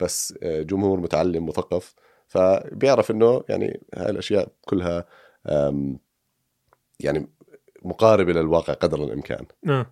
بس 0.00 0.34
آه، 0.42 0.62
جمهور 0.62 1.00
متعلم 1.00 1.46
مثقف 1.46 1.94
فبيعرف 2.28 3.10
إنه 3.10 3.44
يعني 3.48 3.80
هاي 3.94 4.10
الأشياء 4.10 4.48
كلها 4.60 5.04
يعني 7.00 7.28
مقاربة 7.82 8.32
للواقع 8.32 8.72
قدر 8.72 9.04
الإمكان. 9.04 9.46
آه. 9.68 9.86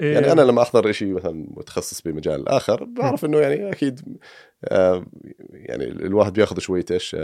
إيه، 0.00 0.14
يعني 0.14 0.32
أنا 0.32 0.42
لما 0.42 0.62
أحضر 0.62 0.92
شيء 0.92 1.12
مثلا 1.12 1.46
متخصص 1.50 2.00
بمجال 2.00 2.48
آخر 2.48 2.84
بعرف 2.84 3.24
إنه 3.24 3.38
يعني 3.38 3.70
أكيد 3.72 4.18
آم، 4.72 5.06
يعني 5.52 5.84
الواحد 5.84 6.32
بياخذ 6.32 6.58
شوية 6.58 6.84
إيش 6.90 7.16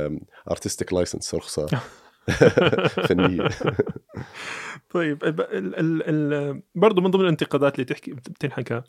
artistic 0.51 0.93
license 0.93 1.35
رخصة 1.35 1.67
فنية. 3.09 3.49
طيب 4.93 5.25
ال 5.25 5.41
ال 5.75 6.03
ال 6.03 6.63
برضه 6.75 7.03
من 7.03 7.11
ضمن 7.11 7.23
الانتقادات 7.23 7.75
اللي 7.75 7.85
تحكي 7.85 8.13
بتنحكى 8.13 8.83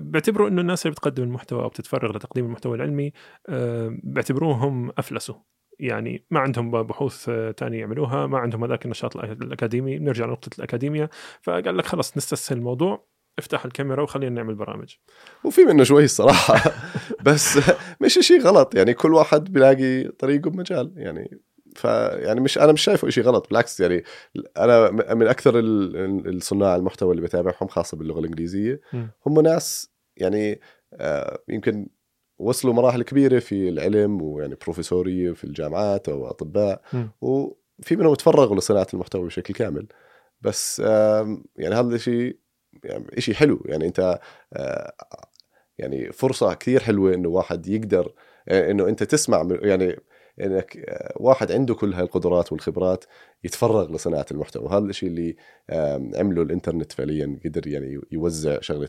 بيعتبروا 0.00 0.48
إنه 0.48 0.60
الناس 0.60 0.86
اللي 0.86 0.92
بتقدم 0.92 1.22
المحتوى 1.22 1.62
أو 1.62 1.68
بتتفرغ 1.68 2.16
لتقديم 2.16 2.44
المحتوى 2.44 2.76
العلمي 2.76 3.12
آه، 3.48 3.98
بيعتبروهم 4.02 4.92
أفلسوا. 4.98 5.34
يعني 5.78 6.26
ما 6.30 6.40
عندهم 6.40 6.82
بحوث 6.82 7.28
آه، 7.28 7.50
تانية 7.50 7.78
يعملوها 7.80 8.26
ما 8.26 8.38
عندهم 8.38 8.64
هذاك 8.64 8.84
النشاط 8.84 9.18
الأ- 9.18 9.24
الأكاديمي. 9.24 9.98
بنرجع 9.98 10.24
لنقطة 10.26 10.50
الاكاديميا 10.58 11.08
فقال 11.42 11.76
لك 11.76 11.86
خلص 11.86 12.16
نستسهل 12.16 12.58
الموضوع 12.58 13.06
افتح 13.38 13.64
الكاميرا 13.64 14.02
وخلينا 14.02 14.34
نعمل 14.34 14.54
برامج. 14.54 14.94
وفي 15.44 15.64
منه 15.64 15.84
شوي 15.84 16.04
الصراحة. 16.04 16.54
بس 17.26 17.58
مش 18.00 18.18
شيء 18.18 18.40
غلط. 18.40 18.74
يعني 18.74 18.94
كل 18.94 19.14
واحد 19.14 19.52
بيلاقي 19.52 20.04
طريقه 20.18 20.50
بمجال. 20.50 20.92
يعني 20.96 21.40
فيعني 21.76 22.40
مش 22.40 22.58
أنا 22.58 22.72
مش 22.72 22.82
شايفه 22.82 23.08
شيء 23.08 23.24
غلط 23.24 23.48
بالعكس 23.48 23.80
يعني 23.80 24.04
أنا 24.56 24.90
من 25.14 25.26
أكثر 25.26 25.58
ال- 25.58 26.36
الصناع 26.36 26.76
المحتوى 26.76 27.10
اللي 27.10 27.22
بتابعهم 27.22 27.68
خاصة 27.68 27.96
باللغة 27.96 28.18
الإنجليزية. 28.20 28.80
هم 29.26 29.40
ناس 29.40 29.90
يعني 30.16 30.60
آه، 30.94 31.38
يمكن 31.48 31.88
وصلوا 32.38 32.74
مراحل 32.74 33.02
كبيرة 33.02 33.38
في 33.38 33.68
العلم 33.68 34.22
ويعني 34.22 34.54
بروفيسورية 34.62 35.32
في 35.32 35.44
الجامعات 35.44 36.08
أو 36.08 36.30
أطباء 36.30 36.82
م. 36.92 37.06
وفي 37.20 37.96
منهم 37.96 38.14
تفرغوا 38.14 38.56
لصناعة 38.56 38.86
المحتوى 38.94 39.26
بشكل 39.26 39.54
كامل 39.54 39.86
بس 40.40 40.78
يعني 41.56 41.74
هذا 41.74 41.94
الشيء 41.94 42.38
يعني 42.84 43.06
شيء 43.18 43.34
حلو 43.34 43.62
يعني 43.66 43.86
أنت 43.86 44.20
آه، 44.52 44.92
يعني 45.78 46.12
فرصة 46.12 46.54
كثير 46.54 46.80
حلوة 46.80 47.14
إنه 47.14 47.28
واحد 47.28 47.66
يقدر 47.68 48.12
آه، 48.48 48.70
إنه 48.70 48.88
أنت 48.88 49.02
تسمع 49.02 49.48
يعني 49.62 50.00
إنك 50.40 50.76
آه، 50.76 51.12
واحد 51.16 51.52
عنده 51.52 51.74
كل 51.74 51.94
هاي 51.94 52.02
القدرات 52.04 52.52
والخبرات 52.52 53.04
يتفرغ 53.44 53.92
لصناعة 53.92 54.26
المحتوى 54.30 54.64
وهذا 54.64 54.84
الشيء 54.84 55.08
اللي 55.08 55.36
عمله 56.18 56.42
الإنترنت 56.42 56.92
فعليا 56.92 57.40
قدر 57.44 57.66
يعني 57.66 58.00
يوزع 58.12 58.60
شغلة 58.60 58.88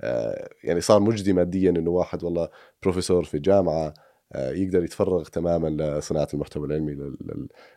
آه، 0.00 0.48
يعني 0.64 0.80
صار 0.80 1.00
مجدي 1.00 1.32
ماديا 1.32 1.70
إنه 1.70 1.90
واحد 1.90 2.24
والله 2.24 2.48
بروفيسور 2.82 3.24
في 3.24 3.38
جامعة 3.38 3.94
آه، 4.32 4.50
يقدر 4.50 4.84
يتفرغ 4.84 5.22
تماما 5.24 5.68
لصناعة 5.68 6.28
المحتوى 6.34 6.66
العلمي 6.66 6.92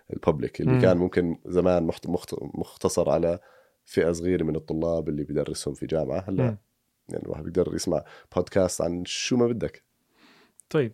للببليك 0.09 0.61
اللي 0.61 0.71
مم. 0.71 0.81
كان 0.81 0.97
ممكن 0.97 1.37
زمان 1.45 1.83
مخت- 1.83 2.07
مخت- 2.07 2.35
مختصر 2.41 3.09
على 3.09 3.39
فئة 3.85 4.11
صغيرة 4.11 4.43
من 4.43 4.55
الطلاب 4.55 5.09
اللي 5.09 5.23
بدرسهم 5.23 5.73
في 5.73 5.85
جامعة 5.85 6.19
هلأ. 6.27 6.57
يعني 7.09 7.23
الواحد 7.23 7.43
بيقدر 7.43 7.75
يسمع 7.75 8.03
بودكاست 8.35 8.81
عن 8.81 9.05
شو 9.05 9.37
ما 9.37 9.47
بدك 9.47 9.83
طيب 10.69 10.93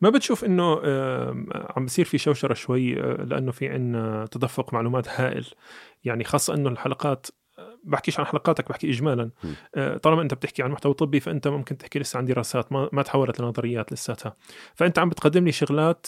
ما 0.00 0.10
بتشوف 0.10 0.44
إنه 0.44 0.72
عم 1.76 1.84
بصير 1.84 2.04
في 2.04 2.18
شوشرة 2.18 2.54
شوي 2.54 3.00
أه، 3.00 3.24
لأنه 3.24 3.52
في 3.52 3.68
عنا 3.68 4.26
تدفق 4.30 4.74
معلومات 4.74 5.08
هائل. 5.08 5.46
يعني 6.04 6.24
خاصة 6.24 6.54
إنه 6.54 6.68
الحلقات 6.68 7.26
أه، 7.58 7.78
بحكيش 7.84 8.20
عن 8.20 8.26
حلقاتك 8.26 8.68
بحكي 8.68 8.90
اجمالا. 8.90 9.30
طالما 10.02 10.22
أنت 10.22 10.34
بتحكي 10.34 10.62
عن 10.62 10.70
محتوى 10.70 10.94
طبي 10.94 11.20
فأنت 11.20 11.48
ممكن 11.48 11.76
تحكي 11.78 11.98
لسه 11.98 12.18
عن 12.18 12.24
دراسات 12.24 12.72
ما, 12.72 12.88
ما 12.92 13.02
تحولت 13.02 13.40
لنظريات 13.40 13.92
لساتها. 13.92 14.36
فأنت 14.74 14.98
عم 14.98 15.08
بتقدم 15.08 15.44
لي 15.44 15.52
شغلات 15.52 16.06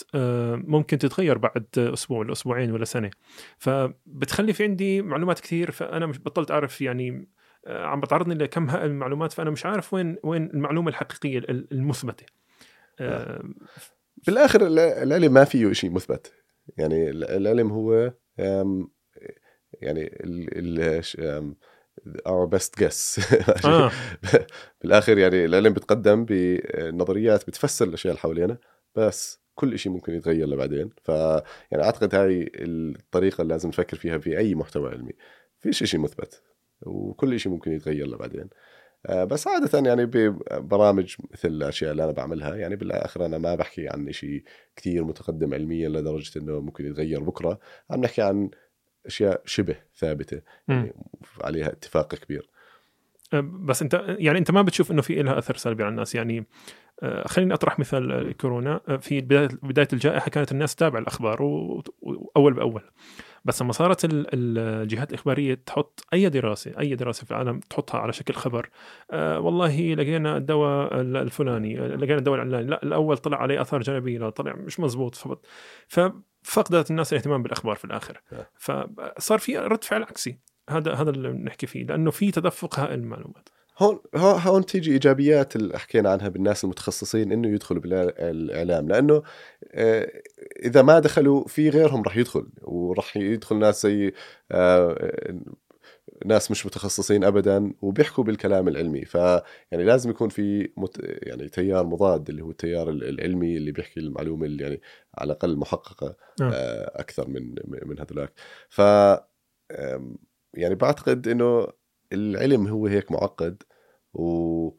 ممكن 0.67 0.97
تتغير 0.97 1.37
بعد 1.37 1.65
أسبوع 1.77 2.19
ولا 2.19 2.31
أسبوعين 2.31 2.71
ولا 2.71 2.85
سنة. 2.85 3.11
فبتخلي 3.57 4.53
في 4.53 4.63
عندي 4.63 5.01
معلومات 5.01 5.39
كثير 5.39 5.71
فأنا 5.71 6.05
مش 6.05 6.19
بطلت 6.19 6.51
أعرف 6.51 6.81
يعني 6.81 7.27
عم 7.67 7.99
بتعرضني 7.99 8.35
لكم 8.35 8.69
هائل 8.69 8.87
من 8.87 8.91
المعلومات 8.95 9.33
فأنا 9.33 9.49
مش 9.49 9.65
عارف 9.65 9.93
وين 9.93 10.17
وين 10.23 10.45
المعلومة 10.53 10.89
الحقيقية 10.89 11.37
ال- 11.37 11.67
المثبتة. 11.71 12.25
بالآخر 14.27 14.67
الع- 14.67 15.03
العلم 15.03 15.33
ما 15.33 15.43
فيه 15.43 15.73
شيء 15.73 15.91
مثبت. 15.91 16.33
يعني 16.77 17.09
ال- 17.09 17.23
العلم 17.23 17.71
هو 17.71 18.13
يعني 19.81 20.03
ال 20.23 20.57
best 22.47 22.83
guess. 22.83 23.19
آه. 23.65 23.91
بالآخر 24.81 25.17
يعني 25.17 25.45
العلم 25.45 25.73
بتقدم 25.73 26.25
بنظريات 26.25 27.47
بتفسر 27.47 27.87
الأشياء 27.87 28.11
اللي 28.11 28.21
حوالينا 28.21 28.57
بس 28.95 29.41
كل 29.55 29.79
شيء 29.79 29.91
ممكن 29.91 30.13
يتغير 30.13 30.47
لبعدين. 30.47 30.89
ف 31.03 31.09
يعني 31.71 31.83
أعتقد 31.83 32.15
هاي 32.15 32.51
الطريقة 32.55 33.41
اللي 33.41 33.53
لازم 33.53 33.69
نفكر 33.69 33.97
فيها 33.97 34.17
في 34.17 34.37
أي 34.37 34.55
محتوى 34.55 34.89
علمي. 34.91 35.13
فيش 35.59 35.83
شيء 35.83 35.99
مثبت 35.99 36.41
وكل 36.81 37.39
شيء 37.39 37.51
ممكن 37.51 37.71
يتغير 37.71 38.07
لبعدين. 38.07 38.41
آه، 38.41 38.49
بس 39.09 39.47
عادة 39.47 39.89
يعني 39.89 40.05
ببرامج 40.05 41.15
مثل 41.31 41.47
الأشياء 41.47 41.91
اللي 41.91 42.03
أنا 42.03 42.11
بعملها 42.11 42.55
يعني 42.55 42.75
بالآخر 42.75 43.25
أنا 43.25 43.37
ما 43.37 43.55
بحكي 43.55 43.89
عن 43.89 44.11
شيء 44.11 44.43
كثير 44.75 45.03
متقدم 45.03 45.53
علميا 45.53 45.89
لدرجة 45.89 46.39
إنه 46.39 46.59
ممكن 46.59 46.85
يتغير 46.85 47.23
بكرة. 47.23 47.59
عم 47.89 48.01
نحكي 48.01 48.21
عن 48.21 48.49
أشياء 49.05 49.41
شبه 49.45 49.75
ثابتة 49.95 50.41
يعني 50.67 50.93
عليها 51.43 51.67
اتفاق 51.67 52.15
كبير. 52.15 52.49
بس 53.41 53.81
أنت 53.81 54.05
يعني 54.07 54.39
أنت 54.39 54.51
ما 54.51 54.61
بتشوف 54.61 54.91
إنه 54.91 55.01
في 55.01 55.21
لها 55.21 55.37
أثر 55.37 55.55
سلبي 55.55 55.83
على 55.83 55.91
الناس. 55.91 56.15
يعني 56.15 56.45
آه، 57.03 57.27
خليني 57.27 57.53
أطرح 57.53 57.79
مثال 57.79 58.37
كورونا. 58.37 58.81
آه، 58.89 58.97
في 58.97 59.21
بداية 59.21 59.47
بداية 59.63 59.87
الجائحة 59.93 60.29
كانت 60.29 60.51
الناس 60.51 60.75
تتابع 60.75 60.99
الأخبار 60.99 61.41
واول 61.41 62.53
بأول. 62.53 62.81
بس 63.45 63.61
لما 63.61 63.71
صارت 63.71 64.05
ال- 64.05 64.27
الجهات 64.33 65.09
الإخبارية 65.09 65.53
تحط 65.65 66.05
أي 66.13 66.29
دراسة 66.29 66.71
أي 66.79 66.95
دراسة 66.95 67.25
في 67.25 67.31
العالم 67.31 67.59
تحطها 67.59 67.99
على 67.99 68.13
شكل 68.13 68.33
خبر 68.33 68.69
والله 69.13 69.93
لقينا 69.93 70.37
الدواء 70.37 71.01
ال- 71.01 71.17
الفلاني 71.17 71.77
لقينا 71.77 72.15
الدواء 72.17 72.41
العلاني. 72.41 72.67
لا 72.67 72.83
الأول 72.83 73.17
طلع 73.17 73.37
عليه 73.37 73.61
آثار 73.61 73.81
جانبية 73.81 74.19
لا 74.19 74.29
طلع 74.29 74.53
مش 74.53 74.79
مزبوط 74.79 75.15
ففقدت 75.87 76.91
الناس 76.91 77.13
الاهتمام 77.13 77.43
بالأخبار 77.43 77.75
في 77.75 77.85
الآخر. 77.85 78.21
نعم. 78.31 78.43
فصار 78.57 79.37
في 79.39 79.57
رد 79.57 79.83
فعل 79.83 80.03
عكسي. 80.03 80.39
هذا 80.69 80.93
هذا 80.93 81.09
اللي 81.09 81.31
بنحكي 81.31 81.67
فيه 81.67 81.85
لأنه 81.85 82.11
في 82.11 82.31
تدفق 82.31 82.79
هائل 82.79 82.99
المعلومات. 82.99 83.49
هون 83.79 83.99
هون 84.15 84.65
تيجي 84.65 84.91
إيجابيات 84.91 85.55
اللي 85.55 85.79
حكينا 85.79 86.09
عنها 86.09 86.29
بالناس 86.29 86.63
المتخصصين 86.63 87.31
إنه 87.31 87.47
يدخلوا 87.47 87.81
بالاعلام 87.81 88.87
لأنه 88.87 89.23
آه، 89.71 90.11
إذا 90.65 90.81
ما 90.81 90.99
دخلوا 90.99 91.47
في 91.47 91.69
غيرهم 91.69 92.03
راح 92.03 92.17
يدخل 92.17 92.47
وراح 92.61 93.17
يدخل 93.17 93.55
ناس 93.59 93.83
زي 93.83 94.13
آه، 94.51 95.41
ناس 96.25 96.51
مش 96.51 96.65
متخصصين 96.65 97.23
ابدا 97.23 97.73
وبيحكوا 97.81 98.23
بالكلام 98.23 98.67
العلمي. 98.67 99.05
فيعني 99.05 99.83
لازم 99.83 100.09
يكون 100.09 100.29
في 100.29 100.69
مت 100.77 100.97
يعني 101.01 101.49
تيار 101.49 101.85
مضاد 101.85 102.29
اللي 102.29 102.41
هو 102.41 102.51
التيار 102.51 102.89
العلمي 102.89 103.57
اللي 103.57 103.71
بيحكي 103.71 103.99
المعلومة 103.99 104.45
اللي 104.45 104.63
يعني 104.63 104.81
على 105.17 105.25
الأقل 105.25 105.57
محققة 105.57 106.15
نعم. 106.39 106.51
آه، 106.53 106.91
أكثر 107.01 107.27
من 107.27 107.55
من 107.67 107.99
هذولاك. 107.99 108.33
ف 108.69 108.81
يعني 110.53 110.75
بعتقد 110.75 111.27
إنه 111.27 111.67
العلم 112.13 112.67
هو 112.67 112.87
هيك 112.87 113.11
معقد 113.11 113.63
و 114.13 114.69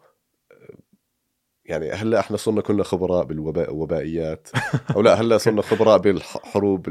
يعني 1.65 1.91
هلأ 1.91 2.21
إحنا 2.21 2.37
صرنا 2.37 2.61
كلنا 2.61 2.83
خبراء 2.83 3.25
بالوباء 3.25 3.75
وبائيات 3.75 4.49
أو 4.97 5.01
لا 5.01 5.15
هلأ 5.21 5.39
صرنا 5.39 5.63
خبراء 5.73 5.99
بالحروب 5.99 6.83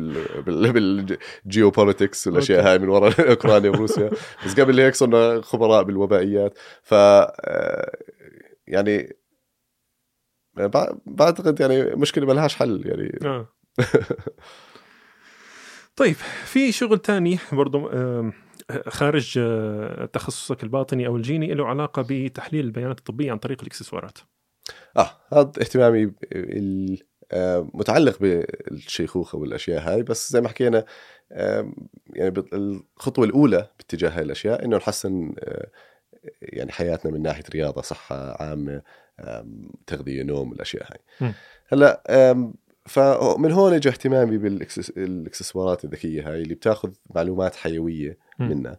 بالجيوبوليتكس 0.46 2.28
والأشياء. 2.28 2.68
هاي 2.68 2.80
من 2.80 2.90
وراء 2.90 3.30
أوكرانيا 3.32 3.70
وروسيا 3.70 4.10
بس 4.46 4.60
قبل 4.60 4.80
هيك 4.80 4.96
صرنا 4.96 5.42
خبراء 5.42 5.84
بالوبائيات 5.84 6.58
ف 6.84 6.94
آه، 6.94 7.98
يعني 8.68 9.18
بع- 10.60 10.96
بعتقد 11.06 11.60
يعني 11.60 11.84
مشكلة 11.96 12.26
ما 12.26 12.34
لهاش 12.34 12.56
حل 12.56 12.82
يعني 12.86 13.20
آه. 13.26 13.48
طيب 15.96 16.16
في 16.46 16.72
شغل 16.72 17.00
تاني 17.00 17.40
برضو 17.52 17.90
خارج 18.88 19.36
آه، 19.38 20.06
تخصصك 20.06 20.64
الباطني 20.64 21.08
أو 21.08 21.16
الجيني 21.16 21.54
له 21.54 21.68
علاقة 21.68 22.06
بتحليل 22.10 22.66
البيانات 22.66 23.00
الطبية 23.00 23.32
عن 23.32 23.38
طريق 23.38 23.62
الإكسسوارات 23.62 24.18
آه 24.98 25.12
هذا 25.34 25.52
اهتمامي 25.62 26.12
آه، 27.32 27.70
متعلق 27.74 28.20
بالشيخوخة 28.20 29.38
والأشياء 29.38 29.82
هاي 29.82 30.04
بس 30.04 30.32
زي 30.32 30.42
ما 30.42 30.50
حكينا 30.50 30.86
آم، 31.32 31.76
يعني 32.14 32.34
الخطوة 32.54 33.26
الأولى 33.26 33.68
باتجاه 33.80 34.10
هاي 34.10 34.24
الأشياء 34.24 34.66
إنه 34.66 34.78
نحسن 34.78 35.34
آه، 35.40 35.68
يعني 36.42 36.72
حياتنا 36.72 37.12
من 37.12 37.22
ناحية 37.22 37.44
رياضة 37.54 37.82
صحة 37.82 38.44
عامة 38.44 38.82
تغذية 39.88 40.24
نوم 40.24 40.54
الأشياء 40.54 40.84
هاي. 40.92 41.00
هلأ 41.68 42.04
فمن 42.86 43.52
هون 43.52 43.74
اجى 43.74 43.90
اهتمامي 43.90 44.38
بالاكسسوارات 44.38 45.86
الذكية 45.86 46.32
هاي 46.32 46.42
اللي 46.42 46.56
بتاخذ 46.56 46.92
معلومات 47.16 47.56
حيوية. 47.56 48.18
منا 48.40 48.78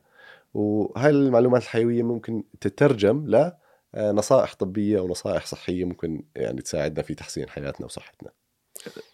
وهاي 0.54 1.10
المعلومات 1.10 1.62
الحيوية 1.62 2.02
ممكن 2.02 2.44
تترجم 2.60 3.26
ل 3.26 3.52
آه، 3.94 4.46
طبية 4.58 4.98
أو 4.98 5.08
نصائح 5.08 5.46
صحية 5.46 5.84
ممكن 5.84 6.24
يعني 6.36 6.62
تساعدنا 6.62 7.02
في 7.02 7.14
تحسين 7.14 7.48
حياتنا 7.48 7.86
وصحتنا. 7.86 8.30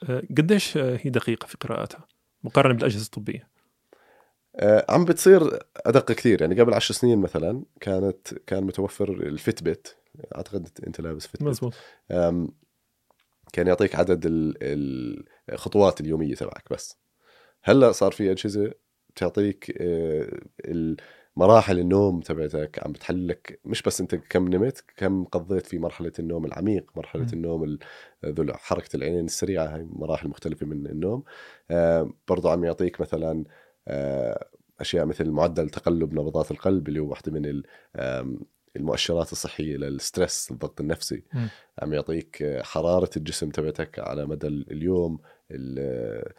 آه، 0.08 0.22
قديش 0.38 0.76
آه، 0.76 0.98
هي 1.02 1.10
دقيقة 1.10 1.46
في 1.46 1.56
قراءتها؟ 1.60 2.08
مقارنة 2.44 2.74
بالأجهزة 2.74 3.04
الطبية. 3.04 3.48
عم 4.88 5.04
بتصير 5.04 5.58
أدق 5.76 6.12
كثير. 6.12 6.42
يعني 6.42 6.60
قبل 6.60 6.74
عشر 6.74 6.94
سنين 6.94 7.18
مثلا 7.18 7.62
كانت 7.80 8.34
كان 8.46 8.64
متوفر 8.64 9.10
الفيتبت 9.10 9.96
أعتقد 10.36 10.68
أنت 10.86 11.00
لابس 11.00 11.26
فيتبت 11.26 11.42
مزبوط. 11.42 11.74
كان 13.52 13.66
يعطيك 13.66 13.94
عدد 13.96 14.26
ال- 14.26 15.24
الخطوات 15.52 16.00
اليومية 16.00 16.34
تبعك 16.34 16.72
بس 16.72 16.98
هلأ 17.64 17.92
صار 17.92 18.12
في 18.12 18.30
أجهزة 18.32 18.72
بتعطيك 19.10 19.76
آه، 19.80 20.40
مراحل 21.36 21.78
النوم 21.78 22.20
تبعتك 22.20 22.80
عم 22.84 22.92
بتحللك 22.92 23.60
مش 23.64 23.82
بس 23.82 24.00
أنت 24.00 24.14
كم 24.14 24.48
نمت 24.48 24.84
كم 24.96 25.24
قضيت 25.24 25.66
في 25.66 25.78
مرحلة 25.78 26.12
النوم 26.18 26.44
العميق 26.44 26.90
مرحلة 26.96 27.22
مم. 27.22 27.28
النوم 27.32 27.64
ال- 27.64 27.78
ذو 28.24 28.52
حركة 28.54 28.96
العينين 28.96 29.24
السريعة 29.24 29.66
هاي 29.66 29.86
مراحل 29.90 30.28
مختلفة 30.28 30.66
من 30.66 30.86
النوم 30.86 31.24
آه، 31.70 32.10
برضو 32.28 32.48
عم 32.48 32.64
يعطيك 32.64 33.00
مثلا 33.00 33.44
آه، 33.88 34.48
أشياء 34.80 35.06
مثل 35.06 35.30
معدل 35.30 35.70
تقلب 35.70 36.12
نبضات 36.14 36.50
القلب 36.50 36.88
اللي 36.88 37.00
هو 37.00 37.10
واحدة 37.10 37.32
من 37.32 37.62
المؤشرات 38.76 39.32
الصحية 39.32 39.76
للستريس 39.76 40.50
الضغط 40.50 40.80
النفسي 40.80 41.22
مم. 41.32 41.48
عم 41.82 41.92
يعطيك 41.92 42.58
حرارة 42.62 43.10
الجسم 43.16 43.50
تبعتك 43.50 43.98
على 43.98 44.26
مدى 44.26 44.46
اليوم 44.46 45.18
ال- 45.50 46.32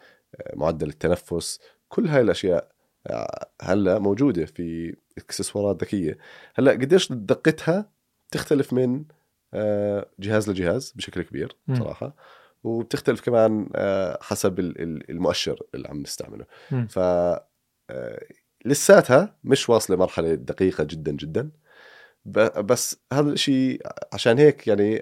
معدل 0.54 0.88
التنفس 0.88 1.60
كل 1.88 2.06
هاي 2.06 2.20
الأشياء 2.20 2.70
آه، 3.06 3.48
هلأ 3.62 3.98
موجودة 3.98 4.44
في 4.44 4.96
إكسسوارات 5.18 5.82
ذكية 5.82 6.18
هلأ 6.54 6.70
قديش 6.72 7.12
دقتها 7.12 7.90
تختلف 8.30 8.72
من 8.72 9.04
آه، 9.54 10.06
جهاز 10.18 10.50
لجهاز 10.50 10.92
بشكل 10.96 11.22
كبير. 11.22 11.56
صراحة 11.78 12.14
وبتختلف 12.64 13.20
كمان 13.20 13.68
آه، 13.74 14.18
حسب 14.22 14.58
ال- 14.58 14.82
ال- 14.82 15.10
المؤشر 15.10 15.62
اللي 15.74 15.88
عم 15.88 16.02
نستعمله. 16.02 16.44
ف 16.88 16.98
لساتها 18.64 19.36
مش 19.44 19.68
واصلة 19.70 19.96
مرحلة 19.96 20.34
دقيقة 20.34 20.84
جدا 20.84 21.12
جدا 21.12 21.50
بس 22.24 23.00
هذا 23.12 23.30
الشيء 23.32 23.80
عشان 24.12 24.38
هيك 24.38 24.68
يعني 24.68 25.00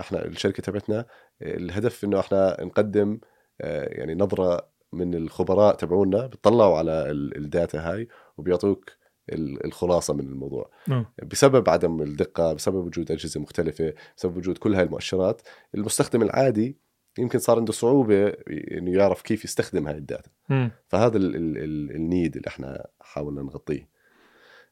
إحنا 0.00 0.24
الشركة 0.24 0.62
تبعتنا 0.62 1.06
الهدف 1.42 2.04
إنه 2.04 2.20
إحنا 2.20 2.56
نقدم 2.60 3.18
آه، 3.60 3.88
يعني 3.98 4.14
نظرة 4.14 4.68
من 4.92 5.14
الخبراء 5.14 5.74
تبعونا 5.74 6.26
بيطلعوا 6.26 6.78
على 6.78 7.10
ال- 7.10 7.36
ال 7.36 7.44
data 7.44 7.78
هاي 7.92 8.08
وبيعطوك 8.38 8.90
ال- 9.32 9.64
الخلاصة 9.66 10.14
من 10.14 10.20
الموضوع 10.20 10.70
آه. 10.90 11.12
بسبب 11.22 11.68
عدم 11.70 12.02
الدقة 12.02 12.52
بسبب 12.52 12.84
وجود 12.86 13.12
أجهزة 13.12 13.40
مختلفة 13.40 13.94
بسبب 14.16 14.36
وجود 14.36 14.58
كل 14.58 14.74
هاي 14.74 14.82
المؤشرات 14.84 15.42
المستخدم 15.74 16.22
العادي 16.22 16.76
يمكن 17.18 17.38
صار 17.38 17.58
عنده 17.58 17.72
صعوبة 17.72 18.28
إنه 18.48 18.90
يعرف 18.92 19.22
كيف 19.22 19.44
يستخدم 19.44 19.86
هاي 19.88 19.96
ال 19.96 20.03
data 20.03 20.30
مم. 20.48 20.70
فهذا 20.88 21.16
ال 21.16 21.36
ال 21.36 21.58
ال 21.58 21.90
ال 21.96 22.04
need 22.04 22.36
اللي 22.36 22.48
إحنا 22.48 22.86
حاولنا 23.00 23.42
نغطيه 23.42 23.88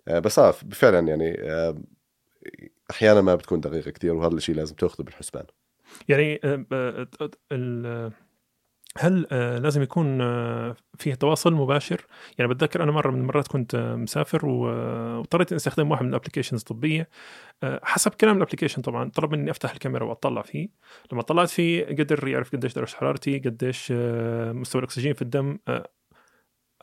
بس 0.06 0.38
آه 0.38 0.50
فعلا 0.50 1.08
يعني 1.08 1.36
آه، 1.40 1.82
أحيانا 2.90 3.20
ما 3.20 3.34
بتكون 3.34 3.60
دقيقة 3.60 3.90
كثير 3.90 4.14
وهذا 4.14 4.34
الشيء 4.34 4.54
لازم 4.54 4.74
تأخذه 4.74 5.02
بالحسبان. 5.04 5.44
يعني 6.08 6.40
آه، 6.44 6.66
آه، 6.72 8.12
هل 8.98 9.26
آه، 9.32 9.58
لازم 9.58 9.82
يكون 9.82 10.20
آه، 10.20 10.76
فيه 10.98 11.14
تواصل 11.14 11.52
مباشر؟ 11.54 12.06
يعني 12.38 12.54
بتذكر 12.54 12.82
أنا 12.82 12.92
مرة 12.92 13.10
من 13.10 13.20
المرات 13.20 13.48
كنت 13.48 13.74
آه، 13.74 13.96
مسافر 13.96 14.46
آه، 14.46 15.16
واضطريت 15.18 15.52
إني 15.52 15.56
أستخدم 15.56 15.90
واحد 15.90 16.02
من 16.02 16.08
ال 16.08 16.12
applications 16.12 16.60
الطبية. 16.60 17.08
آه، 17.62 17.80
حسب 17.82 18.10
كلام 18.14 18.36
ال 18.36 18.40
application 18.40 18.82
طبعا 18.82 19.10
طلب 19.10 19.32
مني 19.32 19.50
أفتح 19.50 19.72
الكاميرا 19.72 20.04
وأطلع 20.04 20.42
فيه. 20.42 20.68
لما 21.12 21.22
طلعت 21.22 21.48
فيه 21.48 21.84
قدر 21.86 22.28
يعرف 22.28 22.52
قديش 22.52 22.74
درجة 22.74 22.94
حرارتي 22.94 23.38
قديش 23.38 23.92
آه، 23.96 24.52
مستوى 24.52 24.78
الأكسجين 24.80 25.14
في 25.14 25.22
الدم. 25.22 25.58
آه، 25.68 25.88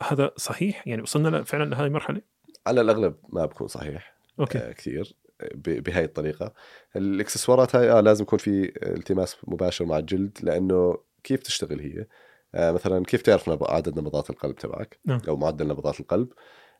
هذا 0.02 0.30
صحيح؟ 0.36 0.88
يعني 0.88 1.02
وصلنا 1.02 1.42
فعلا 1.42 1.64
لهذه 1.64 1.86
المرحلة؟ 1.86 2.20
على 2.66 2.80
الأغلب 2.80 3.14
ما 3.28 3.46
بكون 3.46 3.68
صحيح 3.68 4.16
أوكي. 4.40 4.58
آه، 4.58 4.72
كثير 4.72 5.16
بهاي 5.54 6.04
الطريقة. 6.04 6.52
الإكسسوارات 6.96 7.76
هاي 7.76 7.90
آه 7.90 8.00
لازم 8.00 8.22
يكون 8.22 8.38
في 8.38 8.72
التماس 8.82 9.36
مباشر 9.44 9.84
مع 9.84 9.98
الجلد 9.98 10.38
لأنه 10.42 10.98
كيف 11.24 11.42
تشتغل 11.42 11.80
هي؟ 11.80 12.06
آه 12.54 12.72
مثلا 12.72 13.04
كيف 13.04 13.22
تعرف 13.22 13.62
عدد 13.62 13.98
نبضات 13.98 14.30
القلب 14.30 14.56
تبعك؟ 14.56 14.98
نعم. 15.04 15.20
أو 15.28 15.36
معدل 15.36 15.68
نبضات 15.68 16.00
القلب؟ 16.00 16.28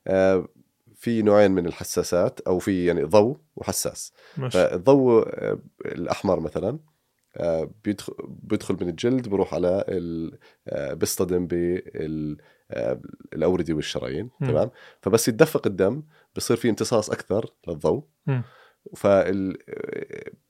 آه 0.07 0.47
في 0.95 1.21
نوعين 1.21 1.51
من 1.51 1.65
الحساسات 1.65 2.39
أو 2.39 2.59
في 2.59 2.85
يعني 2.85 3.03
ضوء 3.03 3.37
وحساس. 3.55 4.13
ماشي. 4.37 4.57
فالضوء 4.57 5.27
آه، 5.27 5.59
الأحمر 5.85 6.39
مثلا 6.39 6.79
آه، 7.37 7.71
بيدخل 8.27 8.77
من 8.81 8.89
الجلد 8.89 9.27
بروح 9.27 9.53
على 9.53 9.85
آه، 10.67 10.93
بيصطدم 12.75 13.01
بالاورده 13.31 13.73
والشرايين. 13.73 14.29
تمام 14.39 14.71
فبس 15.01 15.27
يتدفق 15.27 15.67
الدم 15.67 16.03
بصير 16.35 16.57
في 16.57 16.69
امتصاص 16.69 17.09
أكثر 17.09 17.45
للضوء. 17.67 18.03
فال 18.95 19.57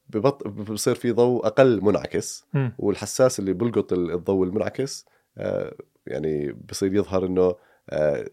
ببط... 0.09 0.47
بصير 0.47 0.95
في 0.95 1.11
ضوء 1.11 1.47
أقل 1.47 1.81
منعكس. 1.83 2.45
والحساس 2.77 3.39
اللي 3.39 3.53
بلقط 3.53 3.93
ال- 3.93 4.11
الضوء 4.11 4.45
المنعكس 4.47 5.05
آه، 5.37 5.75
يعني 6.07 6.51
بصير 6.53 6.95
يظهر 6.95 7.25
إنه 7.25 7.55
آه، 7.89 8.25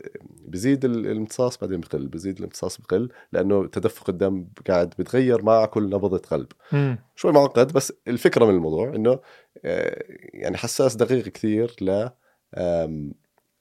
بزيد 0.46 0.84
ال- 0.84 1.06
الامتصاص 1.06 1.58
بعدين 1.58 1.80
بقل 1.80 2.06
بزيد 2.08 2.38
الامتصاص 2.38 2.80
بقل 2.80 3.08
لأنه 3.32 3.66
تدفق 3.66 4.10
الدم 4.10 4.46
قاعد 4.68 4.94
بتغير 4.98 5.42
مع 5.42 5.66
كل 5.66 5.82
نبضة 5.84 6.18
قلب 6.18 6.46
مم. 6.72 6.98
شوي 7.16 7.32
معقد 7.32 7.72
بس 7.72 7.92
الفكرة 8.08 8.44
من 8.44 8.54
الموضوع 8.54 8.94
إنه 8.94 9.20
آه، 9.64 10.04
يعني 10.34 10.56
حساس 10.56 10.96
دقيق 10.96 11.24
كثير 11.28 11.76
ل 11.80 12.08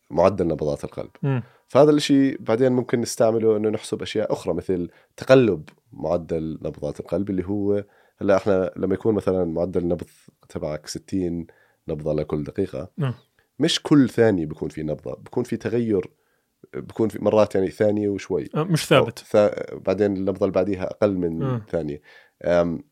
معدل 0.10 0.47
نبضات 0.47 0.84
القلب 0.84 1.10
مم. 1.24 1.43
فهذا 1.68 1.91
الشيء 1.91 2.38
بعدين 2.39 2.72
ممكن 2.72 3.01
نستعمله 3.01 3.58
إنه 3.58 3.70
نحسب 3.70 4.01
أشياء 4.01 4.34
أخرى 4.34 4.53
مثل 4.53 4.89
تقلب 5.18 5.70
معدل 5.93 6.60
نبضات 6.62 6.99
القلب 6.99 7.30
اللي 7.30 7.45
هو 7.45 7.84
هلأ 8.22 8.36
إحنا 8.38 8.72
لما 8.76 8.93
يكون 8.93 9.16
مثلا 9.16 9.45
معدل 9.45 9.82
النبض 9.82 10.05
تبعك 10.49 10.88
60 10.88 11.47
نبضة 11.88 12.14
لكل 12.14 12.43
دقيقة 12.43 12.91
نعم. 12.97 13.14
مش 13.60 13.82
كل 13.84 14.10
ثانية 14.10 14.45
بكون 14.45 14.70
في 14.70 14.84
نبضة 14.84 15.16
بكون 15.16 15.43
في 15.43 15.58
تغير 15.58 16.10
بكون 16.76 17.10
في 17.10 17.24
مرات 17.24 17.55
يعني 17.55 17.70
ثانية 17.70 18.10
وشوي 18.10 18.49
آه، 18.55 18.64
مش 18.64 18.86
ثابت 18.86 19.20
ثا... 19.20 19.76
بعدين 19.76 20.18
اللفظه 20.18 20.43
اللي 20.45 20.53
بعديها 20.53 20.84
أقل 20.84 21.18
من 21.18 21.43
آه. 21.43 21.62
ثانية 21.70 22.01
أم... 22.43 22.84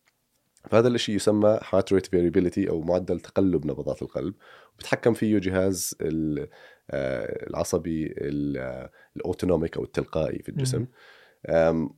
فهذا 0.70 0.88
الشيء 0.88 1.16
يسمى 1.16 1.60
rate 1.76 2.06
variability 2.16 2.70
أو 2.70 2.82
معدل 2.82 3.20
تقلب 3.20 3.66
نبضات 3.66 4.02
القلب 4.02 4.34
بتحكم 4.80 5.14
فيه 5.14 5.40
جهاز 5.40 5.96
ال- 6.02 6.48
العصبي 6.94 8.06
ال- 8.18 8.58
آه، 8.58 8.92
الأوتونوميك 9.18 9.78
أو 9.78 9.84
التلقائي 9.84 10.40
في 10.44 10.50
الجسم. 10.50 10.86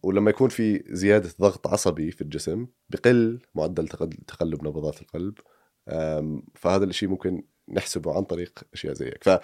ولما 0.04 0.30
يكون 0.30 0.50
في 0.50 0.84
زيادة 0.88 1.30
ضغط 1.42 1.68
عصبي 1.68 2.12
في 2.12 2.22
الجسم 2.22 2.68
بقل 2.90 3.40
معدل 3.56 3.88
تقل- 3.88 4.10
تقلب 4.28 4.68
نبضات 4.68 5.02
القلب. 5.02 5.34
فهذا 6.56 6.84
الشيء 6.86 7.10
ممكن 7.10 7.44
نحسبه 7.70 8.16
عن 8.18 8.24
طريق 8.24 8.60
أشياء 8.74 8.94
زي 8.94 9.06
هيك. 9.06 9.24
فيعني 9.24 9.42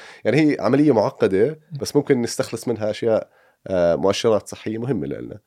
هي 0.52 0.58
عملية 0.60 0.92
معقدة 0.92 1.60
بس 1.82 1.96
ممكن 1.96 2.22
نستخلص 2.22 2.68
منها 2.68 2.90
أشياء 2.90 3.30
آه، 3.68 3.96
مؤشرات 3.96 4.48
صحية 4.48 4.78
مهمة 4.78 5.08
لنا. 5.08 5.40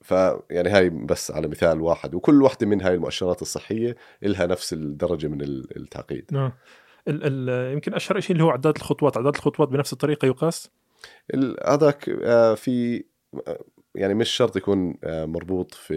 فيعني 0.00 0.68
هاي 0.68 0.90
بس 0.90 1.30
على 1.30 1.48
مثال 1.48 1.80
واحد 1.80 2.14
وكل 2.14 2.42
واحدة 2.42 2.66
من 2.66 2.82
هاي 2.82 2.94
المؤشرات 2.94 3.42
الصحية 3.42 3.96
إلها 4.22 4.46
نفس 4.46 4.72
الدرجة 4.72 5.26
من 5.26 5.40
ال- 5.42 5.76
التعقيد. 5.76 6.24
نعم. 6.32 6.52
ال 7.08 7.20
ال 7.50 7.72
يمكن 7.72 7.94
أشهر 7.94 8.20
شيء 8.20 8.32
اللي 8.32 8.44
هو 8.44 8.50
عداد 8.50 8.76
الخطوات 8.76 9.16
عداد 9.16 9.34
الخطوات 9.34 9.68
بنفس 9.68 9.92
الطريقة 9.92 10.26
يقاس؟ 10.26 10.70
هذاك 11.66 12.08
آه، 12.08 12.54
في 12.54 13.04
آه، 13.48 13.64
يعني 13.94 14.14
مش 14.14 14.28
شرط 14.30 14.56
يكون 14.56 14.94
آه، 15.04 15.24
مربوط 15.24 15.74
في 15.74 15.94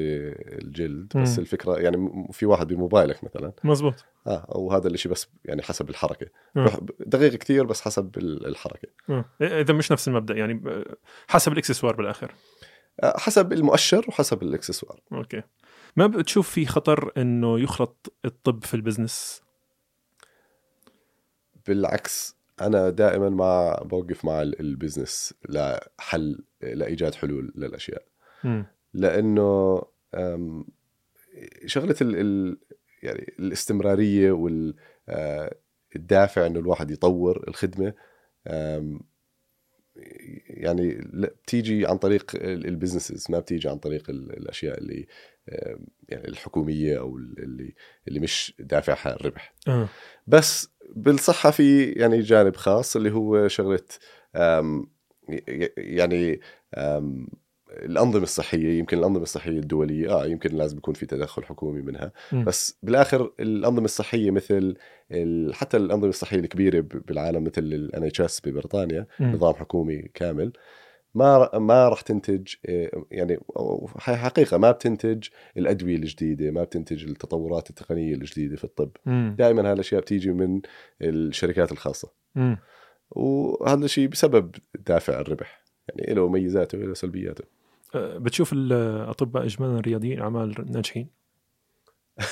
الجلد 0.61 1.17
بس 1.17 1.33
مم. 1.33 1.39
الفكرة 1.39 1.79
يعني 1.79 1.97
م- 1.97 2.27
في 2.31 2.45
واحد 2.45 2.67
بموبايلك 2.67 3.23
مثلا. 3.23 3.53
مزبوط. 3.63 4.05
آه 4.27 4.47
أو 4.55 4.71
هذا 4.71 4.87
الشيء 4.87 5.11
بس 5.11 5.27
يعني 5.45 5.61
حسب 5.61 5.89
الحركة. 5.89 6.27
بح- 6.55 6.79
دقيق 6.99 7.33
كثير 7.35 7.65
بس 7.65 7.81
حسب 7.81 8.17
ال- 8.17 8.45
الحركة. 8.47 8.87
آه. 9.09 9.25
إذا 9.41 9.73
مش 9.73 9.91
نفس 9.91 10.07
المبدأ 10.07 10.33
يعني 10.35 10.63
حسب 11.27 11.51
الإكسسوار 11.53 11.95
بالآخر. 11.95 12.31
حسب 13.03 13.53
المؤشر 13.53 14.05
وحسب 14.07 14.43
الإكسسوار. 14.43 14.99
okay. 15.13 15.41
ما 15.95 16.07
بتشوف 16.07 16.49
في 16.49 16.65
خطر 16.65 17.11
إنه 17.17 17.59
يخلط 17.59 18.13
الطب 18.25 18.63
في 18.63 18.73
ال 18.73 18.80
business؟ 18.80 19.41
بالعكس 21.69 22.35
أنا 22.61 22.89
دائما 22.89 23.29
ما 23.29 23.83
بوقف 23.83 24.25
مع 24.25 24.41
ال- 24.41 24.59
ال 24.59 24.67
business 24.67 25.33
لحل 25.49 26.43
لإيجاد 26.61 27.15
حلول 27.15 27.53
للأشياء 27.55 28.03
مم. 28.43 28.65
لأنه 28.93 29.81
شغلة 31.65 31.95
ال 32.01 32.15
ال 32.15 32.57
يعني 33.03 33.33
الاستمرارية 33.39 34.31
والدافع 34.31 34.75
إنه 36.45 36.59
الواحد 36.59 36.91
يطور 36.91 37.43
الخدمة 37.47 37.93
يعني 40.47 41.01
بتيجي 41.13 41.85
عن 41.85 41.97
طريق 41.97 42.31
ال- 42.35 42.65
البزنسز 42.67 43.31
ما 43.31 43.39
بتيجي 43.39 43.69
عن 43.69 43.77
طريق 43.77 44.09
ال- 44.09 44.37
الأشياء 44.37 44.77
اللي 44.77 45.07
يعني 46.09 46.27
الحكومية 46.27 46.99
أو 46.99 47.17
ال- 47.17 47.39
اللي 47.43 47.73
اللي 48.07 48.19
مش 48.19 48.53
دافعها 48.59 49.15
الربح 49.15 49.53
آه. 49.67 49.89
بس 50.27 50.69
بالصحة 50.95 51.51
في 51.51 51.83
يعني 51.83 52.19
جانب 52.21 52.55
خاص 52.55 52.95
اللي 52.95 53.11
هو 53.11 53.47
ي- 55.29 55.71
يعني 55.77 56.39
الأنظمة 57.69 58.23
الصحية 58.23 58.79
يمكن 58.79 58.97
الأنظمة 58.97 59.23
الصحية 59.23 59.59
الدولية 59.59 60.09
آه 60.11 60.25
يمكن 60.25 60.55
لازم 60.55 60.77
يكون 60.77 60.93
في 60.93 61.05
تدخل 61.05 61.43
حكومي 61.45 61.81
منها 61.81 62.11
مم. 62.31 62.43
بس 62.45 62.77
بالآخر 62.83 63.33
الأنظمة 63.39 63.85
الصحية 63.85 64.31
مثل 64.31 64.75
ال- 65.11 65.55
حتى 65.55 65.77
الأنظمة 65.77 66.09
الصحية 66.09 66.39
الكبيرة 66.39 66.79
بالعالم 67.07 67.43
مثل 67.43 67.61
ال 67.63 68.11
NHS 68.11 68.41
ببريطانيا. 68.45 69.07
نظام 69.19 69.53
حكومي 69.53 70.01
كامل 70.13 70.51
ما 71.15 71.57
ما 71.57 71.89
راح 71.89 72.01
تنتج 72.01 72.47
إيه، 72.65 72.91
يعني 73.11 73.39
حقيقة 73.97 74.57
ما 74.57 74.71
بتنتج 74.71 75.27
الأدوية 75.57 75.95
الجديدة 75.95 76.51
ما 76.51 76.63
بتنتج 76.63 77.03
التطورات 77.09 77.69
التقنية 77.69 78.13
الجديدة 78.13 78.55
في 78.55 78.63
الطب 78.63 78.91
مم. 79.05 79.35
دائما 79.37 79.71
هالاشياء 79.71 80.01
بتيجي 80.01 80.31
من 80.31 80.61
الشركات 81.01 81.71
الخاصة 81.71 82.11
مم. 82.35 82.57
وهذا 83.11 83.85
الشيء 83.85 84.07
بسبب 84.07 84.55
دافع 84.87 85.19
الربح 85.19 85.63
يعني 85.87 86.13
له 86.13 86.29
ميزاته 86.29 86.77
وله 86.77 86.93
سلبياته 86.93 87.43
أه، 87.95 88.17
بتشوف 88.17 88.53
الاطباء 88.53 89.45
اجمالا 89.45 89.79
رياضيين 89.79 90.21
أعمال 90.21 90.71
ناجحين 90.71 91.07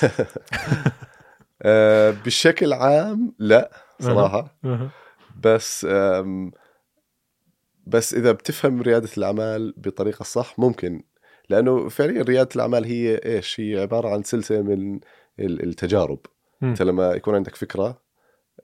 آه، 1.62 2.10
بشكل 2.10 2.72
عام 2.72 3.34
لا 3.38 3.70
صراحة. 4.00 4.58
بس 5.42 5.86
بس 7.88 8.14
إذا 8.14 8.32
بتفهم 8.32 8.82
ريادة 8.82 9.08
الأعمال 9.18 9.74
بطريقة 9.76 10.22
صح 10.22 10.58
ممكن 10.58 11.02
لأنه 11.48 11.88
فعليا 11.88 12.22
ريادة 12.22 12.48
الأعمال 12.56 12.84
هي 12.84 13.16
إيش 13.16 13.60
هي 13.60 13.80
عبارة 13.80 14.08
عن 14.08 14.22
سلسلة 14.22 14.62
من 14.62 15.00
ال- 15.40 15.62
التجارب. 15.68 16.18
انت 16.62 16.82
لما 16.82 17.12
يكون 17.12 17.34
عندك 17.34 17.54
فكرة 17.56 18.02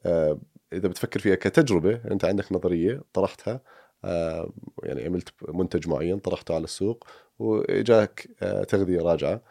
آه، 0.06 0.40
إذا 0.72 0.88
بتفكر 0.88 1.20
فيها 1.20 1.34
كتجربة 1.34 2.00
أنت 2.10 2.24
عندك 2.24 2.52
نظرية 2.52 3.02
طرحتها 3.12 3.60
آه، 4.04 4.52
يعني 4.82 5.04
عملت 5.04 5.28
منتج 5.48 5.88
معين 5.88 6.18
طرحته 6.18 6.54
على 6.54 6.64
السوق 6.64 7.04
وإجاك 7.38 8.28
آه، 8.42 8.64
تغذية 8.64 9.02
راجعة 9.02 9.42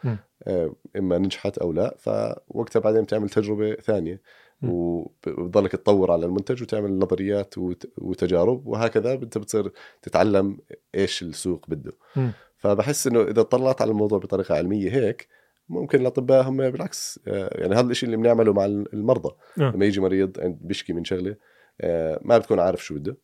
إما 0.97 1.17
نجحت 1.17 1.57
أو 1.57 1.71
لا 1.73 1.95
فوقتها 1.99 2.79
بعدين 2.79 3.01
بتعمل 3.03 3.29
تجربة 3.29 3.73
ثانية. 3.75 4.21
وبتضلك 4.69 5.71
تطور 5.71 6.11
على 6.11 6.25
المنتج 6.25 6.61
وتعمل 6.63 6.99
نظريات 6.99 7.57
وت- 7.57 7.93
وتجارب 7.97 8.67
وهكذا 8.67 9.13
انت 9.13 9.37
بتصير 9.37 9.71
تتعلم 10.01 10.57
إيش 10.95 11.23
السوق 11.23 11.65
بده 11.69 11.91
مم. 12.15 12.31
فبحس 12.57 13.07
إنه 13.07 13.21
إذا 13.21 13.41
طلعت 13.41 13.81
على 13.81 13.91
الموضوع 13.91 14.19
بطريقة 14.19 14.55
علمية 14.55 14.91
هيك 14.91 15.27
ممكن 15.69 16.01
الاطباء 16.01 16.43
هم 16.49 16.69
بالعكس 16.69 17.19
آه، 17.27 17.49
يعني 17.61 17.75
هذا 17.75 17.91
الشيء 17.91 18.07
اللي 18.07 18.17
بنعمله 18.17 18.53
مع 18.53 18.65
المرضى 18.65 19.35
آه. 19.59 19.71
لما 19.75 19.85
يجي 19.85 20.01
مريض 20.01 20.39
بيشكي 20.61 20.93
من 20.93 21.03
شغلة 21.03 21.35
آه، 21.81 22.19
ما 22.23 22.37
بتكون 22.37 22.59
عارف 22.59 22.85
شو 22.85 22.95
بده 22.95 23.17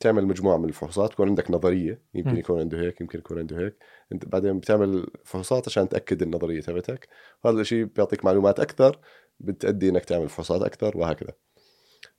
تعمل 0.00 0.26
مجموعة 0.26 0.56
من 0.56 0.68
الفحوصات 0.68 1.12
بكون 1.12 1.28
عندك 1.28 1.50
نظرية 1.50 2.02
يمكن. 2.14 2.36
يكون 2.36 2.60
عنده 2.60 2.80
هيك 2.80 3.00
يمكن 3.00 3.18
يكون 3.18 3.38
عنده 3.38 3.58
هيك. 3.58 3.76
انت 4.12 4.28
بعدين 4.28 4.58
بتعمل 4.58 5.06
فحوصات 5.24 5.68
عشان 5.68 5.88
تأكد 5.88 6.22
النظرية 6.22 6.60
تبعتك. 6.60 7.08
وهذا 7.44 7.60
الشيء 7.60 7.84
بيعطيك 7.84 8.24
معلومات 8.24 8.60
أكثر 8.60 8.98
بتأدي 9.40 9.88
إنك 9.88 10.04
تعمل 10.04 10.28
فحوصات 10.28 10.62
أكثر 10.62 10.98
وهكذا. 10.98 11.32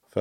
ف 0.09 0.19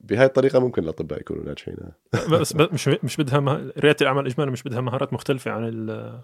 بهاي 0.00 0.26
الطريقة 0.26 0.58
ممكن 0.58 0.82
الأطباء 0.82 1.20
يكونوا 1.20 1.44
ناجحين. 1.44 1.76
بس 2.32 2.56
مش 2.56 2.88
مش 2.88 3.16
بدها 3.16 3.40
مه... 3.40 3.72
ريادة 3.78 3.96
الأعمال 4.00 4.26
اجمالا 4.26 4.50
مش 4.50 4.62
بدها 4.62 4.80
مهارات 4.80 5.12
مختلفة 5.12 5.50
عن 5.50 5.68
ال- 5.68 6.20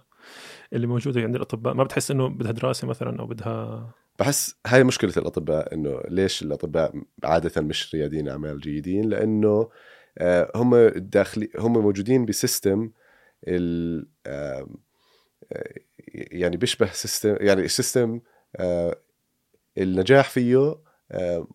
اللي 0.72 0.86
موجودة 0.86 1.20
عند 1.20 1.34
الأطباء. 1.34 1.74
ما 1.74 1.84
بتحس 1.84 2.10
إنه 2.10 2.28
بدها 2.28 2.52
دراسة 2.52 2.88
مثلا 2.88 3.20
أو 3.20 3.26
بدها 3.26 3.90
بحس 4.18 4.56
هاي 4.66 4.84
مشكلة 4.84 5.12
الأطباء 5.16 5.74
إنه 5.74 6.00
ليش 6.08 6.42
الأطباء 6.42 7.02
عادة 7.24 7.62
مش 7.62 7.94
رياديين 7.94 8.28
أعمال 8.28 8.60
جيدين؟ 8.60 9.08
لأنه 9.08 9.68
هم 10.56 10.74
الداخلي 10.74 11.50
هم 11.58 11.72
موجودين 11.72 12.24
ب 12.26 12.35
system 12.35 12.90
ال 13.48 14.06
آه، 14.26 14.66
يعني 16.12 16.56
بيشبه 16.56 16.86
system 16.92 17.36
يعني 17.40 17.62
ال 17.62 17.71
system 17.71 18.20
آه، 18.56 18.96
النجاح 19.78 20.30
فيه 20.30 20.76
آه، 21.10 21.46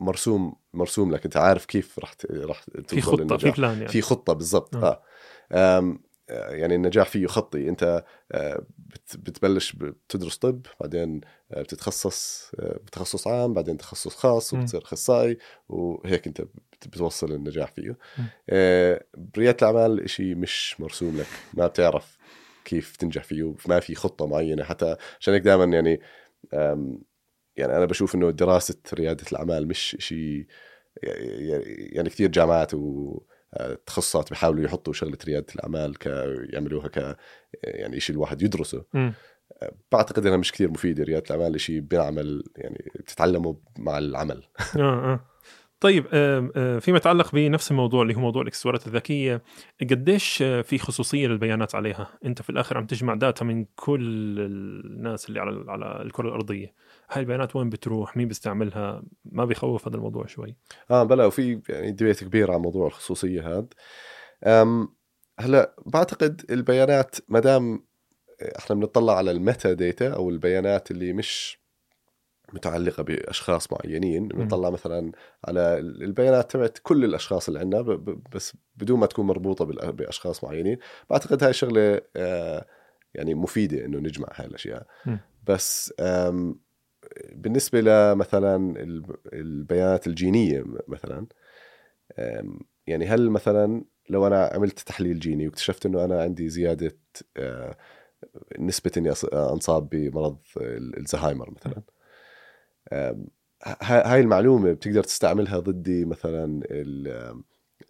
مرسوم 0.00 0.54
مرسوم 0.74 1.14
لك 1.14 1.24
أنت 1.24 1.36
عارف 1.36 1.64
كيف 1.66 1.98
راح 1.98 2.12
ت- 2.12 2.26
راح 2.30 2.64
في 2.86 3.00
خطة 3.00 3.36
في. 3.36 3.50
plan 3.50 3.76
يعني 3.76 3.88
في 3.88 4.02
خطة 4.02 4.32
بالضبط 4.32 4.76
آه. 4.76 4.84
آه 4.84 5.02
آه، 5.52 5.98
يعني 6.28 6.74
النجاح 6.74 7.08
فيه 7.08 7.26
خطي 7.26 7.68
انت 7.68 8.04
آه، 8.32 8.66
بت- 8.78 9.16
بتبلش 9.16 9.72
بتدرس 9.72 10.36
طب 10.38 10.66
بعدين 10.80 11.20
آه، 11.52 11.62
بتتخصص 11.62 12.50
آه، 12.58 12.76
بتخصص 12.84 13.26
عام 13.26 13.52
بعدين 13.54 13.76
تخصص 13.78 14.14
خاص. 14.16 14.54
وبتصير 14.60 14.82
أخصائي 14.82 15.38
وهيك 15.68 16.26
انت 16.26 16.40
بت- 16.40 16.88
بتوصل 16.88 17.32
للنجاح 17.32 17.72
فيه. 17.72 17.98
آه، 18.50 19.04
بريادة 19.16 19.68
الأعمال 19.70 20.10
شيء 20.10 20.34
مش 20.34 20.80
مرسوم 20.80 21.16
لك 21.18 21.26
ما 21.54 21.66
بتعرف 21.66 22.18
كيف 22.64 22.96
تنجح 22.96 23.24
فيه 23.24 23.54
ما 23.68 23.80
في 23.80 23.94
خطة 23.94 24.26
معينة 24.26 24.64
حتى 24.64 24.96
عشان 25.20 25.34
هيك 25.34 25.42
دائما 25.42 25.64
يعني 25.64 26.00
يعني 27.56 27.76
أنا 27.76 27.84
بشوف 27.84 28.14
إنه 28.14 28.30
دراسة 28.30 28.76
ريادة 28.94 29.24
الأعمال 29.32 29.68
مش 29.68 29.96
شيء 30.00 30.46
يعني 31.02 32.10
كثير 32.10 32.30
جامعات 32.30 32.74
و 32.74 32.78
آه، 32.78 33.33
تخصصات 33.86 34.30
بيحاولوا 34.30 34.64
يحطوا 34.64 34.92
شغلة 34.92 35.18
ريادة 35.24 35.46
الأعمال 35.54 35.98
ك 35.98 36.06
يعملوها 36.52 36.88
ك 36.88 37.16
يعني 37.64 38.00
شيء 38.00 38.16
الواحد 38.16 38.42
يدرسه. 38.42 38.84
مم. 38.94 39.12
بعتقد 39.92 40.26
إنها 40.26 40.36
مش 40.36 40.52
كثير 40.52 40.70
مفيدة 40.70 41.04
ريادة 41.04 41.34
الأعمال 41.34 41.60
شيء 41.60 41.80
بينعمل 41.80 42.44
يعني 42.56 42.90
بتتعلمه 43.00 43.60
مع 43.78 43.98
العمل. 43.98 44.42
آه 44.76 45.12
آه. 45.12 45.20
طيب 45.80 46.06
آه، 46.12 46.78
فيما 46.78 46.96
يتعلق 46.96 47.32
بنفس 47.34 47.70
الموضوع 47.70 48.02
اللي 48.02 48.14
هو 48.14 48.20
موضوع 48.20 48.42
الاكسسوارات 48.42 48.86
الذكية 48.86 49.42
قديش 49.80 50.42
آه، 50.42 50.62
في 50.62 50.78
خصوصية 50.78 51.26
للبيانات 51.26 51.74
عليها؟ 51.74 52.08
أنت 52.24 52.42
في 52.42 52.50
الآخر 52.50 52.78
عم 52.78 52.86
تجمع 52.86 53.14
داتا 53.14 53.44
من 53.44 53.64
كل 53.76 54.36
الناس 54.40 55.28
اللي 55.28 55.40
على 55.40 55.64
على 55.68 56.02
الكرة 56.02 56.28
الأرضية. 56.28 56.74
هاي 57.10 57.20
البيانات 57.20 57.56
وين 57.56 57.70
بتروح؟ 57.70 58.16
مين 58.16 58.28
بيستعملها؟ 58.28 59.02
ما 59.24 59.44
بيخوف 59.44 59.88
هذا 59.88 59.96
الموضوع 59.96 60.26
شوي. 60.26 60.56
آه 60.90 61.02
بلا 61.02 61.26
وفي 61.26 61.60
يعني 61.68 61.92
debate 61.92 62.24
كبير 62.24 62.52
عن 62.52 62.60
موضوع 62.60 62.86
الخصوصية 62.86 63.48
هذا 63.48 63.66
هلا 65.40 65.74
بعتقد 65.86 66.44
البيانات 66.50 67.16
ما 67.28 67.40
دام 67.40 67.84
إحنا 68.58 68.76
بنطلع 68.76 69.16
على 69.16 69.30
ال 69.30 69.72
metadata 69.72 70.08
أو 70.08 70.30
البيانات 70.30 70.90
اللي 70.90 71.12
مش 71.12 71.64
متعلقة 72.52 73.02
بأشخاص 73.02 73.72
معينين 73.72 74.28
بنطلع 74.28 74.70
مثلا 74.70 75.12
على 75.44 75.78
البيانات 75.78 76.50
تبعت 76.50 76.78
كل 76.82 77.04
الأشخاص 77.04 77.48
اللي 77.48 77.60
عندنا 77.60 77.82
بس 78.34 78.56
بدون 78.76 79.00
ما 79.00 79.06
تكون 79.06 79.26
مربوطة 79.26 79.64
بأشخاص 79.90 80.44
معينين. 80.44 80.78
بعتقد 81.10 81.44
هاي 81.44 81.52
شغلة 81.52 82.00
آه، 82.16 82.66
يعني 83.14 83.34
مفيدة 83.34 83.84
إنه 83.84 83.98
نجمع 83.98 84.28
هاي 84.34 84.46
الأشياء. 84.46 84.86
بس 85.46 85.94
بالنسبة 87.32 87.80
لمثلا 87.80 88.56
الب- 88.82 89.16
البيانات 89.32 90.06
الجينية 90.06 90.64
مثلا 90.88 91.26
يعني 92.86 93.06
هل 93.06 93.30
مثلا 93.30 93.84
لو 94.10 94.26
أنا 94.26 94.50
عملت 94.54 94.80
تحليل 94.80 95.18
جيني 95.20 95.46
واكتشفت 95.46 95.86
إنه 95.86 96.04
أنا 96.04 96.22
عندي 96.22 96.48
زيادة 96.48 96.96
آه، 97.36 97.76
نسبة 98.58 98.90
إني 98.96 99.14
أص- 99.14 99.34
أنصاب 99.34 99.88
بمرض 99.88 100.38
ال- 100.56 100.98
الزهايمر 100.98 101.50
مثلا 101.50 101.82
هاي 103.82 104.20
المعلومة 104.20 104.72
بتقدر 104.72 105.02
تستعملها 105.02 105.58
ضدي 105.58 106.04
مثلا 106.04 106.60
ال- 106.70 107.42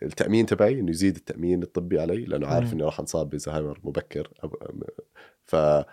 التأمين 0.02 0.46
تبعي 0.46 0.80
إنه 0.80 0.90
يزيد 0.90 1.16
التأمين 1.16 1.62
الطبي 1.62 2.00
علي 2.00 2.24
لأنه 2.24 2.46
عارف. 2.46 2.72
إني 2.72 2.82
راح 2.82 3.00
أنصاب 3.00 3.30
بزهايمر 3.30 3.80
مبكر 3.84 4.30
ف 5.44 5.54
آه، 5.56 5.84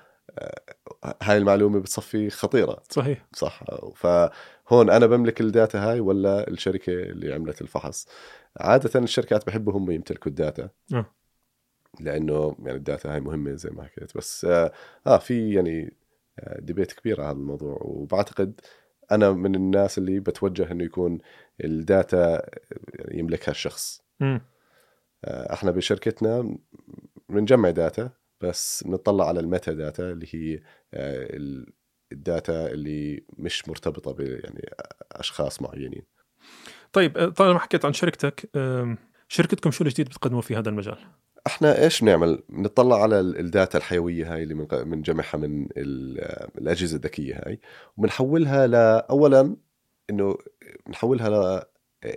هاي 1.22 1.38
المعلومة 1.38 1.80
بتصفي 1.80 2.30
خطيرة. 2.30 2.84
صحيح. 2.90 3.26
صح. 3.34 3.64
فهون 3.96 4.90
أنا 4.90 5.06
بملك 5.06 5.42
ال 5.42 5.49
data 5.49 5.80
هاي 5.80 6.00
ولا 6.00 6.48
الشركة 6.48 6.94
اللي 6.94 7.34
عملت 7.34 7.62
الفحص؟ 7.62 8.08
عادة 8.58 9.00
الشركات 9.00 9.48
بحبوا 9.48 9.74
هم 9.74 9.92
يمتلكوا 9.92 10.28
ال 10.28 10.35
data. 10.35 10.70
آه. 10.94 11.06
لأنه 12.00 12.56
يعني 12.60 12.78
ال 12.78 12.85
data 12.85 13.14
هاي 13.14 13.20
مهمة 13.20 13.54
زي 13.54 13.70
ما 13.70 13.84
حكيت. 13.84 14.18
بس 14.18 14.46
آه, 14.46 14.72
آه 15.08 15.18
في 15.18 15.54
يعني 15.54 15.94
آه، 16.40 16.60
debate 16.60 16.92
كبير 16.94 17.22
على 17.22 17.30
هذا 17.30 17.38
الموضوع. 17.38 17.78
وبعتقد 17.82 18.62
أنا 19.12 19.32
من 19.32 19.56
الناس 19.56 19.98
اللي 19.98 20.20
بتوجه 20.20 20.72
إنه 20.72 20.84
يكون 20.84 21.20
ال 21.64 21.79
data 21.79 22.42
يملكها 23.12 23.52
الشخص. 23.52 24.02
مم. 24.20 24.42
آه، 25.26 25.54
إحنا 25.54 25.72
بشركتنا 25.72 26.58
بنجمع 27.30 27.70
data 27.70 28.10
بس 28.44 28.84
بنطلع 28.84 29.28
على 29.28 29.40
ال 29.40 29.74
metadata 29.74 30.12
اللي 30.12 30.28
هي 30.32 30.56
آه، 30.94 31.36
ال- 31.36 31.74
ال 32.12 32.24
data 32.24 32.72
اللي 32.72 33.24
مش 33.38 33.70
مرتبطة 33.70 34.12
ب 34.12 34.20
يعني 34.20 34.70
أشخاص 35.12 35.62
معينين. 35.62 36.04
طيب 36.94 37.18
آه، 37.18 37.30
طالما 37.30 37.60
حكيت 37.60 37.86
عن 37.86 37.94
شركتك 37.94 38.50
شركتكم 39.28 39.72
شو 39.72 39.84
الجديد 39.84 40.06
بتقدموا 40.10 40.42
في 40.42 40.56
هذا 40.56 40.70
المجال؟ 40.70 40.98
إحنا 41.48 41.84
إيش 41.84 42.02
بنعمل؟ 42.02 42.44
بنطلع 42.50 43.02
على 43.02 43.20
ال- 43.20 43.40
ال 43.40 43.47
data 43.47 43.78
الحيوية 43.78 44.34
هاي 44.34 44.44
اللي 44.44 44.54
بنجمعها 44.72 45.38
من 45.38 45.68
ال- 45.78 46.20
الأجهزة 46.58 46.96
الذكية 46.96 47.36
هاي 47.36 47.60
وبنحولها 47.98 48.68
ل 48.68 48.76
اولا 49.10 49.56
إنه 50.10 50.38
بنحولها 50.88 51.30
ل 51.30 51.64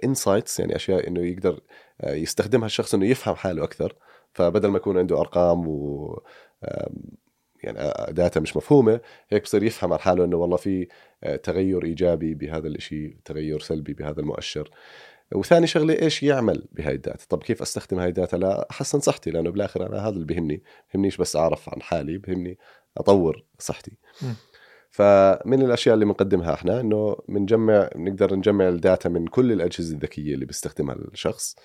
insights 0.04 0.60
يعني 0.60 0.76
أشياء 0.76 1.08
إنه 1.08 1.20
يقدر 1.20 1.60
آه، 2.00 2.14
يستخدمها 2.14 2.66
الشخص 2.66 2.94
إنه 2.94 3.06
يفهم 3.06 3.34
حاله 3.34 3.64
أكثر. 3.64 3.94
فبدل 4.34 4.68
ما 4.68 4.76
يكون 4.76 4.98
عنده 4.98 5.20
أرقام 5.20 5.68
و 5.68 6.18
يعني 7.64 8.12
data 8.12 8.40
مش 8.40 8.56
مفهومة 8.56 9.00
هيك 9.28 9.42
بصير 9.42 9.62
يفهم 9.62 9.92
عن 9.92 9.98
حاله 9.98 10.24
إنه 10.24 10.36
والله 10.36 10.56
في 10.56 10.88
آه، 11.24 11.36
تغير 11.36 11.84
إيجابي 11.84 12.34
بهذا 12.34 12.68
الشيء 12.68 13.16
تغير 13.24 13.60
سلبي 13.60 13.94
بهذا 13.94 14.20
المؤشر. 14.20 14.70
وثاني 15.34 15.66
شغلة 15.66 16.02
إيش 16.02 16.22
يعمل 16.22 16.66
بهاي 16.72 16.94
ال 16.94 16.99
data؟ 16.99 17.26
طب 17.28 17.42
كيف 17.42 17.62
أستخدم 17.62 17.98
هاي 17.98 18.08
ال 18.08 18.13
data؟ 18.13 18.36
لاحسن 18.36 19.00
صحتي 19.00 19.30
لأنه 19.30 19.50
بالآخر 19.50 19.86
أنا 19.86 20.08
هذا 20.08 20.14
اللي 20.14 20.24
بهمني. 20.24 20.62
بهمنيش 20.94 21.16
بس 21.16 21.36
أعرف 21.36 21.68
عن 21.68 21.82
حالي 21.82 22.18
بهمني 22.18 22.58
أطور 22.96 23.44
صحتي. 23.58 23.92
م. 24.22 24.26
فمن 24.90 25.62
الأشياء 25.62 25.94
اللي 25.94 26.04
بنقدمها 26.04 26.54
إحنا 26.54 26.80
إنه 26.80 27.16
بنجمع 27.28 27.90
بنقدر 27.94 28.34
نجمع 28.34 28.68
الداتا 28.68 29.08
من 29.08 29.26
كل 29.26 29.52
الأجهزة 29.52 29.94
الذكية 29.94 30.34
اللي 30.34 30.46
بيستخدمها 30.46 30.94
الشخص. 30.94 31.56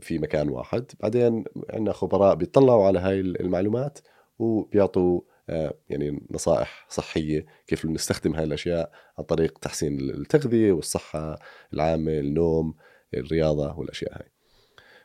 في 0.00 0.18
مكان 0.18 0.48
واحد. 0.48 0.84
بعدين 1.00 1.44
عندنا 1.70 1.92
خبراء 1.92 2.34
بيطلعوا 2.34 2.86
على 2.86 2.98
هاي 2.98 3.20
المعلومات 3.20 3.98
وبيعطوا 4.38 5.20
آه، 5.50 5.74
يعني 5.88 6.26
نصائح 6.30 6.86
صحية 6.88 7.46
كيف 7.66 7.86
نستخدم 7.86 8.34
هاي 8.34 8.44
الأشياء 8.44 8.92
عن 9.18 9.24
طريق 9.24 9.58
تحسين 9.58 10.00
التغذية 10.00 10.72
والصحة 10.72 11.38
العامه 11.74 12.12
النوم 12.12 12.74
الرياضة 13.14 13.78
والأشياء 13.78 14.12
هاي. 14.14 14.30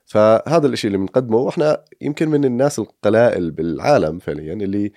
فهذا 0.06 0.68
الشيء 0.68 0.88
اللي 0.88 0.98
بنقدمه. 0.98 1.38
وإحنا 1.38 1.86
يمكن 2.02 2.30
من 2.30 2.46
الناس 2.46 2.80
القلائل 2.80 3.52
بالعالم 3.52 4.20
فعليا 4.20 4.54
اللي 4.54 4.92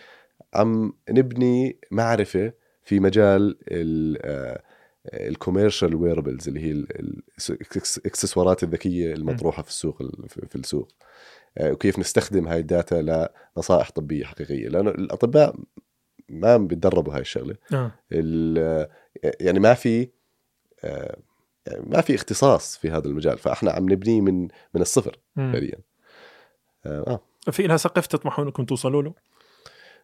عم 0.55 0.93
نبني 1.11 1.79
معرفة 1.91 2.53
في 2.85 3.01
مجال 3.01 3.59
ال 5.15 5.22
commercial 5.22 5.95
wearables 5.95 6.49
اللي 6.49 6.61
هي 6.61 6.73
الاكسسوارات 7.51 8.63
الذكية 8.63 9.15
المطروحة 9.15 9.63
في 9.63 9.69
السوق 9.69 10.03
في 10.27 10.57
السوق 10.57 10.89
آه، 11.59 11.73
وكيف 11.73 11.99
نستخدم 11.99 12.49
هاي 12.49 12.61
ال 12.61 12.74
data 12.74 13.29
لنصائح 13.57 13.91
طبية 13.91 14.25
حقيقية 14.25 14.69
لأنه 14.69 14.91
الأطباء 14.91 15.57
ما 16.29 16.57
بيتدربوا 16.57 17.15
هاي 17.15 17.21
الشغلة 17.21 17.57
آه. 17.73 17.93
يعني 19.41 19.61
ما 19.61 19.75
في 19.75 20.09
آه، 20.85 21.19
يعني 21.67 21.85
ما 21.87 22.01
في 22.01 22.15
اختصاص 22.15 22.77
في 22.79 22.91
هذا 22.91 23.09
المجال 23.09 23.39
فإحنا 23.39 23.71
عم 23.71 23.93
نبنيه 23.93 24.21
من 24.21 24.43
من 24.75 24.81
الصفر 24.81 25.19
فعليا 25.37 25.79
آه. 26.87 27.21
في 27.51 27.67
لها 27.67 27.77
سقف 27.77 28.07
تطمحون 28.07 28.47
إنكم 28.47 28.65
توصلوا 28.65 29.03
له؟ 29.03 29.15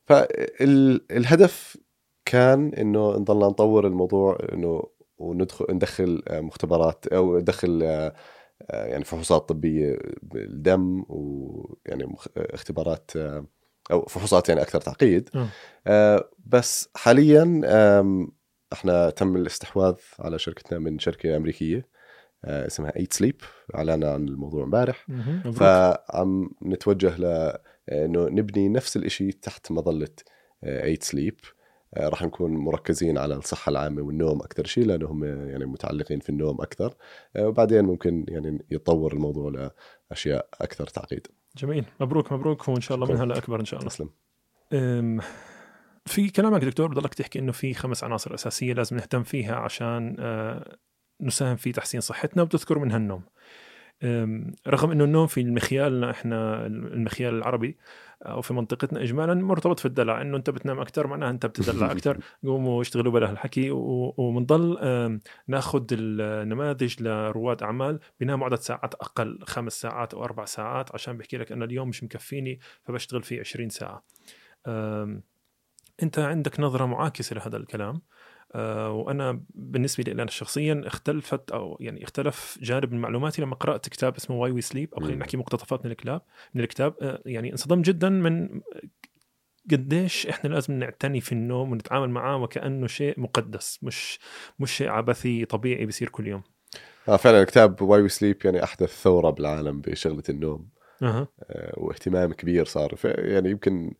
فالهدف 0.06 1.76
كان 2.24 2.74
إنه 2.74 3.16
نضلنا 3.16 3.46
نطور 3.46 3.86
الموضوع 3.86 4.38
إنه 4.52 4.82
وندخل 5.18 5.66
ندخل 5.70 6.22
مختبرات 6.30 7.06
أو 7.06 7.38
ندخل 7.38 7.82
يعني 8.70 9.04
فحوصات 9.04 9.48
طبية 9.48 9.98
بالدم 10.22 11.04
ويعني 11.08 12.14
اختبارات 12.36 13.10
أو 13.90 14.06
فحوصات 14.06 14.48
يعني 14.48 14.62
أكثر 14.62 14.80
تعقيد. 14.80 15.30
آه 15.86 16.30
بس 16.46 16.88
حاليا 16.96 17.60
إحنا 18.72 19.10
تم 19.10 19.36
الاستحواذ 19.36 19.94
على 20.18 20.38
شركتنا 20.38 20.78
من 20.78 20.98
شركة 20.98 21.36
أمريكية 21.36 21.88
آه 22.44 22.66
اسمها 22.66 22.96
Eight 22.96 23.12
Sleep 23.12 23.40
اعلنا 23.74 24.12
عن 24.12 24.28
الموضوع 24.28 24.64
امبارح. 24.64 25.06
فعم 25.52 26.50
نتوجه 26.62 27.16
ل 27.16 27.52
إنه 27.92 28.28
نبني 28.28 28.68
نفس 28.68 28.96
الشيء 28.96 29.32
تحت 29.42 29.72
مظلة 29.72 30.08
Eight 30.64 31.02
Sleep 31.02 31.34
آه، 31.44 31.63
راح 31.98 32.22
نكون 32.22 32.50
مركزين 32.50 33.18
على 33.18 33.34
الصحة 33.34 33.70
العامة 33.70 34.02
والنوم 34.02 34.42
أكثر 34.42 34.64
شيء 34.64 34.86
لأنه 34.86 35.06
هم 35.06 35.24
يعني 35.24 35.66
متعلقين 35.66 36.20
في 36.20 36.28
النوم 36.28 36.60
أكثر. 36.60 36.94
آه، 37.36 37.46
وبعدين 37.48 37.84
ممكن 37.84 38.24
يعني 38.28 38.66
يتطور 38.70 39.12
الموضوع 39.12 39.70
لأشياء 40.10 40.48
أكثر 40.60 40.86
تعقيد. 40.86 41.26
جميل. 41.56 41.84
مبروك 42.00 42.32
مبروك. 42.32 42.68
وان 42.68 42.80
شاء 42.80 42.94
الله 42.94 43.12
منها 43.12 43.24
لاكبر 43.24 43.60
إن 43.60 43.64
شاء 43.64 43.80
الله. 43.80 43.90
تسلم. 43.90 44.10
في 46.06 46.30
كلامك 46.30 46.64
دكتور 46.64 46.88
بضلك 46.88 47.14
تحكي 47.14 47.38
إنه 47.38 47.52
في 47.52 47.74
خمس 47.74 48.04
عناصر 48.04 48.34
أساسية 48.34 48.72
لازم 48.72 48.96
نهتم 48.96 49.22
فيها 49.22 49.56
عشان 49.56 50.16
آه، 50.18 50.76
نساهم 51.20 51.56
في 51.56 51.72
تحسين 51.72 52.00
صحتنا 52.00 52.42
وبتذكر 52.42 52.78
منها 52.78 52.96
النوم. 52.96 53.22
رغم 54.68 54.90
إنه 54.90 55.04
النوم 55.04 55.26
في 55.26 55.44
مخيالنا 55.44 56.10
إحنا 56.10 56.66
المخيال 56.66 57.34
العربي 57.34 57.76
أو 58.22 58.42
في 58.42 58.54
منطقتنا 58.54 59.02
اجمالا 59.02 59.34
مرتبط 59.34 59.80
في 59.80 59.86
الدلع. 59.86 60.22
إنه 60.22 60.36
أنت 60.36 60.50
بتنام 60.50 60.80
أكثر 60.80 61.06
معناها 61.06 61.30
أنت 61.30 61.46
بتدلع 61.46 61.90
أكثر 61.92 62.18
قوموا 62.44 62.82
اشتغلوا 62.82 63.12
بلا 63.12 63.30
هالحكي. 63.30 63.70
وبنضل 63.70 64.78
نأخذ 65.48 65.86
النماذج 65.92 67.02
لرواد 67.02 67.62
أعمال 67.62 68.00
بيناموا 68.20 68.46
عدد 68.46 68.58
ساعات 68.58 68.94
أقل 68.94 69.38
خمس 69.42 69.80
ساعات 69.80 70.14
أو 70.14 70.24
أربع 70.24 70.44
ساعات 70.44 70.94
عشان 70.94 71.16
بحكي 71.16 71.36
لك 71.36 71.52
أنا 71.52 71.64
اليوم 71.64 71.88
مش 71.88 72.04
مكفيني 72.04 72.60
فبشتغل 72.84 73.22
فيه 73.22 73.40
20 73.40 73.68
ساعة. 73.68 74.04
أنت 76.02 76.18
عندك 76.18 76.60
نظرة 76.60 76.86
معاكسة 76.86 77.36
لهذا 77.36 77.56
الكلام. 77.56 78.02
وأنا 78.54 79.40
بالنسبة 79.54 80.04
لي 80.04 80.12
أنا 80.12 80.30
شخصيا 80.30 80.82
اختلفت 80.86 81.50
أو 81.50 81.76
يعني 81.80 82.04
اختلف 82.04 82.58
جانب 82.62 82.92
من 82.92 83.00
معلوماتي 83.00 83.42
لما 83.42 83.54
قرأت 83.54 83.88
كتاب 83.88 84.16
اسمه 84.16 84.36
Why 84.36 84.50
We 84.50 84.60
Sleep 84.60 84.94
أو 84.94 85.00
خلينا 85.00 85.16
نحكي 85.16 85.36
مقتطفات 85.36 85.84
من 85.84 85.90
الكتاب 85.90 86.22
من 86.54 86.60
الكتاب. 86.60 86.94
آه، 87.02 87.22
يعني 87.26 87.52
انصدمت 87.52 87.86
جدا 87.86 88.08
من 88.08 88.60
قديش 89.70 90.26
إحنا 90.26 90.48
لازم 90.48 90.74
نعتني 90.74 91.20
في 91.20 91.32
النوم 91.32 91.72
ونتعامل 91.72 92.10
معاه 92.10 92.36
وكأنه 92.36 92.86
شيء 92.86 93.20
مقدس 93.20 93.78
مش 93.82 94.18
مش 94.58 94.72
شيء 94.72 94.88
عبثي 94.88 95.44
طبيعي 95.44 95.86
بيصير 95.86 96.08
كل 96.08 96.26
يوم. 96.26 96.42
آه 97.08 97.16
فعلا 97.16 97.44
كتاب 97.44 97.82
Why 97.82 98.02
We 98.02 98.08
Sleep 98.08 98.36
يعني 98.44 98.64
أحدث 98.64 99.02
ثورة 99.02 99.30
بالعالم 99.30 99.80
بشغلة 99.80 100.22
النوم. 100.28 100.68
أه. 101.02 101.28
واهتمام 101.76 102.32
كبير 102.32 102.64
صار. 102.64 102.94
يعني 103.04 103.50
يمكن 103.50 103.94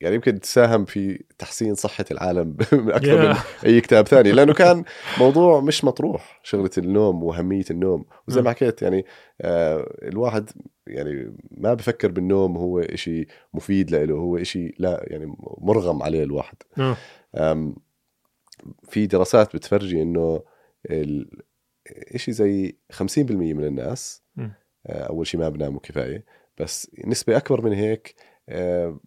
يعني 0.00 0.14
يمكن 0.14 0.40
تساهم 0.40 0.84
في 0.84 1.24
تحسين 1.38 1.74
صحة 1.74 2.04
العالم 2.10 2.56
أكثر 2.72 3.28
من 3.28 3.36
أي 3.64 3.80
كتاب 3.80 4.08
ثاني 4.12 4.32
لأنه 4.32 4.54
كان 4.54 4.84
موضوع 5.18 5.60
مش 5.60 5.84
مطروح 5.84 6.40
شغلة 6.42 6.70
النوم 6.78 7.22
وأهمية 7.22 7.64
النوم. 7.70 8.04
وزي 8.28 8.42
ما 8.42 8.50
حكيت 8.50 8.82
يعني 8.82 9.04
آه 9.40 9.96
الواحد 10.02 10.50
يعني 10.86 11.36
ما 11.50 11.74
بفكر 11.74 12.10
بالنوم 12.10 12.56
هو 12.56 12.78
إشي 12.80 13.26
مفيد 13.54 13.90
له 13.90 14.14
هو 14.14 14.36
إشي 14.36 14.74
لا 14.78 15.04
يعني 15.06 15.36
مرغم 15.58 16.02
عليه 16.02 16.22
الواحد. 16.22 16.56
في 18.88 19.06
دراسات 19.06 19.56
بتفرجي 19.56 20.02
إنه 20.02 20.42
إشي 22.14 22.32
زي 22.32 22.76
50% 22.92 23.30
من 23.30 23.64
الناس 23.64 24.22
آه 24.86 25.02
أول 25.02 25.26
شيء 25.26 25.40
ما 25.40 25.48
بناموا 25.48 25.80
كفاية 25.80 26.24
بس 26.58 26.90
نسبة 27.04 27.36
أكبر 27.36 27.60
من 27.64 27.72
هيك 27.72 28.14
آه 28.48 29.00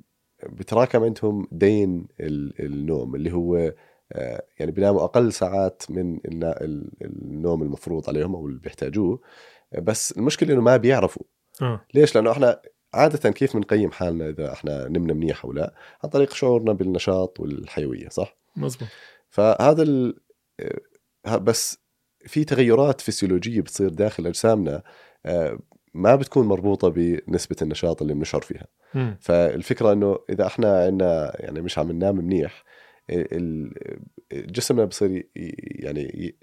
بتراكم 0.45 1.03
عندهم 1.03 1.47
دين 1.51 2.07
النوم 2.59 3.15
اللي 3.15 3.33
هو 3.33 3.73
آه، 4.11 4.43
يعني 4.59 4.71
بيناموا 4.71 5.03
أقل 5.03 5.33
ساعات 5.33 5.83
من 5.89 6.19
النوم 7.01 7.63
المفروض 7.63 8.09
عليهم 8.09 8.35
أو 8.35 8.47
اللي 8.47 8.59
بيحتاجوه. 8.59 9.21
بس 9.81 10.11
المشكلة 10.11 10.53
إنه 10.53 10.61
ما 10.61 10.77
بيعرفوا. 10.77 11.23
آه. 11.61 11.85
ليش؟ 11.93 12.15
لأنه 12.15 12.31
إحنا 12.31 12.61
عادة 12.93 13.31
كيف 13.31 13.57
بنقيم 13.57 13.91
حالنا 13.91 14.29
إذا 14.29 14.53
إحنا 14.53 14.87
نمنا 14.87 15.13
منيح 15.13 15.45
أو 15.45 15.51
لا؟ 15.51 15.73
عن 16.03 16.09
طريق 16.09 16.33
شعورنا 16.33 16.73
بالنشاط 16.73 17.39
والحيوية 17.39 18.09
صح؟ 18.09 18.37
مزبوط. 18.55 18.89
فهذا 19.29 19.83
ال... 19.83 20.19
آه، 21.25 21.37
بس 21.37 21.77
في 22.25 22.43
تغيرات 22.43 23.01
فسيولوجية 23.01 23.61
بتصير 23.61 23.89
داخل 23.89 24.27
أجسامنا 24.27 24.83
آه، 25.25 25.59
ما 25.93 26.15
بتكون 26.15 26.47
مربوطة 26.47 26.89
بنسبة 26.89 27.55
النشاط 27.61 28.01
اللي 28.01 28.13
بنشعر 28.13 28.41
فيها 28.41 28.67
م. 28.93 29.13
فالفكرة 29.19 29.93
إنه 29.93 30.19
إذا 30.29 30.47
إحنا 30.47 30.83
عندنا 30.83 31.31
يعني 31.39 31.61
مش 31.61 31.79
عم 31.79 31.91
ننام 31.91 32.15
منيح 32.15 32.63
جسمنا 34.31 34.85
بصير 34.85 35.29
يعني 35.35 36.35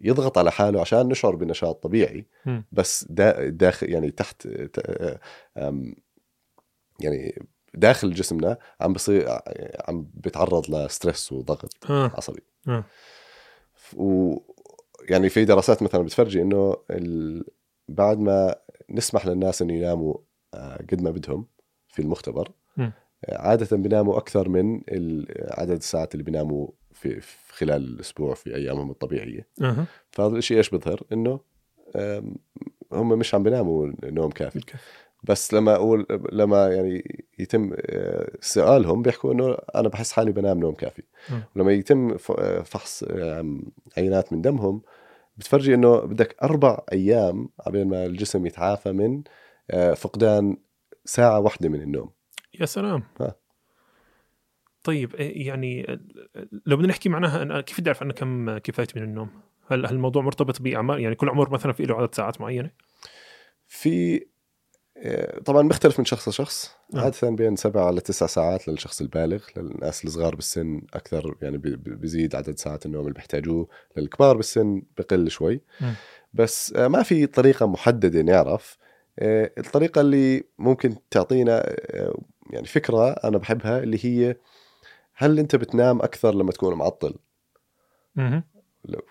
يضغط 0.00 0.38
على 0.38 0.50
حاله 0.50 0.80
عشان 0.80 1.08
نشعر 1.08 1.36
بنشاط 1.36 1.82
طبيعي 1.82 2.26
م. 2.46 2.60
بس 2.72 3.06
دا 3.10 3.48
داخل 3.48 3.90
يعني 3.90 4.10
تحت 4.10 4.48
يعني 7.00 7.42
داخل 7.74 8.14
جسمنا 8.14 8.58
عم 8.80 8.92
بصير 8.92 9.28
عم 9.88 10.10
بيتعرض 10.14 10.70
لستريس 10.70 11.32
وضغط 11.32 11.90
آه. 11.90 12.12
عصبي 12.14 12.42
آه. 12.68 12.84
و 13.96 14.36
يعني 15.08 15.28
في 15.28 15.44
دراسات 15.44 15.82
مثلا 15.82 16.02
بتفرجي 16.02 16.42
إنه 16.42 16.76
بعد 17.88 18.18
ما 18.18 18.54
نسمح 18.90 19.26
للناس 19.26 19.62
إنه 19.62 19.72
يناموا 19.72 20.14
آه، 20.54 20.76
قد 20.76 21.02
ما 21.02 21.10
بدهم 21.10 21.46
في 21.88 22.02
المختبر 22.02 22.50
م. 22.76 22.90
عادة 23.28 23.76
بيناموا 23.76 24.18
أكثر 24.18 24.48
من 24.48 24.80
عدد 25.50 25.76
الساعات 25.76 26.14
اللي 26.14 26.24
بيناموا 26.24 26.68
في, 26.92 27.20
في 27.20 27.54
خلال 27.54 27.82
الأسبوع 27.94 28.34
في 28.34 28.54
أيامهم 28.54 28.90
الطبيعية 28.90 29.46
أه. 29.62 29.84
فهذا 30.10 30.36
الشيء 30.36 30.56
إيش 30.56 30.70
بيظهر 30.70 31.02
إنه 31.12 31.40
هم 32.92 33.08
مش 33.18 33.34
عم 33.34 33.42
بيناموا 33.42 33.92
نوم 34.04 34.30
كافي 34.30 34.60
بس 35.22 35.54
لما 35.54 35.74
أقول 35.74 36.06
لما 36.32 36.68
يعني 36.68 37.24
يتم 37.38 37.72
آه، 37.76 38.30
سؤالهم 38.40 39.02
بيحكوا 39.02 39.32
إنه 39.32 39.56
أنا 39.74 39.88
بحس 39.88 40.12
حالي 40.12 40.32
بنام 40.32 40.58
نوم 40.60 40.74
كافي. 40.74 41.02
ولما 41.56 41.72
يتم 41.72 42.16
فحص 42.64 43.04
عينات 43.96 44.32
من 44.32 44.42
دمهم 44.42 44.82
بتفرجي 45.38 45.74
إنه 45.74 46.00
بدك 46.00 46.36
أربع 46.42 46.78
أيام 46.92 47.48
قبل 47.66 47.84
ما 47.84 48.06
الجسم 48.06 48.46
يتعافى 48.46 48.92
من 48.92 49.22
آه، 49.70 49.94
فقدان 49.94 50.56
ساعة 51.04 51.40
واحدة 51.40 51.68
من 51.68 51.82
النوم 51.82 52.10
يا 52.60 52.66
سلام 52.66 53.02
ها. 53.20 53.34
طيب 54.84 55.14
إيه، 55.14 55.46
يعني 55.46 56.00
لو 56.66 56.76
بدنا 56.76 56.88
نحكي 56.88 57.08
معناها 57.08 57.42
أنا 57.42 57.60
كيف 57.60 57.80
بدي 57.80 57.90
أعرف 57.90 58.02
أنا 58.02 58.12
كم 58.12 58.58
كفايتي 58.58 59.00
من 59.00 59.04
النوم؟ 59.04 59.30
هل 59.66 59.86
هل 59.86 59.94
الموضوع 59.94 60.22
مرتبط 60.22 60.62
بأعمار 60.62 60.98
يعني 60.98 61.14
كل 61.14 61.28
عمر 61.28 61.50
مثلا 61.50 61.72
في 61.72 61.82
له 61.82 61.96
عدد 61.96 62.14
ساعات 62.14 62.40
معينة؟ 62.40 62.70
في 63.66 64.16
آه، 64.16 64.20
طبعا 65.44 65.68
بيختلف 65.68 65.98
من 65.98 66.04
شخص 66.04 66.28
لشخص. 66.28 66.70
نعم. 66.92 67.04
عادة 67.04 67.30
بين 67.30 67.56
سبع 67.56 67.90
لتسع 67.90 68.26
ساعات 68.26 68.68
للشخص 68.68 69.00
البالغ 69.00 69.44
للناس 69.56 70.04
الصغار 70.04 70.34
بالسن 70.34 70.82
أكثر 70.94 71.36
يعني 71.42 71.58
بيزيد 71.76 72.34
عدد 72.34 72.58
ساعات 72.58 72.86
النوم 72.86 73.02
اللي 73.02 73.14
بيحتاجوه 73.14 73.68
للكبار 73.96 74.36
بالسن 74.36 74.82
بقل 74.98 75.30
شوي. 75.30 75.60
بس 76.34 76.72
آه، 76.76 76.88
ما 76.88 77.02
في 77.02 77.26
طريقة 77.26 77.66
محددة 77.66 78.22
نعرف 78.22 78.78
آه، 79.18 79.52
الطريقة 79.58 80.00
اللي 80.00 80.44
ممكن 80.58 80.96
تعطينا 81.10 81.62
آه، 81.66 82.18
يعني 82.50 82.66
فكرة 82.66 83.10
أنا 83.10 83.38
بحبها 83.38 83.78
اللي 83.78 84.04
هي 84.04 84.36
هل 85.14 85.38
أنت 85.38 85.56
بتنام 85.56 86.02
أكثر 86.02 86.34
لما 86.34 86.52
تكون 86.52 86.74
معطل. 86.74 87.14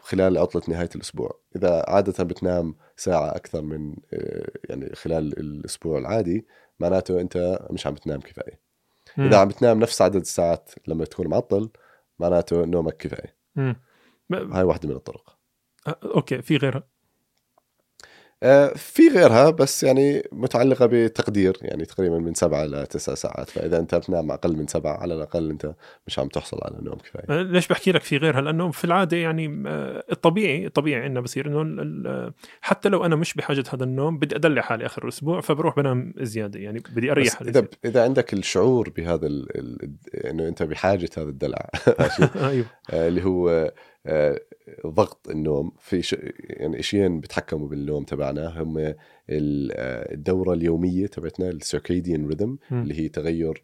خلال 0.02 0.38
عطلة 0.38 0.62
نهاية 0.68 0.90
الأسبوع. 0.96 1.40
إذا 1.56 1.84
عادة 1.88 2.24
بتنام 2.24 2.76
ساعة 2.98 3.36
أكثر 3.36 3.62
من 3.62 3.96
آه، 4.14 4.52
يعني 4.70 4.96
خلال 4.96 5.40
الأسبوع 5.40 5.98
العادي 5.98 6.46
معناته 6.80 7.22
أنت 7.22 7.60
مش 7.72 7.88
عم 7.88 7.94
بتنام 7.94 8.20
كفاية. 8.20 8.60
مم. 9.18 9.26
إذا 9.28 9.38
عم 9.38 9.48
بتنام 9.48 9.80
نفس 9.80 10.02
عدد 10.02 10.16
الساعات 10.16 10.72
لما 10.88 11.06
تكون 11.06 11.28
معطل 11.28 11.70
معناته 12.20 12.66
نومك 12.66 13.28
مم. 13.56 13.76
ب- 14.30 14.52
هاي 14.54 14.64
واحدة 14.64 14.90
من 14.90 14.96
الطرق. 14.96 15.38
أوكي 15.88 16.42
في 16.42 16.58
غيرها. 16.58 16.84
في 18.76 19.10
غيرها 19.14 19.50
بس 19.50 19.84
يعني 19.84 20.24
متعلقة 20.32 20.86
بتقدير 20.86 21.58
يعني 21.62 21.86
تقريبا 21.86 22.18
من 22.18 22.34
سبعة 22.34 22.66
لتسعة 22.66 23.16
ساعات. 23.16 23.50
فإذا 23.50 23.80
أنت 23.80 23.96
بتنام 23.96 24.32
أقل 24.32 24.58
من 24.58 24.68
سبعة 24.68 24.98
على 24.98 25.14
الأقل 25.14 25.50
أنت 25.50 25.74
مش 26.08 26.20
عم 26.20 26.28
تحصل 26.28 26.58
على 26.62 26.76
نوم 26.82 26.96
كفاية. 26.96 27.40
آه، 27.40 27.42
ليش 27.42 27.68
بحكي 27.68 27.92
لك 27.92 28.02
في 28.02 28.18
غيرها؟ 28.18 28.42
لأنه 28.42 28.72
في 28.72 28.86
العادة 28.86 29.18
يعني 29.18 29.64
آه، 29.68 30.04
الطبيعي 30.12 30.66
الطبيعي 30.66 31.04
عندنا 31.04 31.22
بصير 31.22 31.48
إنه 31.48 32.34
حتى 32.62 32.90
لو 32.90 33.06
أنا 33.06 33.16
مش 33.16 33.34
بحاجة 33.34 33.64
هذا 33.74 33.84
النوم 33.84 34.18
بدي 34.20 34.36
أدلع 34.36 34.62
حالي 34.62 34.86
آخر 34.86 35.04
الأسبوع 35.04 35.42
فبروح 35.42 35.76
بنام 35.76 36.14
زيادة. 36.18 36.60
يعني 36.60 36.84
بدي 36.96 37.12
أريح 37.12 37.28
بس 37.28 37.36
حالي 37.36 37.52
زيادة. 37.52 37.70
إذا 37.86 38.04
عندك 38.04 38.34
الشعور 38.34 38.90
بهذا. 38.90 39.28
ال... 39.28 39.48
إنه 40.26 40.48
أنت 40.48 40.64
بحاجة 40.64 41.10
هذا 41.18 41.30
الدلع 41.30 41.70
أيوه. 42.50 42.66
آه، 42.90 43.08
اللي 43.08 43.24
هو 43.26 43.50
آه، 43.50 43.74
ضغط 44.88 45.30
النوم. 45.30 45.72
في 45.80 46.02
ش... 46.02 46.16
يعني 46.40 46.80
اشيين 46.80 47.20
بيتحكموا 47.20 47.68
بالنوم 47.68 48.04
تبعنا. 48.04 48.62
هم 48.62 48.78
آه، 48.78 48.96
الدورة 50.14 50.54
اليومية 50.54 51.08
تبعتنا 51.08 51.50
السيركيديان 51.50 52.28
ريذم. 52.28 52.58
اللي 52.72 53.00
هي 53.00 53.10
تغير 53.10 53.64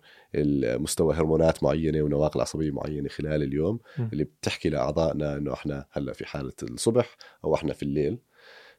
مستوى 0.79 1.15
هرمونات 1.15 1.63
معينة 1.63 2.01
ونواقل 2.01 2.41
عصبية 2.41 2.71
معينة 2.71 3.09
خلال 3.09 3.43
اليوم. 3.43 3.79
مم. 3.97 4.09
اللي 4.13 4.23
بتحكي 4.23 4.69
لأعضائنا 4.69 5.37
إنه 5.37 5.53
إحنا 5.53 5.85
هلأ 5.91 6.13
في 6.13 6.25
حالة 6.25 6.53
الصبح 6.63 7.15
أو 7.45 7.55
إحنا 7.55 7.73
في 7.73 7.83
الليل. 7.83 8.17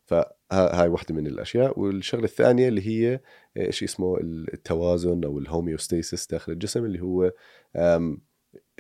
فهاي 0.05 0.89
واحدة 0.89 1.15
من 1.15 1.27
الأشياء. 1.27 1.81
والشغلة 1.81 2.25
الثانية 2.25 2.69
اللي 2.69 2.89
هي 2.89 3.21
آه، 3.57 3.71
شيء 3.71 3.89
اسمه 3.89 4.19
التوازن 4.21 5.25
أو 5.25 5.39
ال 5.39 5.46
homeostasis 5.46 6.27
داخل 6.27 6.53
الجسم 6.53 6.85
اللي 6.85 7.01
هو 7.01 7.33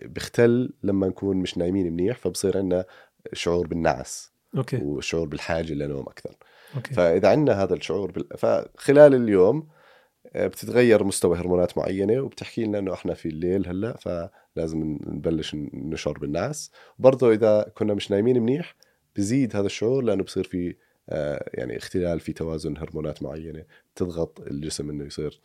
آم، 0.03 0.09
بيختل 0.09 0.72
لما 0.82 1.09
نكون 1.09 1.36
مش 1.36 1.59
نايمين 1.59 1.92
منيح 1.92 2.18
فبصير 2.18 2.59
عندنا 2.59 2.84
شعور 3.32 3.66
بالنعس 3.66 4.32
okay. 4.57 4.76
وشعور 4.76 5.28
بالحاجة 5.28 5.72
لنوم 5.74 6.03
أكثر. 6.09 6.36
okay. 6.76 6.94
فإذا 6.95 7.28
عندنا 7.28 7.62
هذا 7.62 7.74
الشعور 7.74 8.11
بال... 8.11 8.26
فخلال 8.38 9.14
اليوم 9.14 9.68
آه، 10.34 10.47
بتتغير 10.47 11.05
مستوى 11.05 11.38
هرمونات 11.38 11.78
معينة 11.78 12.20
وبتحكي 12.20 12.64
لنا 12.64 12.78
إنه 12.78 12.92
إحنا 12.92 13.14
في 13.14 13.28
الليل 13.28 13.68
هلأ 13.68 13.97
فلازم 13.97 14.99
نبلش 15.07 15.57
نشعر 15.74 16.18
بالنعس. 16.18 16.70
وبرضه 16.99 17.32
إذا 17.32 17.72
كنا 17.74 17.95
مش 17.95 18.11
نايمين 18.11 18.42
منيح 18.42 18.76
بزيد 19.16 19.57
هذا 19.57 19.66
الشعور 19.66 20.03
لأنه 20.03 20.22
بصير 20.22 20.45
في 20.45 20.76
آه، 21.09 21.51
يعني 21.55 21.76
اختلال 21.76 22.20
في 22.20 22.32
توازن 22.32 22.76
هرمونات 22.76 23.22
معينة 23.22 23.64
تضغط 23.97 24.40
الجسم 24.40 24.90
إنه 24.90 25.05
يصير 25.05 25.40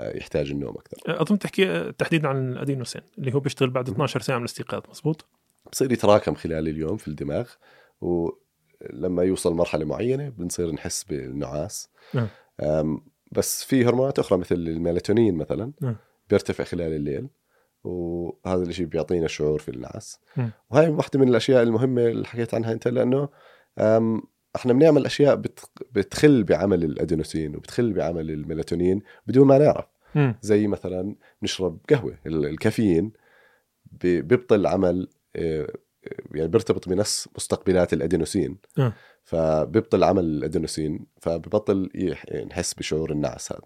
يحتاج 0.00 0.50
النوم 0.50 0.74
أكثر 0.74 1.22
أظن 1.22 1.38
تحكي 1.38 1.92
تحديدا 1.92 2.28
عن 2.28 2.52
الادينوسين 2.52 3.02
اللي 3.18 3.34
هو 3.34 3.40
بيشتغل 3.40 3.70
بعد 3.70 3.88
12 3.88 4.20
ساعة 4.20 4.36
من 4.36 4.42
الاستيقاظ 4.44 4.82
مزبوط 4.90 5.26
بصير 5.72 5.92
يتراكم 5.92 6.34
خلال 6.34 6.68
اليوم 6.68 6.96
في 6.96 7.08
الدماغ 7.08 7.48
ولما 8.00 9.22
يوصل 9.22 9.54
مرحلة 9.54 9.84
معينة 9.84 10.28
بنصير 10.28 10.72
نحس 10.72 11.04
بالنعاس. 11.04 11.88
أم، 12.62 13.04
بس 13.32 13.64
في 13.64 13.84
هرمونات 13.84 14.18
أخرى 14.18 14.38
مثل 14.38 14.54
الميلاتونين 14.54 15.34
مثلا 15.34 15.72
نعم. 15.80 15.96
بيرتفع 16.30 16.64
خلال 16.64 16.92
الليل 16.92 17.28
وهذا 17.84 18.62
الشيء 18.62 18.86
بيعطينا 18.86 19.28
شعور 19.28 19.58
في 19.58 19.68
النعاس. 19.68 20.20
وهي 20.70 20.88
واحدة 20.88 21.20
من 21.20 21.28
الأشياء 21.28 21.62
المهمة 21.62 22.06
اللي 22.06 22.26
حكيت 22.26 22.54
عنها 22.54 22.72
أنت 22.72 22.88
لأنه 22.88 23.28
إحنا 24.56 24.72
بنعمل 24.72 25.06
أشياء 25.06 25.34
بت- 25.34 25.70
بتخل 25.92 26.44
بعمل 26.44 26.84
الأدينوسين 26.84 27.56
وبتخل 27.56 27.92
بعمل 27.92 28.30
الميلاتونين 28.30 29.02
بدون 29.26 29.46
ما 29.46 29.58
نعرف. 29.58 29.84
زي 30.42 30.66
مثلا 30.66 31.14
نشرب 31.42 31.78
قهوة 31.90 32.18
ال- 32.26 32.46
الكافيين 32.46 33.12
بي- 33.92 34.22
بيبطل 34.22 34.66
عمل 34.66 35.08
آه، 35.36 35.66
يعني 36.34 36.48
بيرتبط 36.48 36.88
بنفس 36.88 37.28
مستقبلات 37.36 37.92
الأدينوسين 37.92 38.58
آه. 38.78 38.92
فبيبطل 39.24 40.04
عمل 40.04 40.24
الأدينوسين 40.24 41.06
فببطل 41.20 41.90
نحس 42.50 42.74
بشعور 42.74 43.12
النعس 43.12 43.52
هذا 43.52 43.60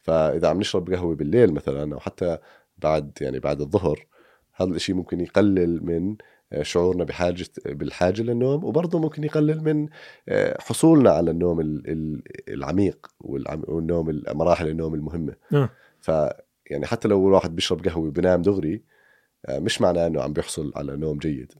فإذا 0.00 0.48
عم 0.48 0.58
نشرب 0.60 0.90
قهوة 0.94 1.14
بالليل 1.14 1.52
مثلا 1.54 1.94
أو 1.94 2.00
حتى 2.00 2.38
بعد 2.78 3.18
يعني 3.20 3.38
بعد 3.40 3.60
الظهر 3.60 4.06
هذا 4.54 4.70
الشيء 4.70 4.94
ممكن 4.94 5.20
يقلل 5.20 5.84
من 5.86 6.10
آه، 6.10 6.16
شعورنا 6.62 7.04
بحاجه 7.04 7.46
بالحاجة 7.66 8.22
للنوم 8.22 8.64
وبرضه 8.64 8.98
ممكن 8.98 9.24
يقلل 9.24 9.64
من 9.64 9.88
آه، 10.28 10.60
حصولنا 10.60 11.10
على 11.10 11.30
النوم 11.30 11.60
ال- 11.60 11.90
ال- 11.90 12.22
العميق 12.48 13.06
والنوم 13.20 14.22
مراحل 14.28 14.68
النوم 14.68 14.94
المهمة 14.94 15.34
آه. 15.52 15.70
ف 16.00 16.08
يعني 16.70 16.86
حتى 16.86 17.08
لو 17.08 17.28
الواحد 17.28 17.54
بيشرب 17.54 17.88
قهوة 17.88 18.08
وبنام 18.08 18.42
دغري 18.42 18.82
آه، 19.46 19.58
مش 19.58 19.80
معناه 19.80 20.06
إنه 20.06 20.22
عم 20.22 20.32
بيحصل 20.32 20.72
على 20.76 20.96
نوم 20.96 21.18
جيد 21.18 21.52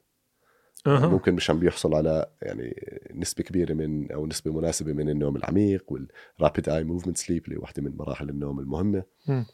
أها 0.86 1.06
ممكن 1.06 1.34
مش 1.34 1.50
عم 1.50 1.58
بيحصل 1.58 1.94
على 1.94 2.26
يعني 2.42 2.82
نسبة 3.14 3.44
كبيرة 3.44 3.72
من 3.74 4.12
أو 4.12 4.26
نسبة 4.26 4.52
مناسبة 4.52 4.92
من 4.92 5.08
النوم 5.08 5.36
العميق 5.36 5.84
وال 5.92 6.14
rapid 6.14 6.68
eye 6.68 6.84
movement 6.84 7.18
sleep 7.18 7.44
اللي 7.44 7.56
واحدة 7.56 7.82
من 7.82 7.96
مراحل 7.96 8.28
النوم 8.28 8.60
المهمة 8.60 9.02
مم. 9.28 9.46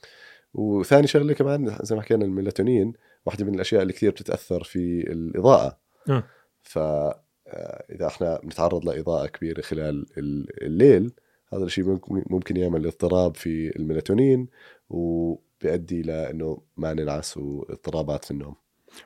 وثاني 0.55 1.07
شغلة 1.07 1.32
كمان 1.34 1.76
زي 1.82 1.97
ما 1.97 2.03
حكينا 2.03 2.24
الميلاتونين 2.24 2.93
واحدة 3.27 3.45
من 3.45 3.55
الأشياء 3.55 3.83
اللي 3.83 3.93
كثير 3.93 4.11
بتتأثر 4.11 4.64
في 4.64 5.01
الإضاءة. 5.12 5.79
آه. 6.11 6.25
ف 6.62 6.79
آه، 6.79 8.07
إحنا 8.07 8.41
بنتعرض 8.43 8.85
لإضاءة 8.85 9.27
كبيرة 9.27 9.61
خلال 9.61 10.07
ال- 10.18 10.62
الليل 10.64 11.12
هذا 11.53 11.64
الشيء 11.64 11.85
ممكن- 12.31 12.57
يعمل 12.57 12.87
اضطراب 12.87 13.37
في 13.37 13.77
الميلاتونين 13.77 14.49
وبيؤدي 14.89 16.03
لأنه 16.03 16.62
ما 16.77 16.93
ننعس 16.95 17.37
واضطرابات 17.37 18.25
في 18.25 18.31
النوم. 18.31 18.55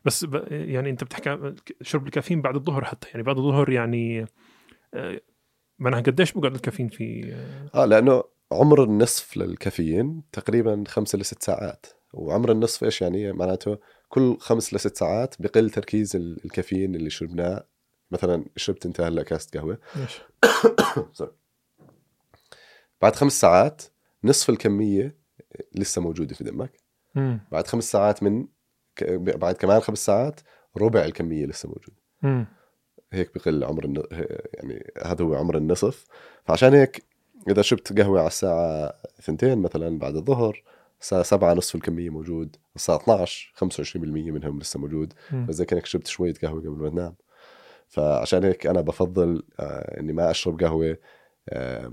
بس 0.04 0.24
ب... 0.24 0.34
يعني 0.50 0.90
أنت 0.90 1.04
بتحكي 1.04 1.30
عن 1.30 1.56
شرب 1.82 2.06
الكافيين 2.06 2.42
بعد 2.42 2.56
الظهر 2.56 2.84
حتى 2.84 3.08
يعني 3.08 3.22
بعد 3.22 3.38
الظهر 3.38 3.70
يعني 3.70 4.26
آه، 4.94 5.20
معناها 5.78 6.00
قديش 6.00 6.32
بقعد 6.32 6.54
الكافيين 6.54 6.88
في 6.88 7.32
آه، 7.34 7.82
آه 7.82 7.84
لأنه 7.84 8.24
عمر 8.52 8.84
النصف 8.84 9.36
للكافيين 9.36 10.22
تقريبا 10.32 10.84
خمسة 10.88 11.18
لست 11.18 11.42
ساعات 11.42 11.86
وعمر 12.12 12.52
النصف 12.52 12.84
إيش 12.84 13.02
يعني؟ 13.02 13.32
معناته 13.32 13.78
كل 14.08 14.36
خمس 14.40 14.74
لست 14.74 14.96
ساعات 14.96 15.34
بقل 15.38 15.70
تركيز 15.70 16.16
ال- 16.16 16.44
الكافيين 16.44 16.94
اللي 16.94 17.10
شربناه 17.10 17.64
مثلا 18.10 18.44
شربت 18.56 18.86
أنت 18.86 19.00
هلا 19.00 19.22
كاسة 19.22 19.50
قهوة. 19.60 19.78
بعد 23.02 23.16
خمس 23.16 23.40
ساعات 23.40 23.82
نصف 24.24 24.50
الكمية 24.50 25.16
لسه 25.74 26.02
موجودة 26.02 26.34
في 26.34 26.44
دمك 26.44 26.72
مم. 27.14 27.40
بعد 27.52 27.66
خمس 27.66 27.92
ساعات 27.92 28.22
من 28.22 28.46
بعد 29.12 29.54
كمان 29.54 29.80
خمس 29.80 30.06
ساعات 30.06 30.40
ربع 30.76 31.04
الكمية 31.04 31.46
لسه 31.46 31.68
موجودة 31.68 31.96
مم. 32.22 32.46
هيك 33.12 33.34
بقل 33.34 33.64
عمر 33.64 33.84
الن... 33.84 34.02
يعني 34.54 34.92
هذا 35.04 35.24
هو 35.24 35.34
عمر 35.34 35.56
النصف 35.56 36.06
فعشان 36.44 36.74
هيك 36.74 37.04
إذا 37.48 37.62
شربت 37.62 37.98
قهوة 38.00 38.18
على 38.18 38.26
الساعة 38.26 38.94
ثنتين 39.22 39.58
مثلا 39.58 39.98
بعد 39.98 40.16
الظهر 40.16 40.62
الساعة 41.04 41.22
7 41.22 41.54
نصف 41.54 41.74
الكمية 41.74 42.10
موجود 42.10 42.56
الساعة 42.76 42.96
12 42.96 43.52
25% 43.56 43.96
منهم 43.96 44.58
لسه 44.58 44.80
موجود 44.80 45.12
زي 45.48 45.64
كأنك 45.64 45.86
شربت 45.86 46.06
شوية 46.06 46.34
قهوة 46.42 46.60
قبل 46.60 46.70
ما 46.70 46.88
تنام 46.90 47.14
فعشان 47.88 48.44
هيك 48.44 48.66
أنا 48.66 48.80
بفضل 48.80 49.42
آه 49.60 50.00
إني 50.00 50.12
ما 50.12 50.30
أشرب 50.30 50.62
قهوة 50.62 50.96
آه 51.48 51.92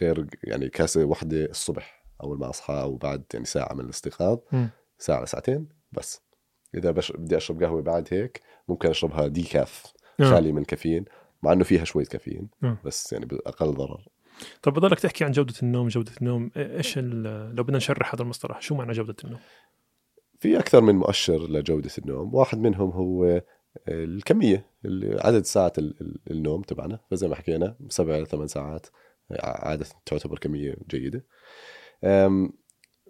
غير 0.00 0.26
يعني 0.44 0.68
كاسة 0.68 1.04
واحدة 1.04 1.44
الصبح 1.44 2.04
أول 2.22 2.38
ما 2.38 2.50
أصحى 2.50 2.74
أو 2.74 2.96
بعد 2.96 3.24
يعني 3.34 3.46
ساعة 3.46 3.74
من 3.74 3.80
الاستيقاظ 3.84 4.38
مم. 4.52 4.68
ساعة 4.98 5.22
لساعتين 5.24 5.68
بس 5.92 6.20
إذا 6.74 6.90
بش... 6.90 7.12
بدي 7.12 7.36
أشرب 7.36 7.62
قهوة 7.62 7.82
بعد 7.82 8.08
هيك 8.10 8.42
ممكن 8.68 8.88
أشربها 8.90 9.26
ديكاف 9.26 9.92
آه. 10.20 10.24
خالي 10.24 10.52
من 10.52 10.64
كافيين 10.64 11.04
مع 11.42 11.52
إنه 11.52 11.64
فيها 11.64 11.84
شوية 11.84 12.04
كافيين 12.04 12.48
آه. 12.64 12.78
بس 12.84 13.12
يعني 13.12 13.26
بأقل 13.26 13.74
ضرر 13.74 14.08
طب 14.62 14.72
بضلك 14.72 15.00
تحكي 15.00 15.24
عن 15.24 15.30
جودة 15.30 15.54
النوم 15.62 15.88
جودة 15.88 16.12
النوم 16.20 16.50
إيش 16.56 16.98
لو 16.98 17.62
بدنا 17.62 17.76
نشرح 17.76 18.14
هذا 18.14 18.22
المصطلح 18.22 18.60
شو 18.60 18.74
معنى 18.74 18.92
جودة 18.92 19.16
النوم؟ 19.24 19.40
في 20.40 20.58
أكثر 20.58 20.80
من 20.80 20.94
مؤشر 20.94 21.50
لجودة 21.50 21.90
النوم 21.98 22.34
واحد 22.34 22.58
منهم 22.58 22.90
هو 22.90 23.42
الكمية 23.88 24.66
اللي- 24.84 25.20
عدد 25.20 25.44
ساعات 25.44 25.78
ال- 25.78 25.94
ال- 26.00 26.18
النوم 26.30 26.62
تبعنا. 26.62 27.00
فزي 27.10 27.28
ما 27.28 27.34
حكينا 27.34 27.76
سبع 27.88 28.16
إلى 28.16 28.24
ثمان 28.24 28.46
ساعات 28.46 28.86
عادة 29.40 29.86
تعتبر 30.06 30.38
كمية 30.38 30.76
جيدة. 30.90 31.24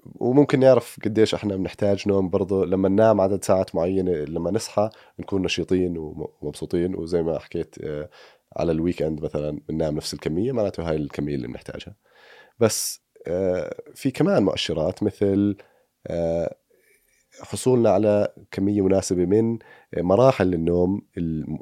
وممكن 0.04 0.60
نعرف 0.60 0.98
قديش 1.04 1.34
إحنا 1.34 1.56
بنحتاج 1.56 2.08
نوم 2.08 2.28
برضه 2.30 2.64
لما 2.66 2.88
ننام 2.88 3.20
عدد 3.20 3.44
ساعات 3.44 3.74
معينة 3.74 4.12
لما 4.12 4.50
نصحى 4.50 4.90
نكون 5.18 5.42
نشيطين 5.42 5.98
وم- 5.98 6.28
ومبسوطين. 6.40 6.94
وزي 6.94 7.22
ما 7.22 7.38
حكيت 7.38 7.74
آه، 7.82 8.10
على 8.56 8.72
ال 8.72 9.02
weekend 9.02 9.22
مثلا 9.22 9.60
بننام 9.68 9.96
نفس 9.96 10.14
الكمية 10.14 10.52
معناته 10.52 10.90
هاي 10.90 10.96
الكمية 10.96 11.34
اللي 11.34 11.48
بنحتاجها 11.48 11.96
بس 12.58 13.02
آه، 13.26 13.74
في 13.94 14.10
كمان 14.10 14.42
مؤشرات 14.42 15.02
مثل 15.02 15.56
آه، 16.06 16.56
حصولنا 17.40 17.90
على 17.90 18.28
كمية 18.50 18.82
مناسبة 18.82 19.24
من 19.26 19.58
مراحل 19.96 20.54
النوم 20.54 21.02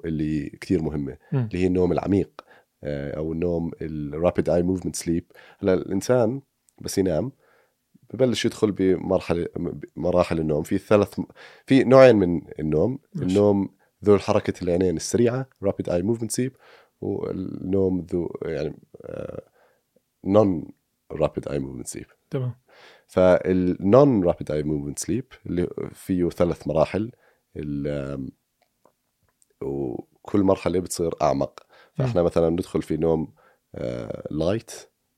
اللي 0.04 0.50
كثير 0.60 0.82
مهمة. 0.82 1.16
اللي 1.32 1.58
هي 1.58 1.66
النوم 1.66 1.92
العميق 1.92 2.30
آه، 2.84 3.16
أو 3.16 3.32
النوم 3.32 3.70
ال 3.82 3.94
rapid 3.94 4.50
eye 4.50 4.62
movement 4.62 4.96
sleep 4.96 5.24
هلأ 5.58 5.74
الإنسان 5.74 6.42
بس 6.80 6.98
ينام 6.98 7.32
ببلش 8.14 8.44
يدخل 8.44 8.72
بمرحلة 8.72 9.46
مراحل 9.96 10.38
النوم 10.38 10.62
في 10.62 10.78
ثلاث 10.78 11.20
في 11.66 11.84
نوعين 11.84 12.16
من 12.16 12.40
النوم. 12.58 12.98
النوم 13.16 13.75
ذو 14.04 14.18
حركه 14.18 14.62
العينين 14.62 14.96
السريعة 14.96 15.48
rapid 15.62 15.88
eye 15.88 16.02
movement 16.02 16.30
sleep 16.30 16.56
والنوم 17.00 18.06
ذو 18.12 18.38
يعني 18.42 18.78
non 20.24 20.72
rapid 21.12 21.48
eye 21.48 21.58
movement 21.58 21.86
sleep 21.86 22.06
تمام. 22.30 22.54
فال 23.06 23.54
non 23.54 24.24
rapid 24.24 24.50
eye 24.50 24.62
movement 24.62 24.98
sleep 24.98 25.24
اللي 25.46 25.68
فيه 25.92 26.28
ثلاث 26.28 26.68
مراحل 26.68 27.12
وكل 29.62 30.42
مرحلة 30.42 30.80
بتصير 30.80 31.14
أعمق. 31.22 31.66
فإحنا 31.94 32.22
مثلا 32.22 32.50
ندخل 32.50 32.82
في 32.82 32.96
نوم 32.96 33.34
light 34.30 34.70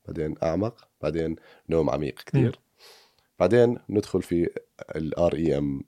بعدين 0.07 0.35
أعمق 0.43 0.87
بعدين 1.01 1.35
نوم 1.69 1.89
عميق 1.89 2.15
كثير 2.15 2.59
بعدين 3.39 3.77
ندخل 3.89 4.21
في 4.21 4.49
ال 4.95 5.35
REM 5.35 5.83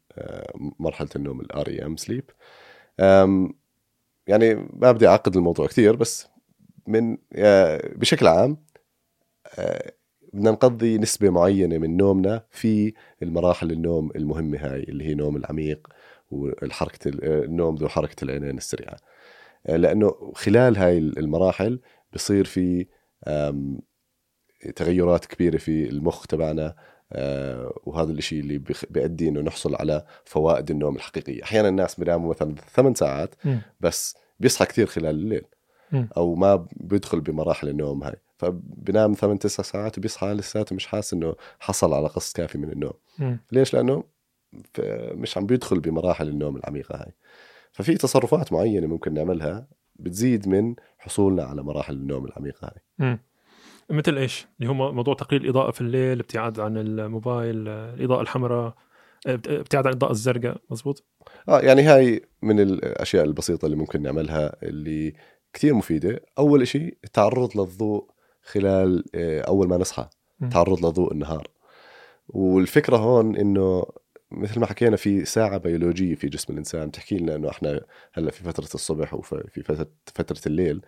مرحلة 0.79 1.09
النوم 1.15 1.41
ال 1.41 1.67
REM 1.67 1.97
sleep. 1.97 2.29
يعني 4.27 4.55
ما 4.55 4.91
بدي 4.91 5.07
أعقد 5.07 5.37
الموضوع 5.37 5.67
كثير 5.67 5.95
بس 5.95 6.27
من 6.87 7.17
آه، 7.35 7.93
بشكل 7.95 8.27
عام 8.27 8.57
آه، 9.59 9.93
بدنا 10.33 10.51
نقضي 10.51 10.97
نسبة 10.97 11.29
معينة 11.29 11.77
من 11.77 11.97
نومنا 11.97 12.45
في 12.49 12.93
المراحل 13.23 13.71
النوم 13.71 14.11
المهمة 14.15 14.57
هاي 14.57 14.83
اللي 14.83 15.05
هي 15.05 15.13
نوم 15.13 15.35
العميق 15.35 15.87
والحركة 16.31 17.11
النوم 17.45 17.75
ذو 17.75 17.87
حركة 17.87 18.23
العينين 18.23 18.57
السريعة. 18.57 18.97
آه، 19.67 19.75
لأنه 19.77 20.31
خلال 20.35 20.77
هاي 20.77 20.97
المراحل 20.97 21.79
بصير 22.13 22.45
في 22.45 22.85
تغيرات 24.75 25.25
كبيرة 25.25 25.57
في 25.57 25.89
المخ 25.89 26.27
تبعنا 26.27 26.65
آه، 26.65 26.75
وهذا 27.85 28.11
الإشي 28.11 28.39
اللي 28.39 28.61
بيؤدي 28.89 29.29
إنه 29.29 29.41
نحصل 29.41 29.75
على 29.75 30.05
فوائد 30.25 30.71
النوم 30.71 30.95
الحقيقية 30.95 31.43
أحيانا 31.43 31.69
الناس 31.69 31.99
بيناموا 31.99 32.29
مثلا 32.29 32.55
ثمان 32.73 32.95
ساعات. 32.95 33.35
بس 33.79 34.17
بيصحى 34.39 34.65
كثير 34.65 34.85
خلال 34.85 35.15
الليل. 35.15 35.45
أو 36.17 36.35
ما 36.35 36.67
بيدخل 36.75 37.21
بمراحل 37.21 37.69
النوم 37.69 38.03
هاي 38.03 38.15
فبنام 38.37 39.13
ثمان 39.13 39.39
تسع 39.39 39.63
ساعات 39.63 39.97
وبيصحى 39.97 40.33
لساته 40.33 40.75
مش 40.75 40.87
حاسس 40.87 41.13
إنه 41.13 41.35
حصل 41.59 41.93
على 41.93 42.07
قسط 42.07 42.37
كافي 42.37 42.57
من 42.57 42.71
النوم. 42.71 42.93
ليش 43.51 43.73
لأنه 43.73 44.03
مش 45.13 45.37
عم 45.37 45.45
بيدخل 45.45 45.79
بمراحل 45.79 46.27
النوم 46.27 46.57
العميقة 46.57 46.95
هاي 46.95 47.11
ففي 47.71 47.95
تصرفات 47.95 48.53
معينة 48.53 48.87
ممكن 48.87 49.13
نعملها 49.13 49.67
بتزيد 49.95 50.47
من 50.47 50.75
حصولنا 50.97 51.43
على 51.43 51.63
مراحل 51.63 51.93
النوم 51.93 52.25
العميقة 52.25 52.67
هاي 52.67 52.81
مم. 52.99 53.19
مثل 53.89 54.17
إيش؟ 54.17 54.47
اللي 54.59 54.69
هو 54.71 54.91
موضوع 54.91 55.13
تقليل 55.13 55.43
الإضاءة 55.43 55.71
في 55.71 55.81
الليل، 55.81 56.19
ابتعاد 56.19 56.59
عن 56.59 56.77
الموبايل، 56.77 57.67
الإضاءة 57.67 58.21
الحمراء، 58.21 58.73
ابت- 59.27 59.47
ابتعاد 59.47 59.85
عن 59.87 59.91
الإضاءة 59.93 60.11
الزرقاء، 60.11 60.57
مزبوط؟ 60.69 61.03
آه 61.49 61.59
يعني 61.59 61.81
هاي 61.81 62.21
من 62.41 62.59
الأشياء 62.59 63.25
البسيطة 63.25 63.65
اللي 63.65 63.77
ممكن 63.77 64.01
نعملها 64.01 64.55
اللي 64.63 65.13
كثير 65.53 65.73
مفيدة 65.73 66.25
أول 66.39 66.67
شيء 66.67 66.97
التعرض 67.03 67.57
للضوء 67.57 68.07
خلال 68.43 69.03
آه، 69.15 69.41
أول 69.41 69.67
ما 69.67 69.77
نصحى. 69.77 70.09
تعرض 70.51 70.85
لضوء 70.85 71.13
النهار 71.13 71.47
والفكرة 72.29 72.97
هون 72.97 73.35
إنه 73.35 73.85
مثل 74.31 74.59
ما 74.59 74.65
حكينا 74.65 74.95
في 74.95 75.25
ساعة 75.25 75.57
بيولوجية 75.57 76.15
في 76.15 76.27
جسم 76.27 76.53
الإنسان 76.53 76.87
بتحكي 76.87 77.17
لنا 77.17 77.35
إنه 77.35 77.49
إحنا 77.49 77.81
هلأ 78.13 78.31
في 78.31 78.43
فترة 78.43 78.63
الصبح 78.73 79.13
وفي 79.13 79.63
فترة 79.63 79.87
فترة 80.15 80.41
الليل 80.47 80.81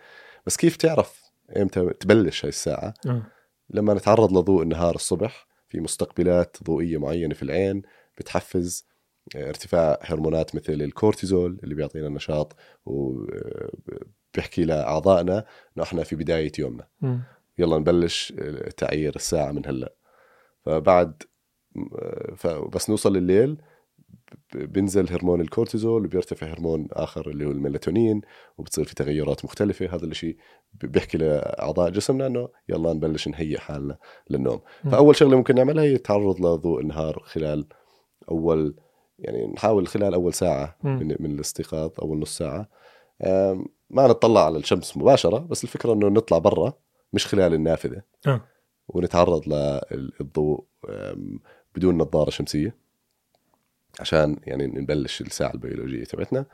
بس 0.45 0.57
كيف 0.57 0.75
تعرف 0.75 1.23
إمتى 1.57 1.89
تبلش 1.99 2.45
هاي 2.45 2.49
الساعة. 2.49 2.93
آه. 3.07 3.23
لما 3.69 3.93
نتعرض 3.93 4.37
لضوء 4.37 4.63
النهار 4.63 4.95
الصبح 4.95 5.47
في 5.69 5.79
مستقبلات 5.79 6.57
ضوئية 6.63 6.97
معينة 6.97 7.33
في 7.33 7.43
العين 7.43 7.81
بتحفز 8.17 8.87
ارتفاع 9.35 9.99
هرمونات 10.01 10.55
مثل 10.55 10.73
الكورتيزول 10.73 11.59
اللي 11.63 11.75
بيعطينا 11.75 12.09
نشاط 12.09 12.55
وبيحكي 12.85 14.63
لأعضائنا 14.65 15.45
إنه 15.77 15.83
إحنا 15.83 16.03
في 16.03 16.15
بداية 16.15 16.51
يومنا. 16.59 16.87
مم. 17.01 17.21
يلا 17.57 17.77
نبلش 17.77 18.33
تعيير 18.77 19.15
الساعة 19.15 19.51
من 19.51 19.65
هلأ. 19.65 19.95
فبعد 20.65 21.23
فبس 22.35 22.89
نوصل 22.89 23.17
الليل 23.17 23.61
بينزل 24.55 25.09
هرمون 25.09 25.41
الكورتيزول 25.41 26.05
وبيرتفع 26.05 26.47
هرمون 26.47 26.87
آخر 26.91 27.29
اللي 27.29 27.45
هو 27.45 27.51
الميلاتونين 27.51 28.21
وبتصير 28.57 28.85
في 28.85 28.95
تغيرات 28.95 29.45
مختلفة. 29.45 29.95
هذا 29.95 30.05
الشيء 30.05 30.37
بيحكي 30.81 31.17
لأعضاء 31.17 31.89
جسمنا 31.89 32.27
انه 32.27 32.49
يلا 32.69 32.93
نبلش 32.93 33.27
نهيئ 33.27 33.57
حالنا 33.57 33.97
للنوم. 34.29 34.61
مم. 34.83 34.91
فأول 34.91 35.15
شغلة 35.15 35.37
ممكن 35.37 35.55
نعملها 35.55 35.83
هي 35.83 35.93
التعرض 35.93 36.45
لضوء 36.45 36.81
النهار 36.81 37.23
خلال 37.25 37.65
أول 38.31 38.75
يعني 39.19 39.47
نحاول 39.47 39.87
خلال 39.87 40.13
أول 40.13 40.33
ساعة 40.33 40.77
مم. 40.83 40.99
من, 40.99 41.15
من 41.19 41.31
الاستيقاظ 41.31 41.91
أول 42.01 42.19
نص 42.19 42.37
ساعة. 42.37 42.69
ما 43.89 44.07
نطلع 44.07 44.45
على 44.45 44.57
الشمس 44.57 44.97
مباشرة 44.97 45.37
بس 45.37 45.63
الفكرة 45.63 45.93
إنه 45.93 46.07
نطلع 46.07 46.37
برا 46.37 46.73
مش 47.13 47.27
خلال 47.27 47.53
النافذة. 47.53 48.01
آه. 48.27 48.41
ونتعرض 48.87 49.43
للضوء 49.91 50.63
بدون 51.75 51.97
نظارة 51.97 52.29
شمسية 52.29 52.75
عشان 53.99 54.37
يعني 54.43 54.67
نبلش 54.67 55.21
الساعة 55.21 55.53
البيولوجية 55.53 56.03
تبعتنا. 56.03 56.45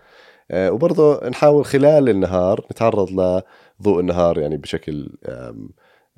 وبرضه 0.54 1.30
نحاول 1.30 1.66
خلال 1.66 2.10
النهار 2.10 2.66
نتعرض 2.72 3.12
لضوء 3.12 4.00
النهار 4.00 4.40
يعني 4.40 4.58
بشكل 4.58 5.18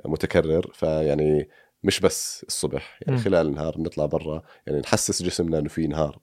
متكرر 0.06 0.72
فيعني 0.74 1.50
مش 1.84 2.00
بس 2.00 2.46
الصبح 2.48 3.00
يعني. 3.02 3.20
خلال 3.20 3.48
النهار 3.48 3.76
نطلع 3.80 4.06
برا 4.06 4.42
يعني 4.68 4.80
نحسس 4.80 5.24
جسمنا 5.24 5.60
إنه 5.60 5.70
في 5.70 5.88
نهار 5.88 6.20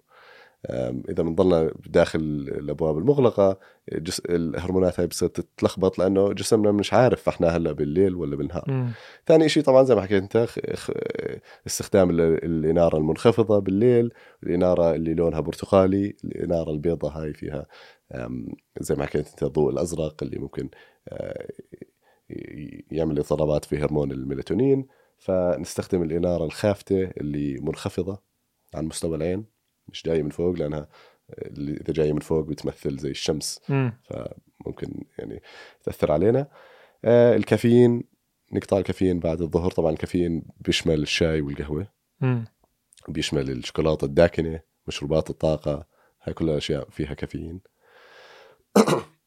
إذا 1.10 1.22
بنضلنا 1.22 1.72
داخل 1.86 2.18
الأبواب 2.58 2.98
المغلقة 2.98 3.58
جس... 3.92 4.20
الهرمونات 4.20 5.00
هاي 5.00 5.06
بتصير 5.06 5.28
تتلخبط 5.28 5.98
لأنه 5.98 6.32
جسمنا 6.32 6.72
مش 6.72 6.92
عارف 6.92 7.28
إحنا 7.28 7.48
هلأ 7.48 7.72
بالليل 7.72 8.14
ولا 8.14 8.36
بالنهار. 8.36 8.64
ثاني 9.26 9.48
شيء 9.48 9.62
طبعا 9.62 9.82
زي 9.82 9.94
ما 9.94 10.02
حكيت 10.02 10.22
أنت 10.22 10.46
استخدام 11.66 12.10
ال- 12.10 12.20
الإنارة 12.44 12.96
المنخفضة 12.98 13.58
بالليل 13.58 14.12
الإنارة 14.42 14.94
اللي 14.94 15.14
لونها 15.14 15.40
برتقالي 15.40 16.16
الإنارة 16.24 16.70
البيضاء 16.70 17.10
هاي 17.12 17.32
فيها 17.32 17.66
زي 18.80 18.94
ما 18.94 19.06
حكيت 19.06 19.28
أنت 19.28 19.42
الضوء 19.42 19.70
الأزرق 19.70 20.22
اللي 20.22 20.38
ممكن 20.38 20.68
آه، 21.08 21.48
يعمل 22.90 23.18
اضطرابات 23.18 23.64
في 23.64 23.78
هرمون 23.78 24.12
الميلاتونين. 24.12 24.86
فنستخدم 25.18 26.02
الإنارة 26.02 26.44
الخافتة 26.44 27.02
اللي 27.02 27.58
منخفضة 27.60 28.22
عن 28.74 28.84
مستوى 28.84 29.16
العين. 29.16 29.57
مش 29.88 30.02
جاية 30.02 30.22
من 30.22 30.30
فوق 30.30 30.54
لأنها 30.54 30.88
اللي 31.30 31.72
إذا 31.72 31.92
جاية 31.92 32.12
من 32.12 32.20
فوق 32.20 32.44
بتمثل 32.44 32.98
زي 32.98 33.10
الشمس 33.10 33.60
مم. 33.68 33.92
فممكن 34.04 35.04
يعني 35.18 35.42
تأثر 35.82 36.12
علينا 36.12 36.46
آه 37.04 37.36
الكافيين 37.36 38.04
نقطع 38.52 38.78
الكافيين 38.78 39.20
بعد 39.20 39.40
الظهر 39.40 39.70
طبعا 39.70 39.92
الكافيين 39.92 40.42
بيشمل 40.60 41.02
الشاي 41.02 41.40
والقهوة 41.40 41.86
مم. 42.20 42.44
بيشمل 43.08 43.50
الشوكولاتة 43.50 44.04
الداكنة 44.04 44.60
مشروبات 44.86 45.30
الطاقة 45.30 45.86
هاي 46.22 46.34
كلها 46.34 46.56
أشياء 46.56 46.88
فيها 46.90 47.14
كافيين 47.14 47.60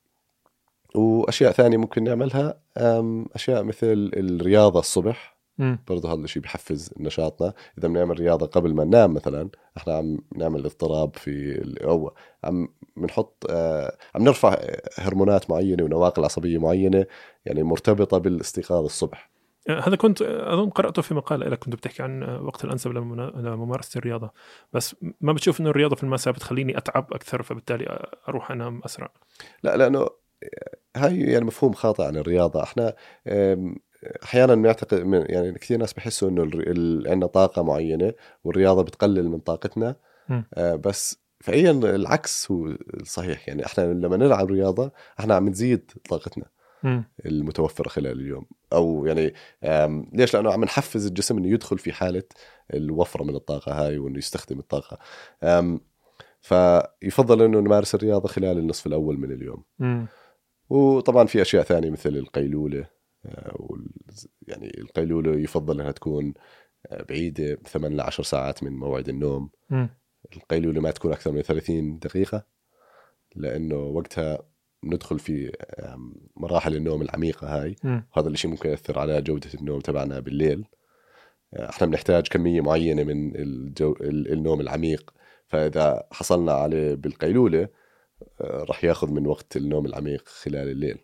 وأشياء 0.95 1.51
ثانية 1.51 1.77
ممكن 1.77 2.03
نعملها 2.03 2.61
أشياء 3.35 3.63
مثل 3.63 4.11
الرياضة 4.13 4.79
الصبح. 4.79 5.40
برضه 5.87 6.13
هذا 6.13 6.23
الشيء 6.23 6.41
بحفز 6.41 6.93
نشاطنا. 6.97 7.53
إذا 7.77 7.87
بنعمل 7.87 8.19
رياضة 8.19 8.45
قبل 8.45 8.73
ما 8.73 8.83
ننام 8.83 9.13
مثلا 9.13 9.49
إحنا 9.77 9.93
عم 9.93 10.17
نعمل 10.35 10.65
اضطراب 10.65 11.15
في 11.15 11.63
أو 11.83 12.13
عم 12.43 12.67
بنحط 12.97 13.45
آه، 13.49 13.97
عم 14.15 14.23
نرفع 14.23 14.57
هرمونات 14.97 15.49
معينة 15.49 15.83
ونواقل 15.83 16.23
عصبية 16.23 16.57
معينة 16.57 17.05
يعني 17.45 17.63
مرتبطة 17.63 18.17
بالاستيقاظ 18.17 18.83
الصبح. 18.83 19.31
آه، 19.69 19.79
هذا 19.79 19.95
كنت 19.95 20.21
آه، 20.21 20.53
أظن 20.53 20.69
قرأته 20.69 21.01
في 21.01 21.13
مقال 21.13 21.39
لك 21.39 21.59
كنت 21.59 21.75
بتحكي 21.75 22.03
عن 22.03 22.23
وقت 22.23 22.65
الأنسب 22.65 22.91
لممارسة 22.91 23.97
الرياضة. 23.97 24.31
بس 24.73 24.95
ما 25.21 25.33
بتشوف 25.33 25.59
إنه 25.59 25.69
الرياضة 25.69 25.95
في 25.95 26.03
المساء 26.03 26.33
بتخليني 26.33 26.77
أتعب 26.77 27.13
أكثر 27.13 27.43
فبالتالي 27.43 28.07
أروح 28.29 28.51
أنام 28.51 28.81
أسرع؟ 28.85 29.09
لا 29.63 29.77
لأنه 29.77 30.07
هاي 30.95 31.19
يعني 31.19 31.45
مفهوم 31.45 31.73
خاطئ 31.73 32.03
عن 32.03 32.15
الرياضة. 32.17 32.63
إحنا 32.63 32.95
أحيانا 34.23 34.55
بنعتقد 34.55 35.03
من- 35.03 35.25
يعني 35.29 35.51
كثير 35.51 35.77
ناس 35.77 35.93
بحسوا 35.93 36.29
إنه 36.29 36.43
عندنا 37.09 37.25
طاقة 37.25 37.61
معينة 37.63 38.13
والرياضة 38.43 38.83
بتقلل 38.83 39.29
من 39.29 39.39
طاقتنا. 39.39 39.95
آه، 40.53 40.75
بس 40.75 41.17
فعليا 41.39 41.71
العكس 41.71 42.51
هو 42.51 42.65
الصحيح. 42.93 43.47
يعني 43.47 43.65
إحنا 43.65 43.83
لما 43.83 44.17
نلعب 44.17 44.47
رياضة 44.51 44.91
إحنا 45.19 45.35
عم 45.35 45.49
نزيد 45.49 45.91
طاقتنا. 46.09 46.45
المتوفرة 47.25 47.89
خلال 47.89 48.19
اليوم. 48.19 48.45
أو 48.73 49.05
يعني 49.05 49.33
ليش؟ 50.13 50.33
لأنه 50.33 50.51
عم 50.53 50.63
نحفز 50.63 51.05
الجسم 51.07 51.37
إنه 51.37 51.47
يدخل 51.47 51.77
في 51.77 51.91
حالة 51.91 52.23
الوفرة 52.73 53.23
من 53.23 53.35
الطاقة 53.35 53.71
هاي 53.85 53.97
وإنه 53.97 54.17
يستخدم 54.17 54.59
الطاقة. 54.59 54.99
فيفضل 56.41 57.41
إنه 57.41 57.59
نمارس 57.59 57.95
الرياضة 57.95 58.27
خلال 58.27 58.57
النصف 58.57 58.87
الأول 58.87 59.17
من 59.19 59.31
اليوم. 59.31 59.63
وطبعا 60.69 61.25
في 61.25 61.41
أشياء 61.41 61.63
ثانية 61.63 61.89
مثل 61.89 62.09
القيلولة. 62.09 63.00
يعني 64.47 64.71
القيلولة 64.81 65.39
يفضل 65.39 65.79
أنها 65.81 65.91
تكون 65.91 66.33
آه، 66.87 67.03
بعيدة 67.09 67.55
8 67.55 67.95
ل 67.97 68.01
10 68.01 68.23
ساعات 68.23 68.63
من 68.63 68.71
موعد 68.71 69.09
النوم. 69.09 69.49
مم. 69.69 69.89
القيلولة 70.35 70.81
ما 70.81 70.91
تكون 70.91 71.11
أكثر 71.11 71.31
من 71.31 71.41
30 71.41 71.99
دقيقة 71.99 72.45
لأنه 73.35 73.75
وقتها 73.75 74.39
ندخل 74.83 75.19
في 75.19 75.51
مراحل 76.35 76.75
النوم 76.75 77.01
العميقة 77.01 77.61
هاي. 77.61 77.75
وهذا 78.15 78.29
الشيء 78.29 78.51
ممكن 78.51 78.69
يأثر 78.69 78.99
على 78.99 79.21
جودة 79.21 79.49
النوم 79.53 79.79
تبعنا 79.79 80.19
بالليل. 80.19 80.65
آه، 81.53 81.69
إحنا 81.69 81.87
بنحتاج 81.87 82.27
كمية 82.27 82.61
معينة 82.61 83.03
من 83.03 83.35
الجو... 83.35 83.91
ال- 84.01 84.31
النوم 84.33 84.61
العميق. 84.61 85.13
فإذا 85.47 86.07
حصلنا 86.11 86.51
عليه 86.51 86.95
بالقيلولة 86.95 87.67
آه، 88.41 88.63
راح 88.69 88.83
ياخذ 88.83 89.11
من 89.11 89.27
وقت 89.27 89.57
النوم 89.57 89.85
العميق 89.85 90.27
خلال 90.27 90.69
الليل. 90.69 90.97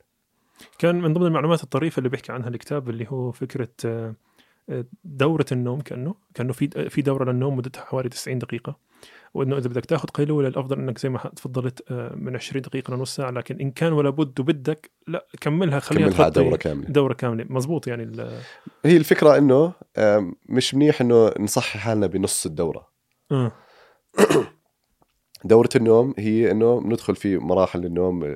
كان 0.78 1.02
من 1.02 1.14
ضمن 1.14 1.26
المعلومات 1.26 1.64
الطريفة 1.64 1.98
اللي 1.98 2.10
بيحكي 2.10 2.32
عنها 2.32 2.50
الكتاب 2.50 2.90
اللي 2.90 3.08
هو 3.10 3.32
فكرة 3.32 3.70
آه، 3.86 4.16
آه، 4.70 4.86
دورة 5.04 5.46
النوم 5.52 5.82
كأنه 5.82 6.16
كأنه 6.34 6.54
في 6.54 6.90
في 6.90 7.02
دورة 7.02 7.32
للنوم 7.32 7.58
مدتها 7.58 7.82
حوالي 7.82 8.10
90 8.10 8.40
دقيقة. 8.40 8.88
وإنه 9.34 9.58
إذا 9.58 9.70
بدك 9.70 9.86
تاخذ 9.86 10.10
قيلوله 10.10 10.48
الأفضل 10.48 10.80
إنك 10.80 10.98
زي 10.98 11.10
ما 11.10 11.20
تفضلت 11.36 11.92
آه، 11.92 12.16
من 12.16 12.36
20 12.36 12.62
دقيقة 12.62 12.96
لنص 12.96 13.16
ساعة. 13.16 13.32
لكن 13.32 13.60
إن 13.60 13.72
كان 13.72 13.94
ولا 13.94 14.10
بد 14.10 14.40
وبدك 14.40 14.92
لا 15.08 15.28
كملها 15.42 15.80
خليها 15.80 16.10
كملها 16.10 16.30
دورة 16.30 16.56
كاملة. 16.56 16.88
دورة 16.88 17.14
كاملة. 17.14 17.46
مزبوط 17.50 17.88
يعني 17.88 18.28
هي 18.86 18.98
الفكرة 18.98 19.38
إنه 19.38 19.74
مش 20.50 20.76
منيح 20.76 21.02
إنه 21.02 21.32
نصحي 21.40 21.80
حالنا 21.80 22.08
بنص 22.08 22.46
الدورة. 22.46 22.88
آه. 23.32 23.52
دورة 25.44 25.70
النوم 25.76 26.14
هي 26.18 26.52
إنه 26.52 26.82
ندخل 26.86 27.16
في 27.16 27.38
مراحل 27.38 27.86
النوم 27.86 28.36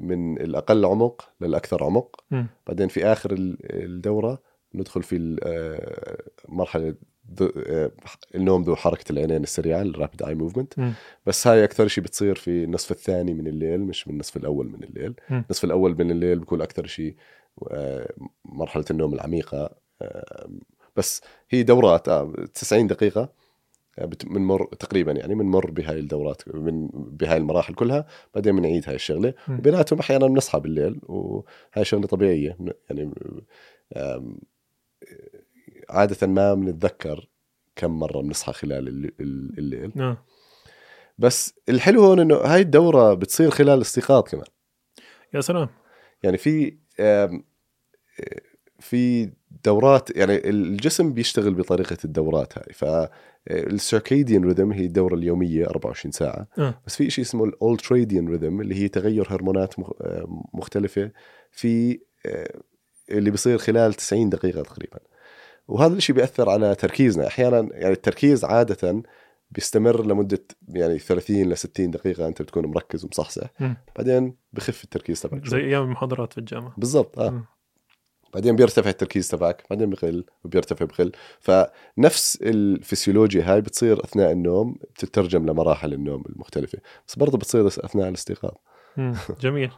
من 0.00 0.40
الأقل 0.40 0.84
عمق 0.84 1.28
للأكثر 1.40 1.84
عمق 1.84 2.24
مم. 2.30 2.46
بعدين 2.66 2.88
في 2.88 3.04
آخر 3.06 3.32
ال- 3.32 3.58
الدورة 3.84 4.42
ندخل 4.74 5.02
في 5.02 5.36
آه، 5.42 6.22
مرحلة 6.48 6.94
ذو- 7.40 7.52
آه، 7.66 7.90
النوم 8.34 8.62
ذو 8.62 8.76
حركة 8.76 9.12
العينين 9.12 9.42
السريعة 9.42 9.84
الرابid 9.92 10.26
اي 10.26 10.34
موفمنت. 10.34 10.74
بس 11.26 11.46
هاي 11.46 11.64
أكثر 11.64 11.88
شيء 11.88 12.04
بتصير 12.04 12.34
في 12.34 12.64
النصف 12.64 12.90
الثاني 12.90 13.34
من 13.34 13.46
الليل 13.46 13.80
مش 13.80 14.08
من 14.08 14.14
النصف 14.14 14.36
الأول 14.36 14.68
من 14.68 14.84
الليل 14.84 15.14
مم. 15.30 15.44
النصف 15.48 15.64
الأول 15.64 15.94
من 15.98 16.10
الليل 16.10 16.38
بيكون 16.38 16.62
أكثر 16.62 16.86
شيء 16.86 17.16
آه، 17.70 18.12
مرحلة 18.44 18.84
النوم 18.90 19.14
العميقة 19.14 19.70
آه، 20.02 20.48
بس 20.96 21.20
هي 21.50 21.62
دورات 21.62 22.08
آه، 22.08 22.32
90 22.54 22.86
دقيقة 22.86 23.22
بت- 23.24 23.30
بنمر 24.06 24.64
تقريبا 24.64 25.12
يعني 25.12 25.34
بنمر 25.34 25.70
بهاي 25.70 25.98
الدورات 25.98 26.42
من 26.54 26.88
بهاي 26.92 27.36
المراحل 27.36 27.74
كلها 27.74 28.06
بعدين 28.34 28.56
بنعيد 28.56 28.84
هاي 28.86 28.94
الشغلة. 28.94 29.34
وبيناتهم 29.48 29.98
أحيانا 29.98 30.26
بنصحى 30.26 30.60
بالليل 30.60 31.00
وهاي 31.02 31.84
شغلة 31.84 32.06
طبيعية. 32.06 32.58
يعني 32.90 33.14
عادة 35.90 36.26
ما 36.26 36.54
بنتذكر 36.54 37.28
كم 37.76 37.90
مرة 37.98 38.20
بنصحى 38.20 38.52
خلال 38.52 38.88
الل- 38.88 39.12
الل- 39.20 39.58
الليل. 39.58 39.92
آه 40.02 40.24
بس 41.18 41.54
الحلو 41.68 42.04
هون 42.04 42.20
إنه 42.20 42.34
هاي 42.36 42.60
الدورة 42.60 43.14
بتصير 43.14 43.50
خلال 43.50 43.74
الاستيقاظ 43.76 44.22
كمان. 44.22 44.44
يا 45.34 45.40
سلام. 45.40 45.68
يعني 46.22 46.36
في 46.36 46.76
آم، 47.00 47.44
في 48.78 49.30
دورات 49.64 50.16
يعني 50.16 50.48
الجسم 50.48 51.12
بيشتغل 51.12 51.54
بطريقة 51.54 51.96
الدورات 52.04 52.58
هاي. 52.58 52.72
فال 52.72 53.03
circadian 53.03 54.44
rhythm 54.44 54.72
هي 54.72 54.84
الدورة 54.84 55.14
اليومية 55.14 55.66
24 55.66 56.12
ساعة. 56.12 56.46
آه. 56.58 56.80
بس 56.86 56.96
في 56.96 57.10
شيء 57.10 57.24
اسمه 57.24 57.44
ال 57.44 57.52
ultradian 57.52 58.28
rhythm 58.28 58.60
اللي 58.60 58.74
هي 58.74 58.88
تغير 58.88 59.26
هرمونات 59.30 59.74
آه، 59.78 60.44
مختلفة 60.54 61.10
في 61.50 62.00
آه، 62.26 62.60
اللي 63.10 63.30
بيصير 63.30 63.58
خلال 63.58 63.94
90 63.94 64.28
دقيقة 64.30 64.62
تقريبا. 64.62 64.98
وهذا 65.68 65.94
الشيء 65.94 66.16
بيأثر 66.16 66.50
على 66.50 66.74
تركيزنا. 66.74 67.26
أحيانا 67.26 67.68
يعني 67.72 67.94
التركيز 67.94 68.44
عادة 68.44 69.02
بيستمر 69.50 70.06
لمدة 70.06 70.44
يعني 70.68 70.98
30 70.98 71.52
ل 71.52 71.56
60 71.56 71.90
دقيقة 71.90 72.26
أنت 72.26 72.42
بتكون 72.42 72.66
مركز 72.66 73.04
ومصحصح. 73.04 73.46
بعدين 73.96 74.36
بخف 74.52 74.84
التركيز 74.84 75.22
تبعك 75.22 75.46
زي. 75.46 75.58
أيام 75.58 75.82
المحاضرات 75.82 76.32
في 76.32 76.38
الجامعة. 76.38 76.74
بالضبط 76.76 77.18
آه. 77.18 77.30
مم. 77.30 77.44
بعدين 78.34 78.56
بيرتفع 78.56 78.90
التركيز 78.90 79.28
تبعك 79.28 79.64
بعدين 79.70 79.90
بقل 79.90 80.24
وبيرتفع 80.44 80.84
بقل 80.84 81.12
فنفس 81.40 82.38
الفسيولوجيا 82.42 83.52
هاي 83.52 83.60
بتصير 83.60 84.04
أثناء 84.04 84.32
النوم 84.32 84.76
بتترجم 84.94 85.46
لمراحل 85.46 85.92
النوم 85.92 86.24
المختلفة. 86.28 86.78
بس 87.08 87.16
برضه 87.16 87.38
بتصير 87.38 87.66
أثناء 87.66 88.08
الاستيقاظ. 88.08 88.52
جميل. 89.40 89.70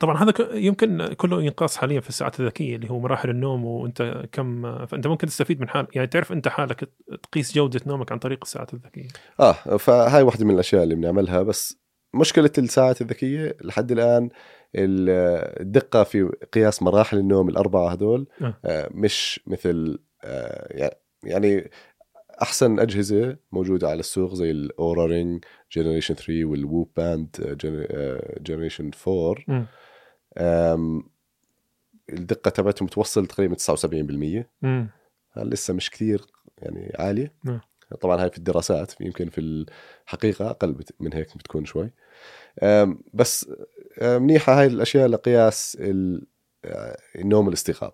طبعا 0.00 0.16
هذا 0.16 0.34
يمكن 0.52 1.14
كله 1.16 1.42
ينقاس 1.42 1.76
حاليا 1.76 2.00
في 2.00 2.08
الساعات 2.08 2.40
الذكية 2.40 2.76
اللي 2.76 2.90
هو 2.90 2.98
مراحل 3.00 3.30
النوم 3.30 3.64
وأنت 3.64 4.24
كم 4.32 4.62
فأنت 4.86 5.06
ممكن 5.06 5.26
تستفيد 5.26 5.60
من 5.60 5.68
حال 5.68 5.86
يعني 5.94 6.06
تعرف 6.06 6.32
أنت 6.32 6.48
حالك 6.48 6.88
تقيس 7.22 7.54
جودة 7.54 7.80
نومك 7.86 8.12
عن 8.12 8.18
طريق 8.18 8.38
الساعات 8.42 8.74
الذكية. 8.74 9.08
آه 9.40 9.52
فهاي 9.52 10.22
واحدة 10.22 10.44
من 10.44 10.54
الأشياء 10.54 10.82
اللي 10.82 10.94
بنعملها. 10.94 11.42
بس 11.42 11.80
مشكلة 12.14 12.50
الساعات 12.58 13.00
الذكية 13.00 13.56
لحد 13.60 13.92
الآن 13.92 14.24
ال- 14.24 14.30
الدقة 14.74 16.04
في 16.04 16.32
قياس 16.52 16.82
مراحل 16.82 17.18
النوم 17.18 17.48
الأربعة 17.48 17.92
هذول 17.92 18.26
آه. 18.42 18.54
آه، 18.64 18.88
مش 18.94 19.40
مثل 19.46 19.98
آه، 20.24 20.92
يعني 21.24 21.70
أحسن 22.42 22.80
أجهزة 22.80 23.36
موجودة 23.52 23.88
على 23.88 24.00
السوق 24.00 24.34
زي 24.34 24.50
ال 24.50 25.06
Oura 25.06 25.25
Ring 25.25 25.44
generation 25.72 26.14
3 26.14 26.44
وال 26.44 26.57
WHOOP 26.57 26.90
band 26.96 27.56
generation 28.40 28.90
4 29.08 29.34
مم. 29.48 29.66
آم، 30.38 31.10
الدقة 32.12 32.48
تبعتهم 32.48 32.88
توصل 32.88 33.26
تقريبا 33.26 33.54
79% 33.54 34.48
مم. 34.62 34.88
هل 35.32 35.48
لسه 35.48 35.74
مش 35.74 35.90
كثير 35.90 36.20
يعني 36.58 36.92
عالية 36.98 37.32
نعم. 37.44 37.60
طبعا 38.00 38.22
هاي 38.22 38.30
في 38.30 38.38
الدراسات 38.38 39.00
يمكن 39.00 39.28
في 39.28 39.40
الحقيقة 39.40 40.50
أقل 40.50 40.76
من 41.00 41.14
هيك 41.14 41.36
بتكون 41.36 41.64
شوي 41.64 41.90
بس 43.14 43.50
منيحة 44.02 44.60
هاي 44.60 44.66
الأشياء 44.66 45.08
لقياس 45.08 45.78
آه، 46.64 46.96
النوم 47.16 47.46
والاستيقاظ 47.46 47.90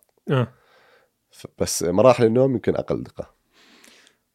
ف- 1.30 1.46
بس 1.58 1.82
مراحل 1.82 2.24
النوم 2.24 2.52
يمكن 2.52 2.74
أقل 2.76 3.02
دقة. 3.02 3.34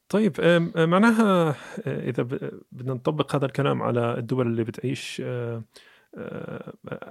طيب 0.09 0.41
معناها 0.75 1.49
أه، 1.85 2.09
إذا 2.09 2.23
بدنا 2.71 2.93
نطبق 2.93 3.35
هذا 3.35 3.45
الكلام 3.45 3.81
على 3.81 4.17
الدول 4.17 4.47
اللي 4.47 4.63
بتعيش 4.63 5.21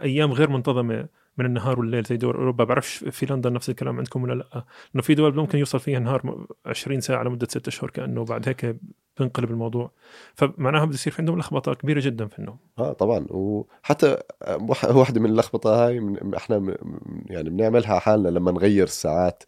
أيام 0.03 0.33
غير 0.33 0.51
منتظمة 0.51 1.09
من 1.39 1.47
النهار 1.47 1.79
والليل. 1.79 2.05
زي 2.05 2.17
دول 2.17 2.35
أوروبا 2.35 2.65
بعرفش 2.65 2.97
في 2.97 3.27
لندن 3.27 3.53
نفس 3.53 3.71
الكلام 3.71 3.97
عندكم 3.99 4.23
ولا 4.23 4.35
لا. 4.35 4.65
إنه 4.95 5.03
في 5.03 5.15
دول 5.15 5.37
ممكن 5.37 5.59
يوصل 5.59 5.81
فيها 5.81 5.99
نهار 5.99 6.27
م- 6.27 6.47
20 6.67 7.01
ساعة 7.01 7.23
لمدة 7.23 7.47
6 7.51 7.69
اشهر 7.69 7.91
كأنه 7.91 8.25
بعد 8.25 8.49
هيك 8.49 8.77
بينقلب 9.19 9.51
الموضوع. 9.51 9.91
فمعناها 10.35 10.85
بده 10.85 10.95
يصير 10.95 11.13
في 11.13 11.23
عندهم 11.23 11.39
لخبطة 11.39 11.75
كبيرة 11.75 12.01
جدا 12.01 12.27
في 12.27 12.39
النوم. 12.39 12.59
آه 12.79 12.93
طبعا. 12.93 13.27
وحتى 13.31 14.17
آه، 14.43 14.57
وح- 14.69 14.85
واحدة 14.97 15.21
من 15.21 15.31
اللخبطة 15.31 15.87
هاي 15.87 16.01
من 16.01 16.35
إحنا 16.35 16.59
م- 16.59 16.65
م- 16.71 17.25
يعني 17.27 17.51
بنعملها 17.51 17.99
حالنا 17.99 18.29
لما 18.29 18.53
نغير 18.53 18.85
الساعات 18.85 19.43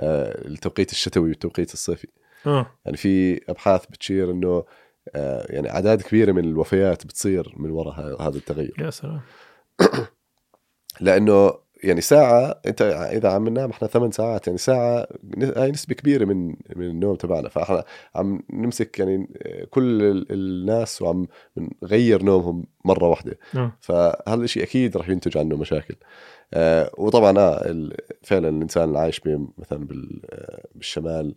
آه، 0.00 0.48
التوقيت 0.48 0.92
الشتوي 0.92 1.28
والتوقيت 1.28 1.72
الصيفي. 1.72 2.08
آه. 2.46 2.66
يعني 2.84 2.96
في 2.96 3.40
أبحاث 3.50 3.86
بتشير 3.86 4.30
إنه 4.30 4.64
آه، 5.14 5.46
يعني 5.52 5.70
أعداد 5.70 6.02
كبيرة 6.02 6.32
من 6.32 6.44
الوفيات 6.44 7.06
بتصير 7.06 7.52
من 7.56 7.70
وراء 7.70 8.22
هذا 8.22 8.36
التغير. 8.36 8.74
يا 8.78 8.90
سلام. 8.90 9.20
لأنه 11.00 11.52
يعني 11.84 12.00
ساعة 12.00 12.60
أنت 12.66 12.82
إذا 13.12 13.28
عم 13.28 13.48
ننام 13.48 13.70
إحنا 13.70 13.88
ثمان 13.88 14.10
ساعات 14.10 14.46
يعني 14.46 14.58
ساعة 14.58 15.06
ن- 15.24 15.58
هاي 15.58 15.70
نسبة 15.70 15.94
كبيرة 15.94 16.24
من 16.24 16.48
من 16.76 16.86
النوم 16.86 17.16
تبعنا. 17.16 17.48
فإحنا 17.48 17.84
عم 18.14 18.42
نمسك 18.52 18.98
يعني 18.98 19.28
كل 19.70 20.02
ال- 20.02 20.32
الناس 20.32 21.02
وعم 21.02 21.26
نغير 21.82 22.22
نومهم 22.22 22.66
مرة 22.84 23.08
واحدة. 23.08 23.38
آه 23.56 23.72
فهذا 23.80 24.44
الشيء 24.44 24.62
أكيد 24.62 24.96
رح 24.96 25.08
ينتج 25.08 25.38
عنه 25.38 25.56
مشاكل. 25.56 25.94
آه 26.54 26.90
وطبعا 26.98 27.38
آه 27.38 27.88
فعلا 28.22 28.48
الإنسان 28.48 28.84
اللي 28.84 28.98
عايش 28.98 29.20
مثلا 29.58 29.88
آه، 30.30 30.62
بالشمال 30.74 31.34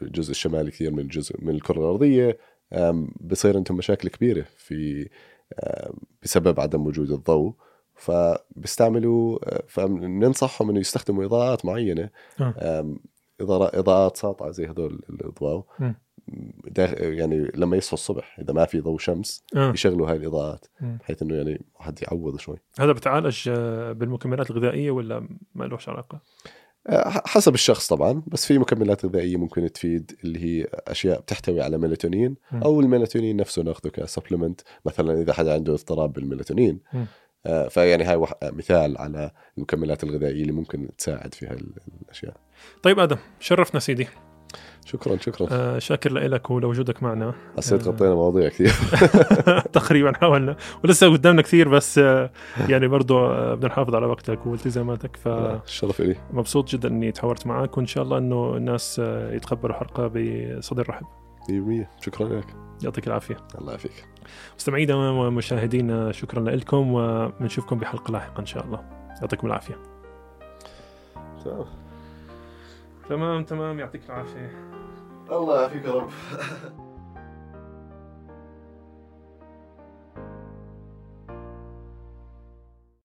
بالجزء 0.00 0.30
الشمالي 0.30 0.70
كثير 0.70 0.90
من 0.92 0.98
الجزء 0.98 1.36
من 1.38 1.54
الكرة 1.54 1.78
الأرضية 1.78 2.38
آم، 2.72 3.10
بصير 3.20 3.56
عندهم 3.56 3.76
مشاكل 3.78 4.08
كبيرة 4.08 4.44
في 4.56 5.08
بسبب 6.22 6.60
عدم 6.60 6.86
وجود 6.86 7.10
الضوء. 7.10 7.52
فبيستعملوا 7.98 9.38
فننصحهم 9.66 10.70
إنه 10.70 10.80
يستخدموا 10.80 11.24
إضاءات 11.24 11.64
معينة 11.64 12.10
آه. 12.40 12.96
إضاءات 13.40 14.16
ساطعة 14.16 14.50
زي 14.50 14.66
هدول 14.66 15.02
الأضواء. 15.10 15.64
يعني 17.00 17.50
لما 17.54 17.76
يصحوا 17.76 17.94
الصبح 17.94 18.38
إذا 18.40 18.52
ما 18.52 18.64
في 18.64 18.80
ضوء 18.80 18.98
شمس 18.98 19.44
آه. 19.56 19.72
يشغلوا 19.72 20.10
هاي 20.10 20.16
الإضاءات. 20.16 20.66
بحيث 20.80 21.22
إنه 21.22 21.34
يعني 21.34 21.60
واحد 21.74 22.02
يعوض 22.02 22.38
شوي 22.38 22.56
هذا 22.78 22.92
بتعالج 22.92 23.48
آه، 23.48 23.92
بالمكملات 23.92 24.50
الغذائية 24.50 24.90
ولا 24.90 25.28
ما 25.54 25.64
لهش 25.64 25.88
علاقة؟ 25.88 26.20
آه، 26.86 27.08
حسب 27.08 27.54
الشخص 27.54 27.88
طبعا 27.88 28.22
بس 28.26 28.46
في 28.46 28.58
مكملات 28.58 29.04
غذائية 29.04 29.36
ممكن 29.36 29.72
تفيد 29.72 30.12
اللي 30.24 30.44
هي 30.44 30.66
أشياء 30.74 31.20
بتحتوي 31.20 31.60
على 31.60 31.78
ميلاتونين. 31.78 32.36
أو 32.52 32.80
الميلاتونين 32.80 33.36
نفسه 33.36 33.62
ناخذه 33.62 33.88
كسبلمنت 33.88 34.60
مثلا 34.84 35.22
إذا 35.22 35.32
حدا 35.32 35.54
عنده 35.54 35.72
اضطراب 35.72 36.12
بالميلاتونين 36.12 36.80
فيعني 37.70 38.04
هاي 38.04 38.16
وح... 38.16 38.32
مثال 38.42 38.98
على 38.98 39.30
المكملات 39.58 40.04
الغذائية 40.04 40.42
اللي 40.42 40.52
ممكن 40.52 40.88
تساعد 40.98 41.34
في 41.34 41.46
هاي 41.46 41.58
الاشياء 42.02 42.36
طيب 42.82 42.98
آدم 42.98 43.16
شرفنا 43.40 43.80
سيدي. 43.80 44.08
شكرا 44.84 45.16
شكرا. 45.16 45.48
آه 45.50 45.78
شاكر 45.78 46.12
لك 46.12 46.50
ولوجودك 46.50 47.02
معنا. 47.02 47.34
حسيت 47.56 47.86
آه. 47.86 47.90
غطينا 47.90 48.14
مواضيع 48.14 48.48
كثير. 48.48 48.72
تقريبا 49.72 50.12
حاولنا. 50.12 50.56
ولسه 50.84 51.12
قدامنا 51.12 51.42
كثير 51.42 51.68
بس 51.68 51.98
آه 51.98 52.30
يعني 52.68 52.88
برضو 52.88 53.18
آه 53.26 53.54
بدنا 53.54 53.68
نحافظ 53.68 53.94
على 53.94 54.06
وقتك 54.06 54.46
والتزاماتك 54.46 55.18
الشرف 55.26 56.00
لي 56.00 56.16
فمبسوط 56.32 56.68
جدا 56.68 56.88
إني 56.88 57.12
تحاورت 57.12 57.46
معك 57.46 57.76
وإن 57.78 57.86
شاء 57.86 58.04
الله 58.04 58.18
إنه 58.18 58.56
الناس 58.56 59.00
آه 59.04 59.32
يتقبلوا 59.32 59.74
حلقة 59.74 60.06
بصدر 60.14 60.88
رحب. 60.88 61.06
100% 62.00 62.04
شكرا 62.04 62.28
لك. 62.28 62.46
يعطيك 62.84 63.06
العافية. 63.06 63.36
الله 63.58 63.70
يعافيك. 63.70 64.04
مستمعينا 64.56 64.94
ومشاهدينا 64.94 66.12
شكرا 66.12 66.40
لكم 66.40 66.92
وبنشوفكم 66.92 67.78
بحلقة 67.78 68.12
لاحقة 68.12 68.40
إن 68.40 68.46
شاء 68.46 68.64
الله. 68.64 68.84
يعطيكم 69.20 69.46
العافية. 69.46 69.76
تمام. 71.44 71.66
تمام 73.08 73.44
تمام. 73.44 73.78
يعطيك 73.78 74.02
العافية. 74.08 74.50
الله 75.30 75.60
يعافيك 75.60 75.84
يا 75.84 75.92
رب. 75.92 76.10